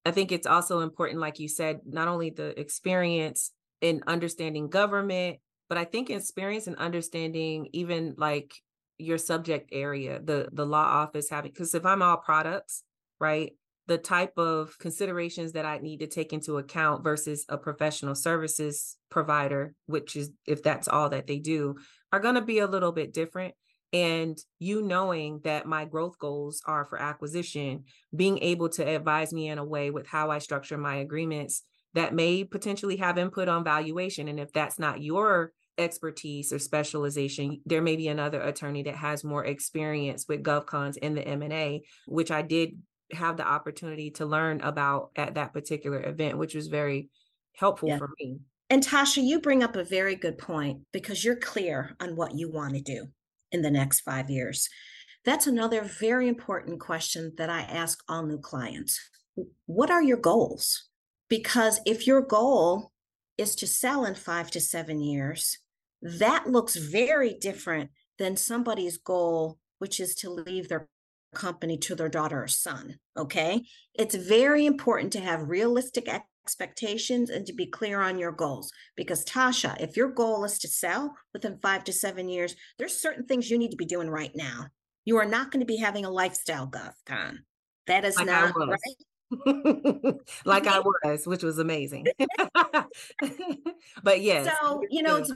I 0.06 0.12
think 0.12 0.32
it's 0.32 0.48
also 0.48 0.80
important, 0.80 1.20
like 1.20 1.40
you 1.40 1.50
said, 1.50 1.82
not 1.86 2.08
only 2.08 2.30
the 2.30 2.60
experience 2.60 3.52
in 3.82 4.04
understanding 4.08 4.70
government, 4.70 5.38
but 5.70 5.78
I 5.78 5.84
think 5.84 6.10
experience 6.10 6.68
in 6.68 6.76
understanding 6.76 7.68
even 7.74 8.16
like 8.18 8.54
your 8.98 9.18
subject 9.18 9.70
area, 9.72 10.20
the 10.24 10.50
the 10.52 10.66
law 10.66 10.84
office 10.84 11.30
having 11.30 11.52
because 11.52 11.76
if 11.76 11.86
I'm 11.86 12.02
all 12.02 12.18
products, 12.18 12.84
right? 13.20 13.52
The 13.88 13.98
type 13.98 14.38
of 14.38 14.78
considerations 14.80 15.54
that 15.54 15.66
I 15.66 15.78
need 15.78 16.00
to 16.00 16.08
take 16.08 16.34
into 16.34 16.58
account 16.58 17.04
versus 17.04 17.46
a 17.48 17.58
professional 17.58 18.16
services 18.16 18.98
provider, 19.10 19.74
which 19.86 20.16
is 20.16 20.32
if 20.46 20.64
that's 20.64 20.88
all 20.88 21.10
that 21.10 21.28
they 21.28 21.40
do, 21.40 21.76
are 22.12 22.20
going 22.20 22.36
to 22.36 22.42
be 22.42 22.60
a 22.60 22.68
little 22.68 22.92
bit 22.92 23.14
different. 23.14 23.54
And 23.94 24.38
you 24.60 24.82
knowing 24.82 25.40
that 25.44 25.66
my 25.66 25.86
growth 25.86 26.20
goals 26.20 26.62
are 26.66 26.86
for 26.86 27.02
acquisition, 27.02 27.86
being 28.16 28.38
able 28.40 28.70
to 28.70 28.86
advise 28.86 29.32
me 29.32 29.48
in 29.48 29.58
a 29.58 29.66
way 29.66 29.92
with 29.92 30.08
how 30.08 30.30
I 30.30 30.40
structure 30.40 30.78
my 30.78 30.98
agreements 30.98 31.64
that 31.94 32.14
may 32.14 32.44
potentially 32.44 32.98
have 32.98 33.18
input 33.18 33.48
on 33.48 33.64
valuation. 33.64 34.28
And 34.28 34.40
if 34.40 34.52
that's 34.52 34.78
not 34.78 35.02
your 35.02 35.54
expertise 35.78 36.52
or 36.52 36.60
specialization, 36.60 37.62
there 37.66 37.82
may 37.82 37.96
be 37.96 38.08
another 38.08 38.42
attorney 38.42 38.84
that 38.84 38.96
has 38.96 39.24
more 39.24 39.46
experience 39.46 40.26
with 40.28 40.44
GovCons 40.44 40.98
in 40.98 41.16
the 41.16 41.26
M&A, 41.26 41.84
which 42.08 42.32
I 42.32 42.42
did 42.42 42.78
have 43.14 43.38
the 43.38 43.48
opportunity 43.48 44.12
to 44.12 44.26
learn 44.26 44.62
about 44.62 45.12
at 45.16 45.36
that 45.36 45.54
particular 45.54 46.02
event, 46.04 46.38
which 46.38 46.56
was 46.56 46.68
very 46.68 47.10
helpful 47.56 47.90
yeah. 47.90 47.98
for 47.98 48.10
me. 48.20 48.40
And 48.70 48.84
Tasha, 48.84 49.24
you 49.24 49.40
bring 49.40 49.64
up 49.64 49.76
a 49.76 49.84
very 49.84 50.16
good 50.16 50.38
point 50.38 50.82
because 50.92 51.24
you're 51.24 51.38
clear 51.38 51.96
on 52.00 52.16
what 52.16 52.36
you 52.36 52.52
want 52.52 52.76
to 52.76 52.82
do 52.82 53.08
in 53.52 53.62
the 53.62 53.72
next 53.72 54.02
five 54.02 54.30
years. 54.30 54.68
That's 55.24 55.48
another 55.48 55.84
very 55.84 56.28
important 56.28 56.80
question 56.80 57.34
that 57.38 57.50
I 57.50 57.62
ask 57.62 58.04
all 58.10 58.26
new 58.26 58.40
clients. 58.40 59.00
What 59.66 59.90
are 59.90 60.04
your 60.04 60.18
goals? 60.18 60.90
Because 61.30 61.80
if 61.86 62.08
your 62.08 62.22
goal 62.22 62.92
is 63.38 63.56
to 63.56 63.68
sell 63.68 64.06
in 64.06 64.16
five 64.16 64.52
to 64.52 64.60
seven 64.60 65.02
years, 65.02 65.58
that 66.02 66.48
looks 66.48 66.76
very 66.76 67.34
different 67.34 67.92
than 68.20 68.36
somebody's 68.36 68.98
goal, 68.98 69.60
which 69.80 70.00
is 70.00 70.16
to 70.16 70.30
leave 70.30 70.70
their 70.70 70.88
company 71.36 71.78
to 71.78 71.96
their 71.96 72.10
daughter 72.10 72.44
or 72.44 72.48
son. 72.48 72.98
Okay. 73.18 73.64
It's 73.94 74.16
very 74.16 74.66
important 74.66 75.14
to 75.14 75.20
have 75.20 75.50
realistic 75.50 76.08
expectations 76.48 77.30
and 77.30 77.46
to 77.46 77.52
be 77.52 77.66
clear 77.66 78.02
on 78.02 78.18
your 78.18 78.32
goals. 78.32 78.72
Because 78.96 79.26
Tasha, 79.26 79.76
if 79.82 79.98
your 79.98 80.08
goal 80.08 80.46
is 80.46 80.58
to 80.60 80.68
sell 80.70 81.14
within 81.34 81.60
five 81.62 81.84
to 81.84 81.92
seven 81.92 82.30
years, 82.30 82.56
there's 82.78 82.98
certain 82.98 83.26
things 83.26 83.52
you 83.52 83.58
need 83.58 83.72
to 83.72 83.78
be 83.78 83.86
doing 83.86 84.10
right 84.10 84.32
now. 84.34 84.68
You 85.04 85.18
are 85.18 85.26
not 85.26 85.52
going 85.52 85.60
to 85.60 85.66
be 85.66 85.76
having 85.76 86.06
a 86.06 86.10
lifestyle 86.10 86.68
GovCon. 86.68 87.40
That 87.88 88.06
is 88.06 88.16
like 88.16 88.28
not 88.28 88.54
right. 88.56 88.80
like 90.46 90.68
I 90.68 90.80
was, 90.80 91.28
which 91.28 91.44
was 91.44 91.60
amazing. 91.60 92.06
but 94.04 94.22
yes. 94.22 94.56
So, 94.62 94.82
you 94.90 95.04
know, 95.04 95.18
it's, 95.18 95.34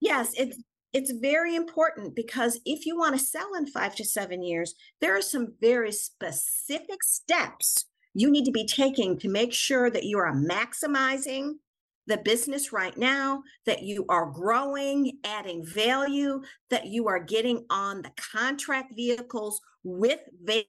yes, 0.00 0.32
it's 0.38 0.58
it's 0.94 1.10
very 1.10 1.54
important 1.54 2.14
because 2.14 2.60
if 2.64 2.86
you 2.86 2.96
want 2.96 3.18
to 3.18 3.24
sell 3.24 3.52
in 3.54 3.66
5 3.66 3.96
to 3.96 4.04
7 4.04 4.42
years, 4.42 4.74
there 5.00 5.16
are 5.16 5.22
some 5.22 5.54
very 5.60 5.90
specific 5.90 7.02
steps 7.02 7.86
you 8.14 8.30
need 8.30 8.44
to 8.44 8.52
be 8.52 8.66
taking 8.66 9.18
to 9.18 9.28
make 9.28 9.52
sure 9.52 9.90
that 9.90 10.04
you 10.04 10.18
are 10.18 10.34
maximizing 10.34 11.54
the 12.06 12.18
business 12.18 12.72
right 12.72 12.96
now, 12.96 13.42
that 13.66 13.82
you 13.82 14.04
are 14.08 14.30
growing, 14.30 15.18
adding 15.24 15.64
value, 15.64 16.42
that 16.70 16.86
you 16.86 17.08
are 17.08 17.22
getting 17.22 17.64
on 17.70 18.02
the 18.02 18.12
contract 18.16 18.94
vehicles 18.94 19.60
with 19.82 20.20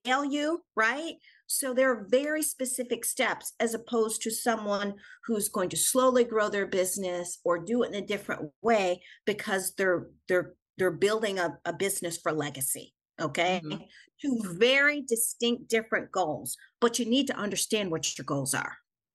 value, 0.06 0.60
right? 0.76 1.16
So 1.48 1.74
there 1.74 1.92
are 1.92 2.08
very 2.10 2.42
specific 2.42 3.06
steps 3.06 3.54
as 3.60 3.74
opposed 3.74 4.22
to 4.24 4.32
someone 4.32 4.96
who's 5.26 5.50
going 5.50 5.70
to 5.70 5.78
slowly 5.78 6.24
grow 6.24 6.50
their 6.50 6.66
business 6.66 7.40
or 7.44 7.60
do 7.60 7.84
it 7.84 7.94
in 7.94 8.04
a 8.04 8.06
different 8.06 8.52
way 8.62 9.02
because 9.26 9.74
they're 9.78 10.08
they're 10.28 10.54
they're 10.78 10.92
building 10.92 11.40
a, 11.40 11.58
a 11.66 11.74
business 11.74 12.18
for 12.18 12.34
legacy. 12.34 12.94
Okay. 13.22 13.62
Mm-hmm. 13.64 13.84
Two 14.26 14.40
very 14.58 15.02
distinct 15.02 15.70
different 15.70 16.12
goals, 16.12 16.58
but 16.82 17.00
you 17.00 17.06
need 17.06 17.28
to 17.28 17.36
understand 17.36 17.92
what 17.92 18.18
your 18.18 18.26
goals 18.26 18.54
are. 18.54 18.74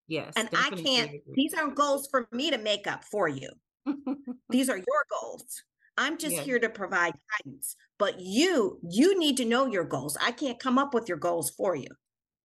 Yes. 0.08 0.32
And 0.36 0.48
I 0.52 0.70
can't, 0.70 1.12
these 1.34 1.54
aren't 1.54 1.76
goals 1.76 2.08
for 2.11 2.28
me 2.32 2.50
to 2.50 2.58
make 2.58 2.86
up 2.86 3.04
for 3.04 3.28
you. 3.28 3.48
these 4.50 4.68
are 4.68 4.76
your 4.76 5.06
goals. 5.20 5.62
I'm 5.96 6.18
just 6.18 6.36
yes. 6.36 6.44
here 6.44 6.58
to 6.58 6.68
provide 6.68 7.14
guidance, 7.44 7.76
but 7.98 8.20
you, 8.20 8.78
you 8.88 9.18
need 9.18 9.36
to 9.38 9.44
know 9.44 9.66
your 9.66 9.84
goals. 9.84 10.16
I 10.20 10.32
can't 10.32 10.58
come 10.58 10.78
up 10.78 10.94
with 10.94 11.08
your 11.08 11.18
goals 11.18 11.50
for 11.50 11.76
you. 11.76 11.88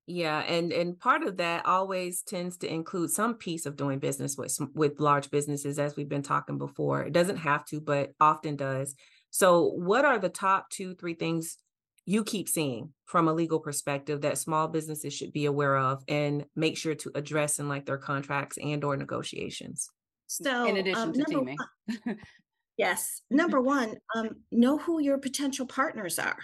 Yeah, 0.07 0.41
and 0.41 0.71
and 0.71 0.99
part 0.99 1.23
of 1.23 1.37
that 1.37 1.65
always 1.65 2.21
tends 2.21 2.57
to 2.57 2.71
include 2.71 3.09
some 3.09 3.35
piece 3.35 3.65
of 3.65 3.75
doing 3.75 3.97
business 3.97 4.37
with 4.37 4.55
with 4.75 4.99
large 4.99 5.31
businesses, 5.31 5.79
as 5.79 5.95
we've 5.95 6.07
been 6.07 6.21
talking 6.21 6.59
before. 6.59 7.01
It 7.01 7.11
doesn't 7.11 7.37
have 7.37 7.65
to, 7.65 7.81
but 7.81 8.11
often 8.19 8.55
does. 8.55 8.93
So, 9.31 9.63
what 9.63 10.05
are 10.05 10.19
the 10.19 10.29
top 10.29 10.69
two, 10.69 10.93
three 10.93 11.15
things 11.15 11.57
you 12.05 12.23
keep 12.23 12.47
seeing 12.47 12.93
from 13.05 13.27
a 13.27 13.33
legal 13.33 13.59
perspective 13.59 14.21
that 14.21 14.37
small 14.37 14.67
businesses 14.67 15.13
should 15.13 15.33
be 15.33 15.45
aware 15.45 15.77
of 15.77 16.03
and 16.07 16.45
make 16.55 16.77
sure 16.77 16.95
to 16.95 17.11
address 17.15 17.59
in 17.59 17.67
like 17.67 17.85
their 17.85 17.97
contracts 17.97 18.57
and 18.57 18.83
or 18.83 18.95
negotiations? 18.95 19.89
So, 20.27 20.65
In 20.65 20.77
addition 20.77 21.01
um, 21.01 21.13
to 21.13 21.23
teaming. 21.23 21.57
one, 22.05 22.17
yes, 22.77 23.21
number 23.29 23.61
one, 23.61 23.95
um, 24.15 24.29
know 24.51 24.77
who 24.77 24.99
your 24.99 25.17
potential 25.17 25.65
partners 25.65 26.19
are. 26.19 26.37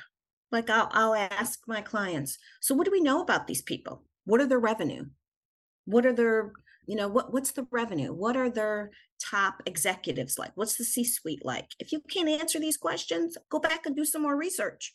Like 0.51 0.70
I'll, 0.70 0.89
I'll 0.91 1.16
ask 1.16 1.59
my 1.68 1.82
clients, 1.82 2.38
so 2.59 2.76
what 2.76 2.86
do 2.86 2.91
we 2.91 3.01
know 3.01 3.22
about 3.22 3.47
these 3.47 3.62
people? 3.62 4.03
What 4.26 4.41
are 4.41 4.47
their 4.47 4.59
revenue? 4.59 5.05
What 5.86 6.05
are 6.05 6.14
their, 6.14 6.51
you 6.86 6.95
know, 6.95 7.07
what 7.07 7.34
what's 7.34 7.51
the 7.51 7.66
revenue? 7.72 8.14
What 8.14 8.36
are 8.36 8.49
their 8.49 8.91
top 9.20 9.64
executives 9.66 10.38
like? 10.38 10.51
What's 10.55 10.76
the 10.76 10.84
C-suite 10.84 11.45
like? 11.45 11.72
If 11.80 11.91
you 11.91 12.01
can't 12.01 12.30
answer 12.30 12.59
these 12.59 12.78
questions, 12.78 13.38
go 13.49 13.59
back 13.59 13.86
and 13.86 13.95
do 13.95 14.05
some 14.05 14.22
more 14.24 14.38
research. 14.38 14.93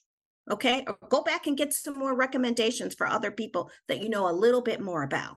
Okay. 0.50 0.84
Or 0.86 0.96
go 1.08 1.22
back 1.22 1.46
and 1.46 1.56
get 1.56 1.72
some 1.72 1.98
more 1.98 2.14
recommendations 2.14 2.94
for 2.94 3.06
other 3.06 3.30
people 3.30 3.70
that 3.88 4.00
you 4.00 4.08
know 4.08 4.28
a 4.28 4.32
little 4.32 4.62
bit 4.62 4.80
more 4.80 5.02
about. 5.02 5.36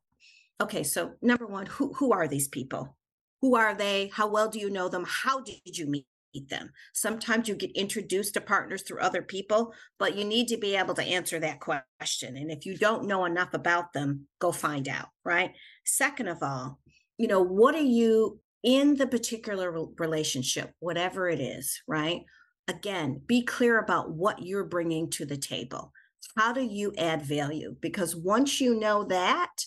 Okay, 0.61 0.83
so 0.83 1.13
number 1.21 1.47
one, 1.47 1.65
who 1.65 1.93
who 1.93 2.11
are 2.11 2.27
these 2.27 2.49
people? 2.49 2.97
Who 3.41 3.55
are 3.55 3.73
they? 3.73 4.11
How 4.13 4.27
well 4.27 4.49
do 4.49 4.59
you 4.59 4.69
know 4.69 4.89
them? 4.89 5.05
How 5.07 5.41
did 5.41 5.77
you 5.77 5.87
meet 5.87 6.05
them? 6.49 6.71
Sometimes 6.93 7.47
you 7.47 7.55
get 7.55 7.71
introduced 7.71 8.33
to 8.33 8.41
partners 8.41 8.81
through 8.81 8.99
other 8.99 9.21
people, 9.21 9.73
but 9.97 10.17
you 10.17 10.25
need 10.25 10.49
to 10.49 10.57
be 10.57 10.75
able 10.75 10.93
to 10.95 11.03
answer 11.03 11.39
that 11.39 11.61
question. 11.61 12.35
And 12.35 12.51
if 12.51 12.65
you 12.65 12.77
don't 12.77 13.07
know 13.07 13.23
enough 13.25 13.53
about 13.53 13.93
them, 13.93 14.27
go 14.39 14.51
find 14.51 14.87
out, 14.89 15.07
right? 15.23 15.53
Second 15.85 16.27
of 16.27 16.43
all, 16.43 16.79
you 17.17 17.27
know, 17.27 17.41
what 17.41 17.73
are 17.73 17.81
you 17.81 18.39
in 18.61 18.95
the 18.95 19.07
particular 19.07 19.87
relationship, 19.97 20.73
whatever 20.79 21.29
it 21.29 21.39
is, 21.39 21.81
right? 21.87 22.23
Again, 22.69 23.21
be 23.25 23.41
clear 23.41 23.79
about 23.79 24.11
what 24.11 24.43
you're 24.43 24.63
bringing 24.63 25.09
to 25.11 25.25
the 25.25 25.37
table. 25.37 25.91
How 26.37 26.53
do 26.53 26.61
you 26.61 26.93
add 26.99 27.23
value? 27.23 27.75
Because 27.81 28.15
once 28.15 28.61
you 28.61 28.79
know 28.79 29.05
that, 29.05 29.65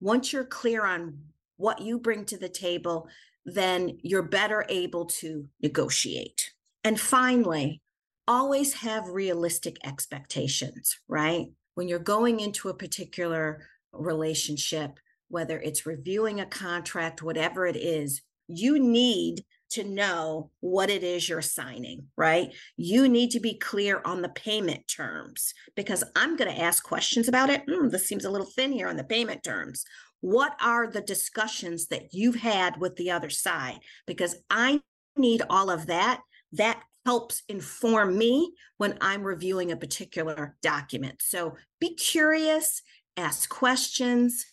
once 0.00 0.32
you're 0.32 0.44
clear 0.44 0.84
on 0.84 1.16
what 1.58 1.80
you 1.80 2.00
bring 2.00 2.24
to 2.24 2.36
the 2.36 2.48
table, 2.48 3.06
then 3.44 3.98
you're 4.02 4.24
better 4.24 4.66
able 4.68 5.04
to 5.06 5.46
negotiate. 5.62 6.50
And 6.82 6.98
finally, 6.98 7.82
always 8.26 8.72
have 8.74 9.06
realistic 9.06 9.76
expectations, 9.84 10.98
right? 11.06 11.46
When 11.76 11.86
you're 11.86 12.00
going 12.00 12.40
into 12.40 12.68
a 12.68 12.74
particular 12.74 13.68
relationship, 13.92 14.98
whether 15.28 15.60
it's 15.60 15.86
reviewing 15.86 16.40
a 16.40 16.46
contract, 16.46 17.22
whatever 17.22 17.64
it 17.64 17.76
is, 17.76 18.22
you 18.48 18.80
need 18.80 19.44
to 19.70 19.84
know 19.84 20.50
what 20.60 20.90
it 20.90 21.02
is 21.02 21.28
you're 21.28 21.42
signing, 21.42 22.06
right? 22.16 22.52
You 22.76 23.08
need 23.08 23.30
to 23.32 23.40
be 23.40 23.54
clear 23.54 24.02
on 24.04 24.22
the 24.22 24.28
payment 24.28 24.86
terms 24.88 25.54
because 25.76 26.04
I'm 26.16 26.36
going 26.36 26.52
to 26.52 26.60
ask 26.60 26.82
questions 26.82 27.28
about 27.28 27.50
it. 27.50 27.62
Hmm, 27.68 27.88
this 27.88 28.06
seems 28.06 28.24
a 28.24 28.30
little 28.30 28.46
thin 28.46 28.72
here 28.72 28.88
on 28.88 28.96
the 28.96 29.04
payment 29.04 29.42
terms. 29.42 29.84
What 30.20 30.56
are 30.62 30.86
the 30.86 31.00
discussions 31.00 31.86
that 31.88 32.12
you've 32.12 32.36
had 32.36 32.78
with 32.80 32.96
the 32.96 33.10
other 33.10 33.30
side? 33.30 33.78
Because 34.06 34.36
I 34.50 34.80
need 35.16 35.42
all 35.48 35.70
of 35.70 35.86
that. 35.86 36.20
That 36.52 36.82
helps 37.06 37.42
inform 37.48 38.18
me 38.18 38.52
when 38.76 38.98
I'm 39.00 39.22
reviewing 39.22 39.72
a 39.72 39.76
particular 39.76 40.56
document. 40.62 41.22
So 41.22 41.56
be 41.80 41.94
curious, 41.94 42.82
ask 43.16 43.48
questions, 43.48 44.44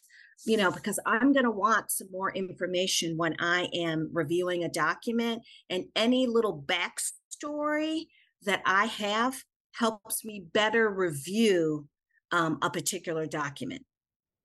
you 0.45 0.57
know, 0.57 0.71
because 0.71 0.99
I'm 1.05 1.33
going 1.33 1.45
to 1.45 1.51
want 1.51 1.91
some 1.91 2.07
more 2.11 2.31
information 2.31 3.17
when 3.17 3.35
I 3.39 3.69
am 3.73 4.09
reviewing 4.13 4.63
a 4.63 4.69
document, 4.69 5.43
and 5.69 5.85
any 5.95 6.27
little 6.27 6.63
backstory 6.65 8.05
that 8.43 8.61
I 8.65 8.85
have 8.85 9.35
helps 9.73 10.23
me 10.25 10.45
better 10.53 10.89
review 10.89 11.87
um, 12.31 12.59
a 12.61 12.69
particular 12.69 13.25
document. 13.25 13.83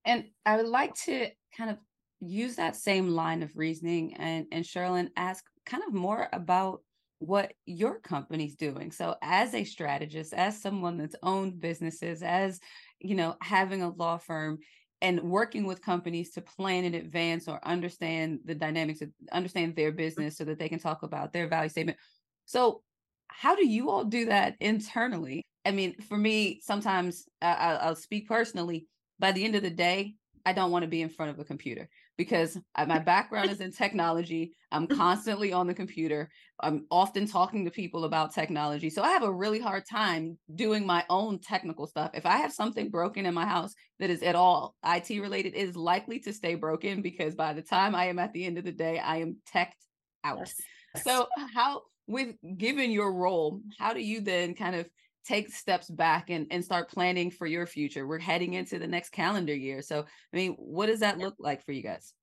And 0.04 0.24
I 0.44 0.56
would 0.56 0.66
like 0.66 0.94
to 1.04 1.28
kind 1.56 1.70
of 1.70 1.78
use 2.20 2.56
that 2.56 2.76
same 2.76 3.08
line 3.08 3.42
of 3.42 3.56
reasoning 3.56 4.14
and 4.14 4.46
and 4.52 4.64
Cherylyn 4.64 5.08
ask 5.16 5.44
kind 5.66 5.82
of 5.86 5.92
more 5.92 6.28
about 6.32 6.80
what 7.18 7.52
your 7.66 8.00
company's 8.00 8.56
doing. 8.56 8.90
So 8.90 9.16
as 9.22 9.54
a 9.54 9.64
strategist, 9.64 10.32
as 10.32 10.60
someone 10.60 10.98
that's 10.98 11.14
owned 11.22 11.60
businesses, 11.60 12.22
as 12.22 12.60
you 13.00 13.14
know, 13.14 13.36
having 13.40 13.82
a 13.82 13.90
law 13.90 14.18
firm 14.18 14.58
and 15.02 15.20
working 15.20 15.64
with 15.64 15.82
companies 15.82 16.30
to 16.30 16.40
plan 16.40 16.84
in 16.84 16.94
advance 16.94 17.48
or 17.48 17.60
understand 17.66 18.38
the 18.44 18.54
dynamics 18.54 19.02
of 19.02 19.10
understand 19.32 19.76
their 19.76 19.90
mm-hmm. 19.90 19.98
business 19.98 20.38
so 20.38 20.44
that 20.44 20.58
they 20.58 20.68
can 20.68 20.78
talk 20.78 21.02
about 21.02 21.32
their 21.32 21.48
value 21.48 21.68
statement. 21.68 21.98
So 22.46 22.82
how 23.28 23.56
do 23.56 23.66
you 23.66 23.90
all 23.90 24.04
do 24.04 24.26
that 24.26 24.56
internally? 24.60 25.42
I 25.66 25.72
mean, 25.72 26.00
for 26.08 26.16
me, 26.16 26.60
sometimes 26.62 27.24
I, 27.42 27.78
I'll 27.82 27.96
speak 27.96 28.28
personally 28.28 28.86
by 29.18 29.32
the 29.32 29.44
end 29.44 29.56
of 29.56 29.62
the 29.62 29.70
day, 29.70 30.14
I 30.46 30.52
don't 30.52 30.70
want 30.70 30.82
to 30.82 30.88
be 30.88 31.02
in 31.02 31.08
front 31.08 31.30
of 31.30 31.38
a 31.38 31.44
computer 31.44 31.88
because 32.22 32.56
my 32.86 33.00
background 33.00 33.50
is 33.50 33.60
in 33.60 33.72
technology. 33.72 34.52
I'm 34.70 34.86
constantly 35.02 35.52
on 35.52 35.66
the 35.66 35.74
computer. 35.74 36.30
I'm 36.60 36.86
often 36.88 37.26
talking 37.26 37.64
to 37.64 37.70
people 37.72 38.04
about 38.04 38.32
technology. 38.32 38.90
So 38.90 39.02
I 39.02 39.10
have 39.10 39.24
a 39.24 39.32
really 39.32 39.58
hard 39.58 39.82
time 39.90 40.38
doing 40.54 40.86
my 40.86 41.04
own 41.10 41.40
technical 41.40 41.88
stuff. 41.88 42.12
If 42.14 42.24
I 42.24 42.36
have 42.36 42.52
something 42.52 42.90
broken 42.90 43.26
in 43.26 43.34
my 43.34 43.44
house 43.44 43.74
that 43.98 44.08
is 44.08 44.22
at 44.22 44.36
all 44.36 44.76
IT 44.86 45.10
related, 45.10 45.56
it 45.56 45.68
is 45.68 45.74
likely 45.74 46.20
to 46.20 46.32
stay 46.32 46.54
broken 46.54 47.02
because 47.02 47.34
by 47.34 47.54
the 47.54 47.62
time 47.62 47.96
I 47.96 48.04
am 48.04 48.20
at 48.20 48.32
the 48.32 48.44
end 48.44 48.56
of 48.56 48.64
the 48.64 48.72
day, 48.72 49.00
I 49.00 49.16
am 49.16 49.38
teched 49.52 49.74
out. 50.22 50.38
Yes. 50.38 50.54
So 51.02 51.26
how 51.54 51.82
with 52.06 52.36
given 52.56 52.92
your 52.92 53.12
role, 53.12 53.60
how 53.80 53.94
do 53.94 54.00
you 54.00 54.20
then 54.20 54.54
kind 54.54 54.76
of 54.76 54.88
take 55.24 55.52
steps 55.52 55.88
back 55.88 56.30
and, 56.30 56.46
and 56.50 56.64
start 56.64 56.90
planning 56.90 57.30
for 57.30 57.46
your 57.46 57.66
future? 57.66 58.06
We're 58.06 58.18
heading 58.18 58.54
into 58.54 58.78
the 58.78 58.86
next 58.86 59.10
calendar 59.10 59.54
year. 59.54 59.82
So 59.82 60.00
I 60.00 60.36
mean, 60.36 60.52
what 60.58 60.86
does 60.86 61.00
that 61.00 61.18
look 61.18 61.34
like 61.38 61.64
for 61.64 61.72
you 61.72 61.82
guys? 61.82 62.14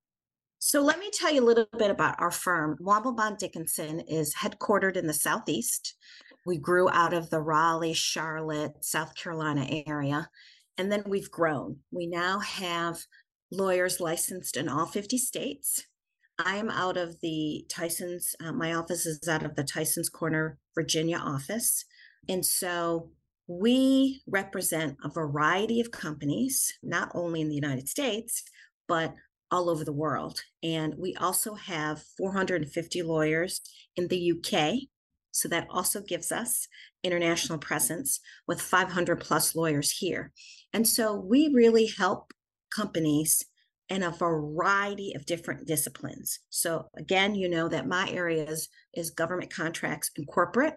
So 0.61 0.81
let 0.81 0.99
me 0.99 1.09
tell 1.13 1.33
you 1.33 1.41
a 1.41 1.45
little 1.45 1.67
bit 1.77 1.89
about 1.89 2.19
our 2.19 2.31
firm. 2.31 2.77
Womble 2.81 3.15
Bond 3.15 3.37
Dickinson 3.37 4.01
is 4.01 4.35
headquartered 4.35 4.97
in 4.97 5.07
the 5.07 5.13
Southeast. 5.13 5.95
We 6.45 6.57
grew 6.57 6.89
out 6.89 7.13
of 7.13 7.29
the 7.29 7.39
Raleigh, 7.39 7.93
Charlotte, 7.93 8.73
South 8.81 9.15
Carolina 9.15 9.83
area, 9.87 10.29
and 10.77 10.91
then 10.91 11.03
we've 11.05 11.31
grown. 11.31 11.77
We 11.91 12.07
now 12.07 12.39
have 12.39 12.99
lawyers 13.51 14.01
licensed 14.01 14.57
in 14.57 14.67
all 14.67 14.85
50 14.85 15.17
states. 15.17 15.85
I 16.37 16.57
am 16.57 16.69
out 16.69 16.97
of 16.97 17.19
the 17.21 17.65
Tyson's, 17.69 18.35
uh, 18.43 18.51
my 18.51 18.73
office 18.73 19.05
is 19.05 19.27
out 19.27 19.43
of 19.43 19.55
the 19.55 19.63
Tyson's 19.63 20.09
Corner, 20.09 20.57
Virginia 20.75 21.17
office. 21.17 21.85
And 22.27 22.45
so 22.45 23.11
we 23.47 24.21
represent 24.27 24.97
a 25.03 25.09
variety 25.09 25.81
of 25.81 25.91
companies, 25.91 26.71
not 26.83 27.11
only 27.15 27.41
in 27.41 27.49
the 27.49 27.55
United 27.55 27.89
States, 27.89 28.43
but 28.87 29.15
all 29.51 29.69
over 29.69 29.83
the 29.83 29.91
world. 29.91 30.41
And 30.61 30.95
we 30.97 31.15
also 31.15 31.55
have 31.55 32.03
450 32.17 33.01
lawyers 33.01 33.61
in 33.95 34.07
the 34.07 34.33
UK. 34.33 34.87
So 35.31 35.47
that 35.49 35.67
also 35.69 36.01
gives 36.01 36.31
us 36.31 36.67
international 37.03 37.57
presence 37.57 38.19
with 38.47 38.61
500 38.61 39.19
plus 39.19 39.55
lawyers 39.55 39.91
here. 39.91 40.31
And 40.73 40.87
so 40.87 41.15
we 41.15 41.51
really 41.53 41.87
help 41.87 42.31
companies 42.75 43.43
in 43.89 44.03
a 44.03 44.11
variety 44.11 45.13
of 45.15 45.25
different 45.25 45.67
disciplines. 45.67 46.39
So 46.49 46.87
again, 46.95 47.33
you 47.33 47.49
know 47.49 47.67
that 47.69 47.87
my 47.87 48.09
area 48.09 48.45
is, 48.45 48.69
is 48.93 49.09
government 49.09 49.51
contracts 49.51 50.11
and 50.15 50.27
corporate. 50.27 50.75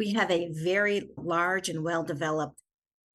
We 0.00 0.14
have 0.14 0.30
a 0.30 0.48
very 0.50 1.10
large 1.18 1.68
and 1.68 1.84
well 1.84 2.02
developed 2.02 2.58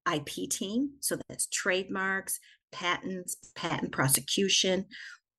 IP 0.08 0.48
team. 0.52 0.92
So 1.00 1.18
that's 1.28 1.48
trademarks, 1.48 2.40
patents, 2.72 3.36
patent 3.56 3.92
prosecution. 3.92 4.86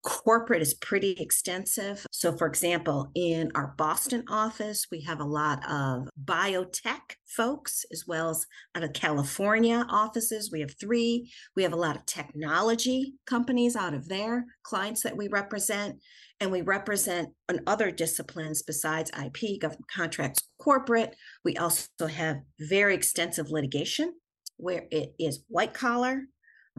Corporate 0.02 0.60
is 0.60 0.74
pretty 0.74 1.12
extensive. 1.12 2.04
So, 2.10 2.36
for 2.36 2.48
example, 2.48 3.12
in 3.14 3.52
our 3.54 3.74
Boston 3.78 4.24
office, 4.28 4.88
we 4.90 5.02
have 5.02 5.20
a 5.20 5.24
lot 5.24 5.60
of 5.70 6.08
biotech 6.24 7.14
folks, 7.28 7.84
as 7.92 8.04
well 8.08 8.30
as 8.30 8.44
out 8.74 8.82
of 8.82 8.92
California 8.92 9.86
offices. 9.88 10.50
We 10.50 10.62
have 10.62 10.74
three. 10.80 11.32
We 11.54 11.62
have 11.62 11.72
a 11.72 11.76
lot 11.76 11.94
of 11.94 12.06
technology 12.06 13.14
companies 13.24 13.76
out 13.76 13.94
of 13.94 14.08
there, 14.08 14.46
clients 14.64 15.04
that 15.04 15.16
we 15.16 15.28
represent. 15.28 16.00
And 16.40 16.52
we 16.52 16.60
represent 16.60 17.30
on 17.48 17.60
other 17.66 17.90
disciplines 17.90 18.62
besides 18.62 19.10
IP, 19.10 19.60
government 19.60 19.88
contracts, 19.88 20.42
corporate. 20.58 21.16
We 21.44 21.56
also 21.56 22.06
have 22.08 22.38
very 22.60 22.94
extensive 22.94 23.50
litigation 23.50 24.14
where 24.58 24.84
it 24.90 25.14
is 25.18 25.44
white 25.48 25.74
collar, 25.74 26.24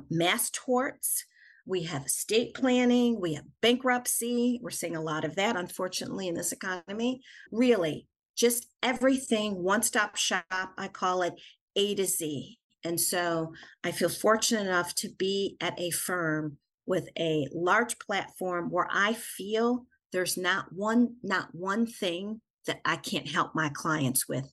mass 0.09 0.49
torts. 0.51 1.25
We 1.65 1.83
have 1.83 2.05
estate 2.05 2.53
planning, 2.53 3.19
we 3.19 3.33
have 3.33 3.45
bankruptcy. 3.61 4.59
We're 4.61 4.69
seeing 4.69 4.95
a 4.95 5.01
lot 5.01 5.25
of 5.25 5.35
that, 5.35 5.57
unfortunately, 5.57 6.27
in 6.27 6.35
this 6.35 6.51
economy. 6.51 7.21
Really, 7.51 8.07
just 8.37 8.67
everything, 8.83 9.63
one 9.63 9.81
stop 9.81 10.15
shop, 10.15 10.45
I 10.77 10.87
call 10.87 11.23
it 11.23 11.33
A 11.75 11.95
to 11.95 12.05
Z. 12.05 12.57
And 12.83 12.99
so 12.99 13.53
I 13.83 13.91
feel 13.91 14.07
fortunate 14.07 14.61
enough 14.61 14.95
to 14.95 15.09
be 15.09 15.57
at 15.59 15.77
a 15.79 15.89
firm 15.91 16.57
with 16.87 17.09
a 17.19 17.47
large 17.53 17.99
platform 17.99 18.69
where 18.71 18.87
I 18.91 19.13
feel 19.13 19.85
there's 20.11 20.37
not 20.37 20.67
one 20.73 21.17
not 21.21 21.49
one 21.53 21.85
thing 21.85 22.41
that 22.65 22.79
I 22.85 22.95
can't 22.95 23.27
help 23.27 23.53
my 23.53 23.69
clients 23.69 24.27
with 24.27 24.51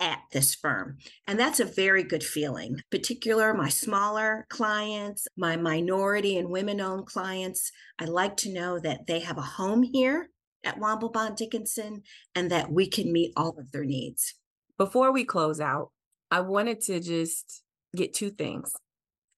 at 0.00 0.20
this 0.32 0.54
firm. 0.54 0.98
And 1.26 1.38
that's 1.38 1.60
a 1.60 1.64
very 1.64 2.02
good 2.02 2.22
feeling. 2.22 2.80
Particular 2.90 3.52
my 3.54 3.68
smaller 3.68 4.46
clients, 4.48 5.26
my 5.36 5.56
minority 5.56 6.36
and 6.38 6.50
women 6.50 6.80
owned 6.80 7.06
clients, 7.06 7.70
I 7.98 8.04
like 8.04 8.36
to 8.38 8.52
know 8.52 8.78
that 8.78 9.06
they 9.06 9.20
have 9.20 9.38
a 9.38 9.42
home 9.42 9.82
here 9.82 10.30
at 10.64 10.78
Womble 10.78 11.12
Bond 11.12 11.36
Dickinson 11.36 12.02
and 12.34 12.50
that 12.50 12.70
we 12.70 12.88
can 12.88 13.12
meet 13.12 13.32
all 13.36 13.56
of 13.58 13.72
their 13.72 13.84
needs. 13.84 14.34
Before 14.76 15.12
we 15.12 15.24
close 15.24 15.60
out, 15.60 15.90
I 16.30 16.40
wanted 16.40 16.80
to 16.82 17.00
just 17.00 17.62
get 17.96 18.14
two 18.14 18.30
things. 18.30 18.72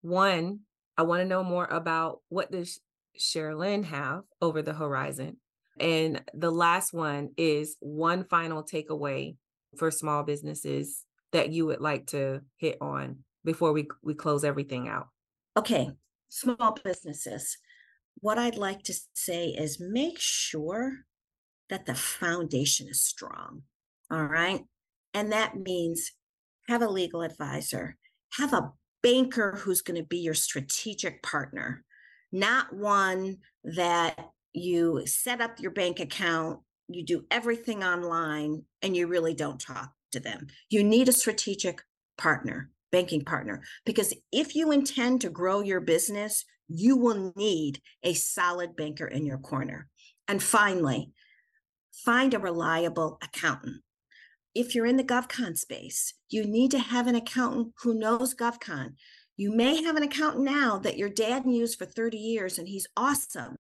One, 0.02 0.60
I 1.00 1.02
want 1.02 1.22
to 1.22 1.26
know 1.26 1.42
more 1.42 1.64
about 1.64 2.20
what 2.28 2.52
does 2.52 2.78
Cherylyn 3.18 3.84
have 3.84 4.24
over 4.42 4.60
the 4.60 4.74
horizon. 4.74 5.38
And 5.78 6.22
the 6.34 6.50
last 6.50 6.92
one 6.92 7.30
is 7.38 7.76
one 7.80 8.24
final 8.24 8.62
takeaway 8.62 9.38
for 9.78 9.90
small 9.90 10.24
businesses 10.24 11.06
that 11.32 11.52
you 11.52 11.64
would 11.64 11.80
like 11.80 12.08
to 12.08 12.42
hit 12.58 12.76
on 12.82 13.20
before 13.46 13.72
we, 13.72 13.88
we 14.02 14.12
close 14.12 14.44
everything 14.44 14.88
out? 14.88 15.06
Okay, 15.56 15.88
small 16.28 16.76
businesses. 16.84 17.56
What 18.16 18.36
I'd 18.36 18.58
like 18.58 18.82
to 18.82 18.94
say 19.14 19.46
is 19.46 19.80
make 19.80 20.18
sure 20.18 20.92
that 21.70 21.86
the 21.86 21.94
foundation 21.94 22.88
is 22.88 23.02
strong. 23.02 23.62
All 24.10 24.26
right. 24.26 24.60
And 25.14 25.32
that 25.32 25.56
means 25.56 26.12
have 26.68 26.82
a 26.82 26.90
legal 26.90 27.22
advisor, 27.22 27.96
have 28.34 28.52
a 28.52 28.70
banker 29.02 29.52
who's 29.52 29.82
going 29.82 30.00
to 30.00 30.06
be 30.06 30.18
your 30.18 30.34
strategic 30.34 31.22
partner, 31.22 31.84
not 32.32 32.74
one 32.74 33.38
that 33.64 34.30
you 34.52 35.02
set 35.06 35.40
up 35.40 35.60
your 35.60 35.70
bank 35.70 36.00
account 36.00 36.60
you 36.94 37.04
do 37.04 37.24
everything 37.30 37.84
online 37.84 38.64
and 38.82 38.96
you 38.96 39.06
really 39.06 39.34
don't 39.34 39.60
talk 39.60 39.92
to 40.12 40.20
them. 40.20 40.48
You 40.68 40.82
need 40.82 41.08
a 41.08 41.12
strategic 41.12 41.82
partner, 42.18 42.70
banking 42.90 43.24
partner, 43.24 43.62
because 43.86 44.12
if 44.32 44.54
you 44.54 44.72
intend 44.72 45.20
to 45.20 45.30
grow 45.30 45.60
your 45.60 45.80
business, 45.80 46.44
you 46.68 46.96
will 46.96 47.32
need 47.36 47.80
a 48.02 48.14
solid 48.14 48.76
banker 48.76 49.06
in 49.06 49.24
your 49.24 49.38
corner. 49.38 49.88
And 50.28 50.42
finally, 50.42 51.12
find 51.92 52.34
a 52.34 52.38
reliable 52.38 53.18
accountant. 53.22 53.82
If 54.54 54.74
you're 54.74 54.86
in 54.86 54.96
the 54.96 55.04
GovCon 55.04 55.56
space, 55.56 56.14
you 56.28 56.44
need 56.44 56.72
to 56.72 56.78
have 56.78 57.06
an 57.06 57.14
accountant 57.14 57.72
who 57.82 57.94
knows 57.94 58.34
GovCon. 58.34 58.94
You 59.36 59.52
may 59.52 59.82
have 59.82 59.96
an 59.96 60.02
accountant 60.02 60.44
now 60.44 60.78
that 60.78 60.98
your 60.98 61.08
dad 61.08 61.44
used 61.46 61.78
for 61.78 61.86
30 61.86 62.18
years 62.18 62.58
and 62.58 62.68
he's 62.68 62.86
awesome, 62.96 63.56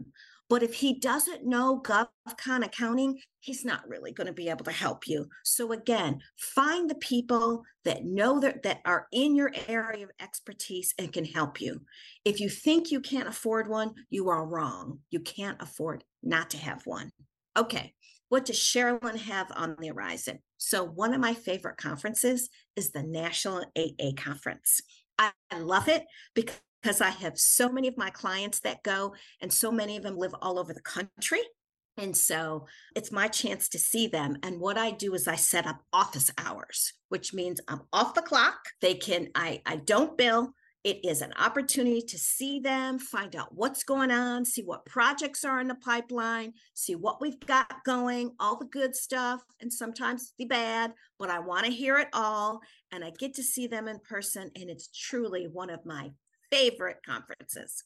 but 0.50 0.64
if 0.64 0.74
he 0.74 0.98
doesn't 0.98 1.46
know 1.46 1.80
GovCon 1.80 2.64
accounting, 2.64 3.20
he's 3.38 3.64
not 3.64 3.88
really 3.88 4.10
going 4.10 4.26
to 4.26 4.32
be 4.32 4.48
able 4.48 4.64
to 4.64 4.72
help 4.72 5.06
you. 5.06 5.28
So 5.44 5.70
again, 5.70 6.20
find 6.36 6.90
the 6.90 6.96
people 6.96 7.62
that 7.84 8.04
know 8.04 8.40
that, 8.40 8.64
that 8.64 8.80
are 8.84 9.06
in 9.12 9.36
your 9.36 9.52
area 9.68 10.04
of 10.04 10.10
expertise 10.20 10.92
and 10.98 11.12
can 11.12 11.24
help 11.24 11.60
you. 11.60 11.82
If 12.24 12.40
you 12.40 12.48
think 12.48 12.90
you 12.90 13.00
can't 13.00 13.28
afford 13.28 13.68
one, 13.68 13.94
you 14.10 14.28
are 14.28 14.44
wrong. 14.44 14.98
You 15.12 15.20
can't 15.20 15.62
afford 15.62 16.02
not 16.20 16.50
to 16.50 16.58
have 16.58 16.82
one. 16.84 17.12
Okay, 17.60 17.92
what 18.30 18.46
does 18.46 18.56
Cherylyn 18.56 19.18
have 19.18 19.52
on 19.54 19.76
the 19.78 19.88
horizon? 19.88 20.38
So 20.56 20.82
one 20.82 21.12
of 21.12 21.20
my 21.20 21.34
favorite 21.34 21.76
conferences 21.76 22.48
is 22.74 22.90
the 22.90 23.02
National 23.02 23.66
8(a) 23.76 24.16
Conference. 24.16 24.80
I 25.18 25.30
love 25.58 25.86
it 25.86 26.06
because 26.34 27.02
I 27.02 27.10
have 27.10 27.38
so 27.38 27.68
many 27.68 27.86
of 27.86 27.98
my 27.98 28.08
clients 28.08 28.60
that 28.60 28.82
go, 28.82 29.14
and 29.42 29.52
so 29.52 29.70
many 29.70 29.98
of 29.98 30.02
them 30.02 30.16
live 30.16 30.34
all 30.40 30.58
over 30.58 30.72
the 30.72 30.80
country. 30.80 31.42
And 31.98 32.16
so 32.16 32.66
it's 32.96 33.12
my 33.12 33.28
chance 33.28 33.68
to 33.68 33.78
see 33.78 34.06
them. 34.06 34.38
And 34.42 34.58
what 34.58 34.78
I 34.78 34.92
do 34.92 35.12
is 35.12 35.28
I 35.28 35.36
set 35.36 35.66
up 35.66 35.82
office 35.92 36.30
hours, 36.38 36.94
which 37.10 37.34
means 37.34 37.60
I'm 37.68 37.82
off 37.92 38.14
the 38.14 38.22
clock. 38.22 38.56
They 38.80 38.94
can, 38.94 39.28
I, 39.34 39.60
I 39.66 39.76
don't 39.76 40.16
bill. 40.16 40.54
It 40.82 41.04
is 41.04 41.20
an 41.20 41.34
opportunity 41.38 42.00
to 42.00 42.16
see 42.16 42.58
them, 42.58 42.98
find 42.98 43.36
out 43.36 43.54
what's 43.54 43.84
going 43.84 44.10
on, 44.10 44.46
see 44.46 44.62
what 44.62 44.86
projects 44.86 45.44
are 45.44 45.60
in 45.60 45.68
the 45.68 45.74
pipeline, 45.74 46.54
see 46.72 46.94
what 46.94 47.20
we've 47.20 47.38
got 47.40 47.84
going, 47.84 48.32
all 48.40 48.56
the 48.56 48.64
good 48.64 48.96
stuff, 48.96 49.42
and 49.60 49.70
sometimes 49.70 50.32
the 50.38 50.46
bad, 50.46 50.94
but 51.18 51.28
I 51.28 51.38
want 51.38 51.66
to 51.66 51.70
hear 51.70 51.98
it 51.98 52.08
all. 52.14 52.60
And 52.92 53.04
I 53.04 53.10
get 53.18 53.34
to 53.34 53.42
see 53.42 53.66
them 53.66 53.88
in 53.88 53.98
person. 53.98 54.50
And 54.56 54.70
it's 54.70 54.88
truly 54.88 55.48
one 55.52 55.68
of 55.68 55.84
my 55.84 56.12
favorite 56.50 57.00
conferences. 57.04 57.84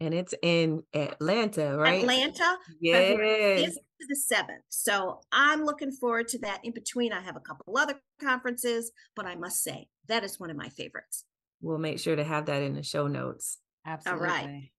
And 0.00 0.14
it's 0.14 0.34
in 0.42 0.82
Atlanta, 0.94 1.76
right? 1.76 2.00
Atlanta. 2.00 2.56
Yes. 2.80 3.18
This 3.18 3.76
is 3.76 4.08
the 4.08 4.16
seventh. 4.16 4.64
So 4.70 5.20
I'm 5.30 5.64
looking 5.64 5.92
forward 5.92 6.28
to 6.28 6.38
that. 6.38 6.64
In 6.64 6.72
between, 6.72 7.12
I 7.12 7.20
have 7.20 7.36
a 7.36 7.40
couple 7.40 7.76
other 7.76 8.00
conferences, 8.20 8.90
but 9.14 9.26
I 9.26 9.36
must 9.36 9.62
say 9.62 9.88
that 10.08 10.24
is 10.24 10.40
one 10.40 10.50
of 10.50 10.56
my 10.56 10.70
favorites. 10.70 11.24
We'll 11.62 11.78
make 11.78 11.98
sure 11.98 12.16
to 12.16 12.24
have 12.24 12.46
that 12.46 12.62
in 12.62 12.74
the 12.74 12.82
show 12.82 13.06
notes. 13.06 13.58
Absolutely. 13.86 14.28
All 14.28 14.34
right. 14.34 14.70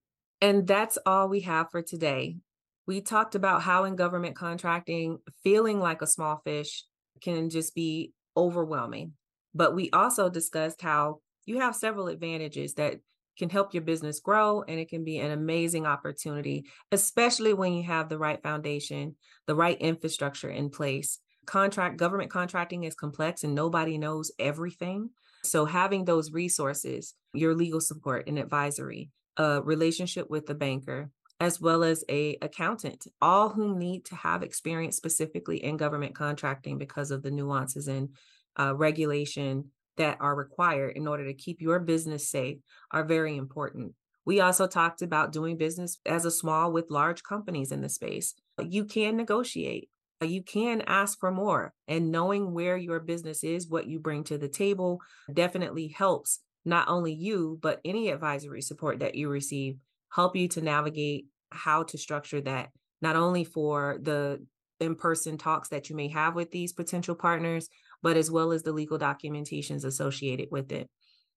And 0.42 0.68
that's 0.68 0.98
all 1.06 1.30
we 1.30 1.40
have 1.42 1.72
for 1.72 1.82
today. 1.82 2.38
We 2.86 3.00
talked 3.02 3.34
about 3.34 3.62
how 3.62 3.86
in 3.86 3.96
government 3.96 4.36
contracting, 4.36 5.20
feeling 5.44 5.80
like 5.80 6.02
a 6.02 6.08
small 6.08 6.42
fish 6.44 6.84
can 7.22 7.50
just 7.50 7.74
be 7.74 8.12
overwhelming. 8.36 9.14
But 9.56 9.74
we 9.74 9.90
also 9.92 10.30
discussed 10.30 10.82
how 10.82 11.22
you 11.46 11.62
have 11.62 11.76
several 11.76 12.08
advantages 12.08 12.74
that 12.74 12.96
can 13.38 13.50
help 13.50 13.74
your 13.74 13.84
business 13.84 14.20
grow 14.20 14.64
and 14.68 14.80
it 14.80 14.90
can 14.90 15.04
be 15.04 15.18
an 15.20 15.32
amazing 15.32 15.86
opportunity, 15.86 16.66
especially 16.92 17.54
when 17.54 17.74
you 17.74 17.84
have 17.84 18.10
the 18.10 18.18
right 18.18 18.42
foundation, 18.44 19.16
the 19.48 19.56
right 19.56 19.80
infrastructure 19.80 20.50
in 20.50 20.70
place. 20.70 21.20
Contract 21.46 21.98
government 21.98 22.32
contracting 22.32 22.84
is 22.84 22.96
complex 22.96 23.44
and 23.44 23.56
nobody 23.56 23.98
knows 23.98 24.32
everything. 24.40 25.10
So 25.44 25.66
having 25.66 26.06
those 26.06 26.32
resources, 26.32 27.14
your 27.34 27.54
legal 27.56 27.82
support 27.82 28.28
and 28.28 28.40
advisory, 28.40 29.10
a 29.38 29.62
relationship 29.62 30.30
with 30.30 30.46
the 30.46 30.56
banker, 30.56 31.10
as 31.40 31.60
well 31.60 31.84
as 31.84 32.04
a 32.10 32.38
accountant, 32.42 33.08
all 33.22 33.50
who 33.50 33.78
need 33.78 34.06
to 34.06 34.16
have 34.16 34.44
experience 34.44 34.96
specifically 34.96 35.64
in 35.64 35.78
government 35.78 36.16
contracting 36.16 36.78
because 36.78 37.12
of 37.12 37.24
the 37.24 37.32
nuances 37.32 37.88
in 37.88 38.10
uh, 38.58 38.74
regulation, 38.76 39.66
that 39.98 40.18
are 40.20 40.36
required 40.36 40.96
in 40.96 41.08
order 41.08 41.26
to 41.26 41.34
keep 41.34 41.62
your 41.62 41.80
business 41.80 42.30
safe 42.30 42.58
are 42.92 43.04
very 43.04 43.38
important. 43.38 43.94
We 44.26 44.40
also 44.40 44.68
talked 44.68 45.02
about 45.02 45.34
doing 45.34 45.58
business 45.58 46.00
as 46.06 46.26
a 46.26 46.32
small 46.32 46.72
with 46.72 46.90
large 46.90 47.24
companies 47.24 47.72
in 47.72 47.82
the 47.82 47.90
space. 47.90 48.34
You 48.60 48.86
can 48.86 49.18
negotiate. 49.18 49.90
You 50.24 50.44
can 50.44 50.82
ask 50.88 51.20
for 51.20 51.32
more, 51.32 51.74
and 51.88 52.12
knowing 52.12 52.54
where 52.54 52.78
your 52.78 53.00
business 53.00 53.44
is, 53.44 53.70
what 53.70 53.88
you 53.88 54.00
bring 54.00 54.24
to 54.26 54.38
the 54.38 54.50
table, 54.50 55.00
definitely 55.32 55.90
helps 55.90 56.40
not 56.66 56.88
only 56.88 57.14
you, 57.14 57.60
but 57.62 57.82
any 57.84 58.10
advisory 58.10 58.62
support 58.62 59.00
that 59.00 59.16
you 59.16 59.30
receive, 59.30 59.78
help 60.14 60.36
you 60.36 60.48
to 60.50 60.62
navigate 60.62 61.26
how 61.52 61.84
to 61.84 61.98
structure 61.98 62.42
that, 62.42 62.70
not 63.02 63.16
only 63.16 63.44
for 63.44 63.98
the 64.02 64.46
in 64.80 64.96
person 64.96 65.38
talks 65.38 65.70
that 65.70 65.90
you 65.90 65.96
may 65.96 66.08
have 66.10 66.36
with 66.36 66.52
these 66.52 66.74
potential 66.74 67.16
partners, 67.16 67.70
but 68.02 68.18
as 68.18 68.30
well 68.30 68.52
as 68.52 68.64
the 68.64 68.74
legal 68.74 69.00
documentations 69.00 69.86
associated 69.86 70.50
with 70.52 70.72
it. 70.72 70.90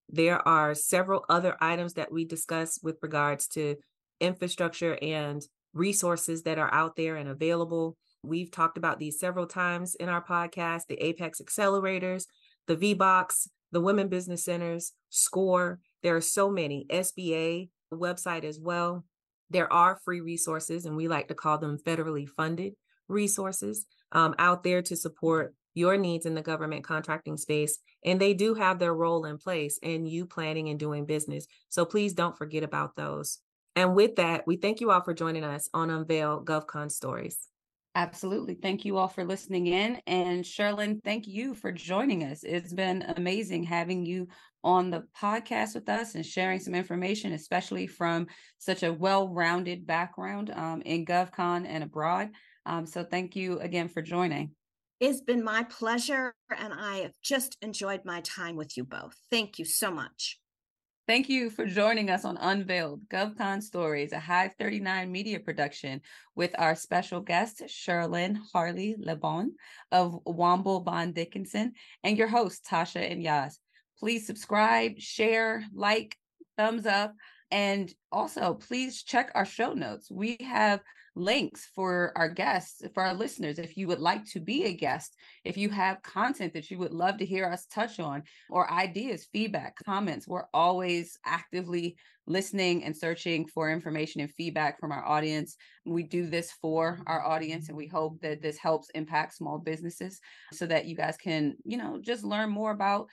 There 0.08 0.46
are 0.46 0.74
several 0.74 1.24
other 1.28 1.56
items 1.60 1.94
that 1.94 2.12
we 2.12 2.24
discuss 2.24 2.78
with 2.82 2.96
regards 3.02 3.46
to 3.48 3.76
infrastructure 4.20 4.98
and 5.02 5.42
resources 5.74 6.42
that 6.44 6.58
are 6.58 6.72
out 6.72 6.96
there 6.96 7.16
and 7.16 7.28
available. 7.28 7.96
We've 8.22 8.50
talked 8.50 8.78
about 8.78 8.98
these 8.98 9.18
several 9.20 9.46
times 9.46 9.94
in 9.94 10.08
our 10.08 10.24
podcast 10.24 10.86
the 10.88 11.02
Apex 11.02 11.40
accelerators, 11.40 12.24
the 12.66 12.76
VBOCs, 12.76 13.48
the 13.72 13.80
Women 13.80 14.08
Business 14.08 14.44
Centers, 14.44 14.92
SCORE. 15.10 15.80
There 16.02 16.16
are 16.16 16.20
so 16.20 16.50
many, 16.50 16.86
SBA 16.90 17.68
website 17.92 18.44
as 18.44 18.58
well. 18.60 19.04
There 19.50 19.72
are 19.72 20.00
free 20.04 20.20
resources, 20.20 20.86
and 20.86 20.96
we 20.96 21.08
like 21.08 21.28
to 21.28 21.34
call 21.34 21.58
them 21.58 21.78
federally 21.78 22.28
funded 22.28 22.74
resources 23.08 23.86
um, 24.12 24.34
out 24.38 24.62
there 24.62 24.82
to 24.82 24.96
support 24.96 25.54
your 25.74 25.96
needs 25.96 26.26
in 26.26 26.34
the 26.34 26.42
government 26.42 26.84
contracting 26.84 27.36
space. 27.36 27.78
And 28.04 28.20
they 28.20 28.34
do 28.34 28.54
have 28.54 28.78
their 28.78 28.94
role 28.94 29.26
in 29.26 29.38
place 29.38 29.78
in 29.82 30.06
you 30.06 30.26
planning 30.26 30.68
and 30.68 30.78
doing 30.78 31.04
business. 31.04 31.46
So 31.68 31.84
please 31.84 32.14
don't 32.14 32.36
forget 32.36 32.62
about 32.62 32.96
those. 32.96 33.38
And 33.76 33.94
with 33.94 34.16
that, 34.16 34.46
we 34.46 34.56
thank 34.56 34.80
you 34.80 34.90
all 34.90 35.02
for 35.02 35.12
joining 35.12 35.44
us 35.44 35.68
on 35.74 35.90
Unveil 35.90 36.42
GovCon 36.42 36.90
Stories. 36.90 37.46
Absolutely. 37.96 38.52
Thank 38.52 38.84
you 38.84 38.98
all 38.98 39.08
for 39.08 39.24
listening 39.24 39.68
in. 39.68 40.02
And 40.06 40.44
Cherylyn, 40.44 41.02
thank 41.02 41.26
you 41.26 41.54
for 41.54 41.72
joining 41.72 42.24
us. 42.24 42.44
It's 42.44 42.74
been 42.74 43.02
amazing 43.16 43.64
having 43.64 44.04
you 44.04 44.28
on 44.62 44.90
the 44.90 45.04
podcast 45.18 45.74
with 45.74 45.88
us 45.88 46.14
and 46.14 46.24
sharing 46.24 46.60
some 46.60 46.74
information, 46.74 47.32
especially 47.32 47.86
from 47.86 48.26
such 48.58 48.82
a 48.82 48.92
well 48.92 49.30
rounded 49.30 49.86
background 49.86 50.50
um, 50.50 50.82
in 50.82 51.06
GovCon 51.06 51.64
and 51.66 51.82
abroad. 51.82 52.28
Um, 52.66 52.84
so 52.84 53.02
thank 53.02 53.34
you 53.34 53.60
again 53.60 53.88
for 53.88 54.02
joining. 54.02 54.50
It's 55.00 55.22
been 55.22 55.42
my 55.42 55.62
pleasure, 55.62 56.34
and 56.54 56.74
I 56.74 56.98
have 56.98 57.12
just 57.22 57.56
enjoyed 57.62 58.02
my 58.04 58.20
time 58.20 58.56
with 58.56 58.76
you 58.76 58.84
both. 58.84 59.14
Thank 59.30 59.58
you 59.58 59.64
so 59.64 59.90
much. 59.90 60.38
Thank 61.06 61.28
you 61.28 61.50
for 61.50 61.66
joining 61.66 62.10
us 62.10 62.24
on 62.24 62.36
Unveiled 62.36 63.08
GovCon 63.08 63.62
Stories, 63.62 64.10
a 64.10 64.18
Hive 64.18 64.54
39 64.58 65.12
media 65.12 65.38
production 65.38 66.00
with 66.34 66.52
our 66.58 66.74
special 66.74 67.20
guest, 67.20 67.62
Cherylyn 67.68 68.36
Harley 68.52 68.96
LeBon 69.00 69.50
of 69.92 70.18
Womble 70.26 70.84
Bond 70.84 71.14
Dickinson, 71.14 71.74
and 72.02 72.18
your 72.18 72.26
host, 72.26 72.66
Tasha 72.68 73.08
and 73.08 73.24
Yaz. 73.24 73.58
Please 74.00 74.26
subscribe, 74.26 74.98
share, 74.98 75.62
like, 75.72 76.16
thumbs 76.56 76.86
up, 76.86 77.14
and 77.50 77.92
also 78.10 78.54
please 78.54 79.02
check 79.02 79.30
our 79.34 79.44
show 79.44 79.72
notes. 79.72 80.10
We 80.10 80.36
have 80.40 80.80
links 81.14 81.68
for 81.74 82.12
our 82.14 82.28
guests, 82.28 82.82
for 82.92 83.02
our 83.02 83.14
listeners. 83.14 83.58
If 83.58 83.76
you 83.76 83.86
would 83.88 84.00
like 84.00 84.24
to 84.32 84.40
be 84.40 84.64
a 84.64 84.74
guest, 84.74 85.16
if 85.44 85.56
you 85.56 85.70
have 85.70 86.02
content 86.02 86.52
that 86.52 86.70
you 86.70 86.78
would 86.78 86.92
love 86.92 87.18
to 87.18 87.24
hear 87.24 87.46
us 87.46 87.66
touch 87.66 87.98
on, 87.98 88.22
or 88.50 88.70
ideas, 88.70 89.26
feedback, 89.32 89.76
comments, 89.84 90.28
we're 90.28 90.46
always 90.52 91.18
actively 91.24 91.96
listening 92.26 92.84
and 92.84 92.94
searching 92.94 93.46
for 93.46 93.70
information 93.70 94.20
and 94.20 94.30
feedback 94.32 94.78
from 94.78 94.92
our 94.92 95.04
audience. 95.04 95.56
We 95.86 96.02
do 96.02 96.26
this 96.26 96.52
for 96.60 96.98
our 97.06 97.24
audience, 97.24 97.68
and 97.68 97.76
we 97.76 97.86
hope 97.86 98.20
that 98.20 98.42
this 98.42 98.58
helps 98.58 98.90
impact 98.90 99.36
small 99.36 99.58
businesses 99.58 100.20
so 100.52 100.66
that 100.66 100.86
you 100.86 100.96
guys 100.96 101.16
can, 101.16 101.54
you 101.64 101.78
know, 101.78 101.98
just 102.02 102.24
learn 102.24 102.50
more 102.50 102.72
about 102.72 103.06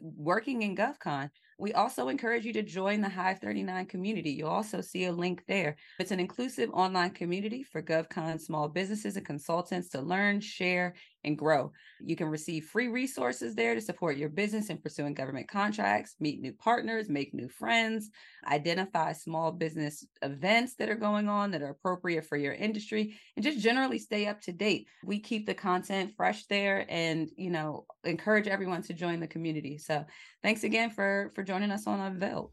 working 0.00 0.62
in 0.62 0.76
GovCon. 0.76 1.28
We 1.58 1.72
also 1.72 2.08
encourage 2.08 2.44
you 2.44 2.52
to 2.54 2.62
join 2.62 3.00
the 3.00 3.08
Hive 3.08 3.38
39 3.38 3.86
community. 3.86 4.30
You'll 4.30 4.48
also 4.48 4.80
see 4.80 5.04
a 5.04 5.12
link 5.12 5.44
there. 5.46 5.76
It's 5.98 6.10
an 6.10 6.20
inclusive 6.20 6.70
online 6.72 7.10
community 7.10 7.62
for 7.62 7.82
GovCon 7.82 8.40
small 8.40 8.68
businesses 8.68 9.16
and 9.16 9.24
consultants 9.24 9.88
to 9.90 10.00
learn, 10.00 10.40
share, 10.40 10.94
and 11.24 11.38
grow. 11.38 11.72
You 12.00 12.16
can 12.16 12.28
receive 12.28 12.66
free 12.66 12.88
resources 12.88 13.54
there 13.54 13.74
to 13.74 13.80
support 13.80 14.16
your 14.16 14.28
business 14.28 14.70
in 14.70 14.78
pursuing 14.78 15.14
government 15.14 15.48
contracts, 15.48 16.16
meet 16.20 16.40
new 16.40 16.52
partners, 16.52 17.08
make 17.08 17.34
new 17.34 17.48
friends, 17.48 18.10
identify 18.46 19.12
small 19.12 19.52
business 19.52 20.06
events 20.22 20.74
that 20.76 20.88
are 20.88 20.94
going 20.94 21.28
on 21.28 21.50
that 21.52 21.62
are 21.62 21.70
appropriate 21.70 22.24
for 22.26 22.36
your 22.36 22.52
industry, 22.52 23.16
and 23.36 23.44
just 23.44 23.60
generally 23.60 23.98
stay 23.98 24.26
up 24.26 24.40
to 24.42 24.52
date. 24.52 24.86
We 25.04 25.20
keep 25.20 25.46
the 25.46 25.54
content 25.54 26.12
fresh 26.16 26.46
there 26.46 26.86
and, 26.88 27.30
you 27.36 27.50
know, 27.50 27.86
encourage 28.04 28.48
everyone 28.48 28.82
to 28.82 28.92
join 28.92 29.20
the 29.20 29.26
community. 29.26 29.78
So 29.78 30.04
thanks 30.42 30.64
again 30.64 30.90
for 30.90 31.32
for 31.34 31.42
joining 31.42 31.70
us 31.70 31.86
on 31.86 32.00
Unveiled. 32.00 32.50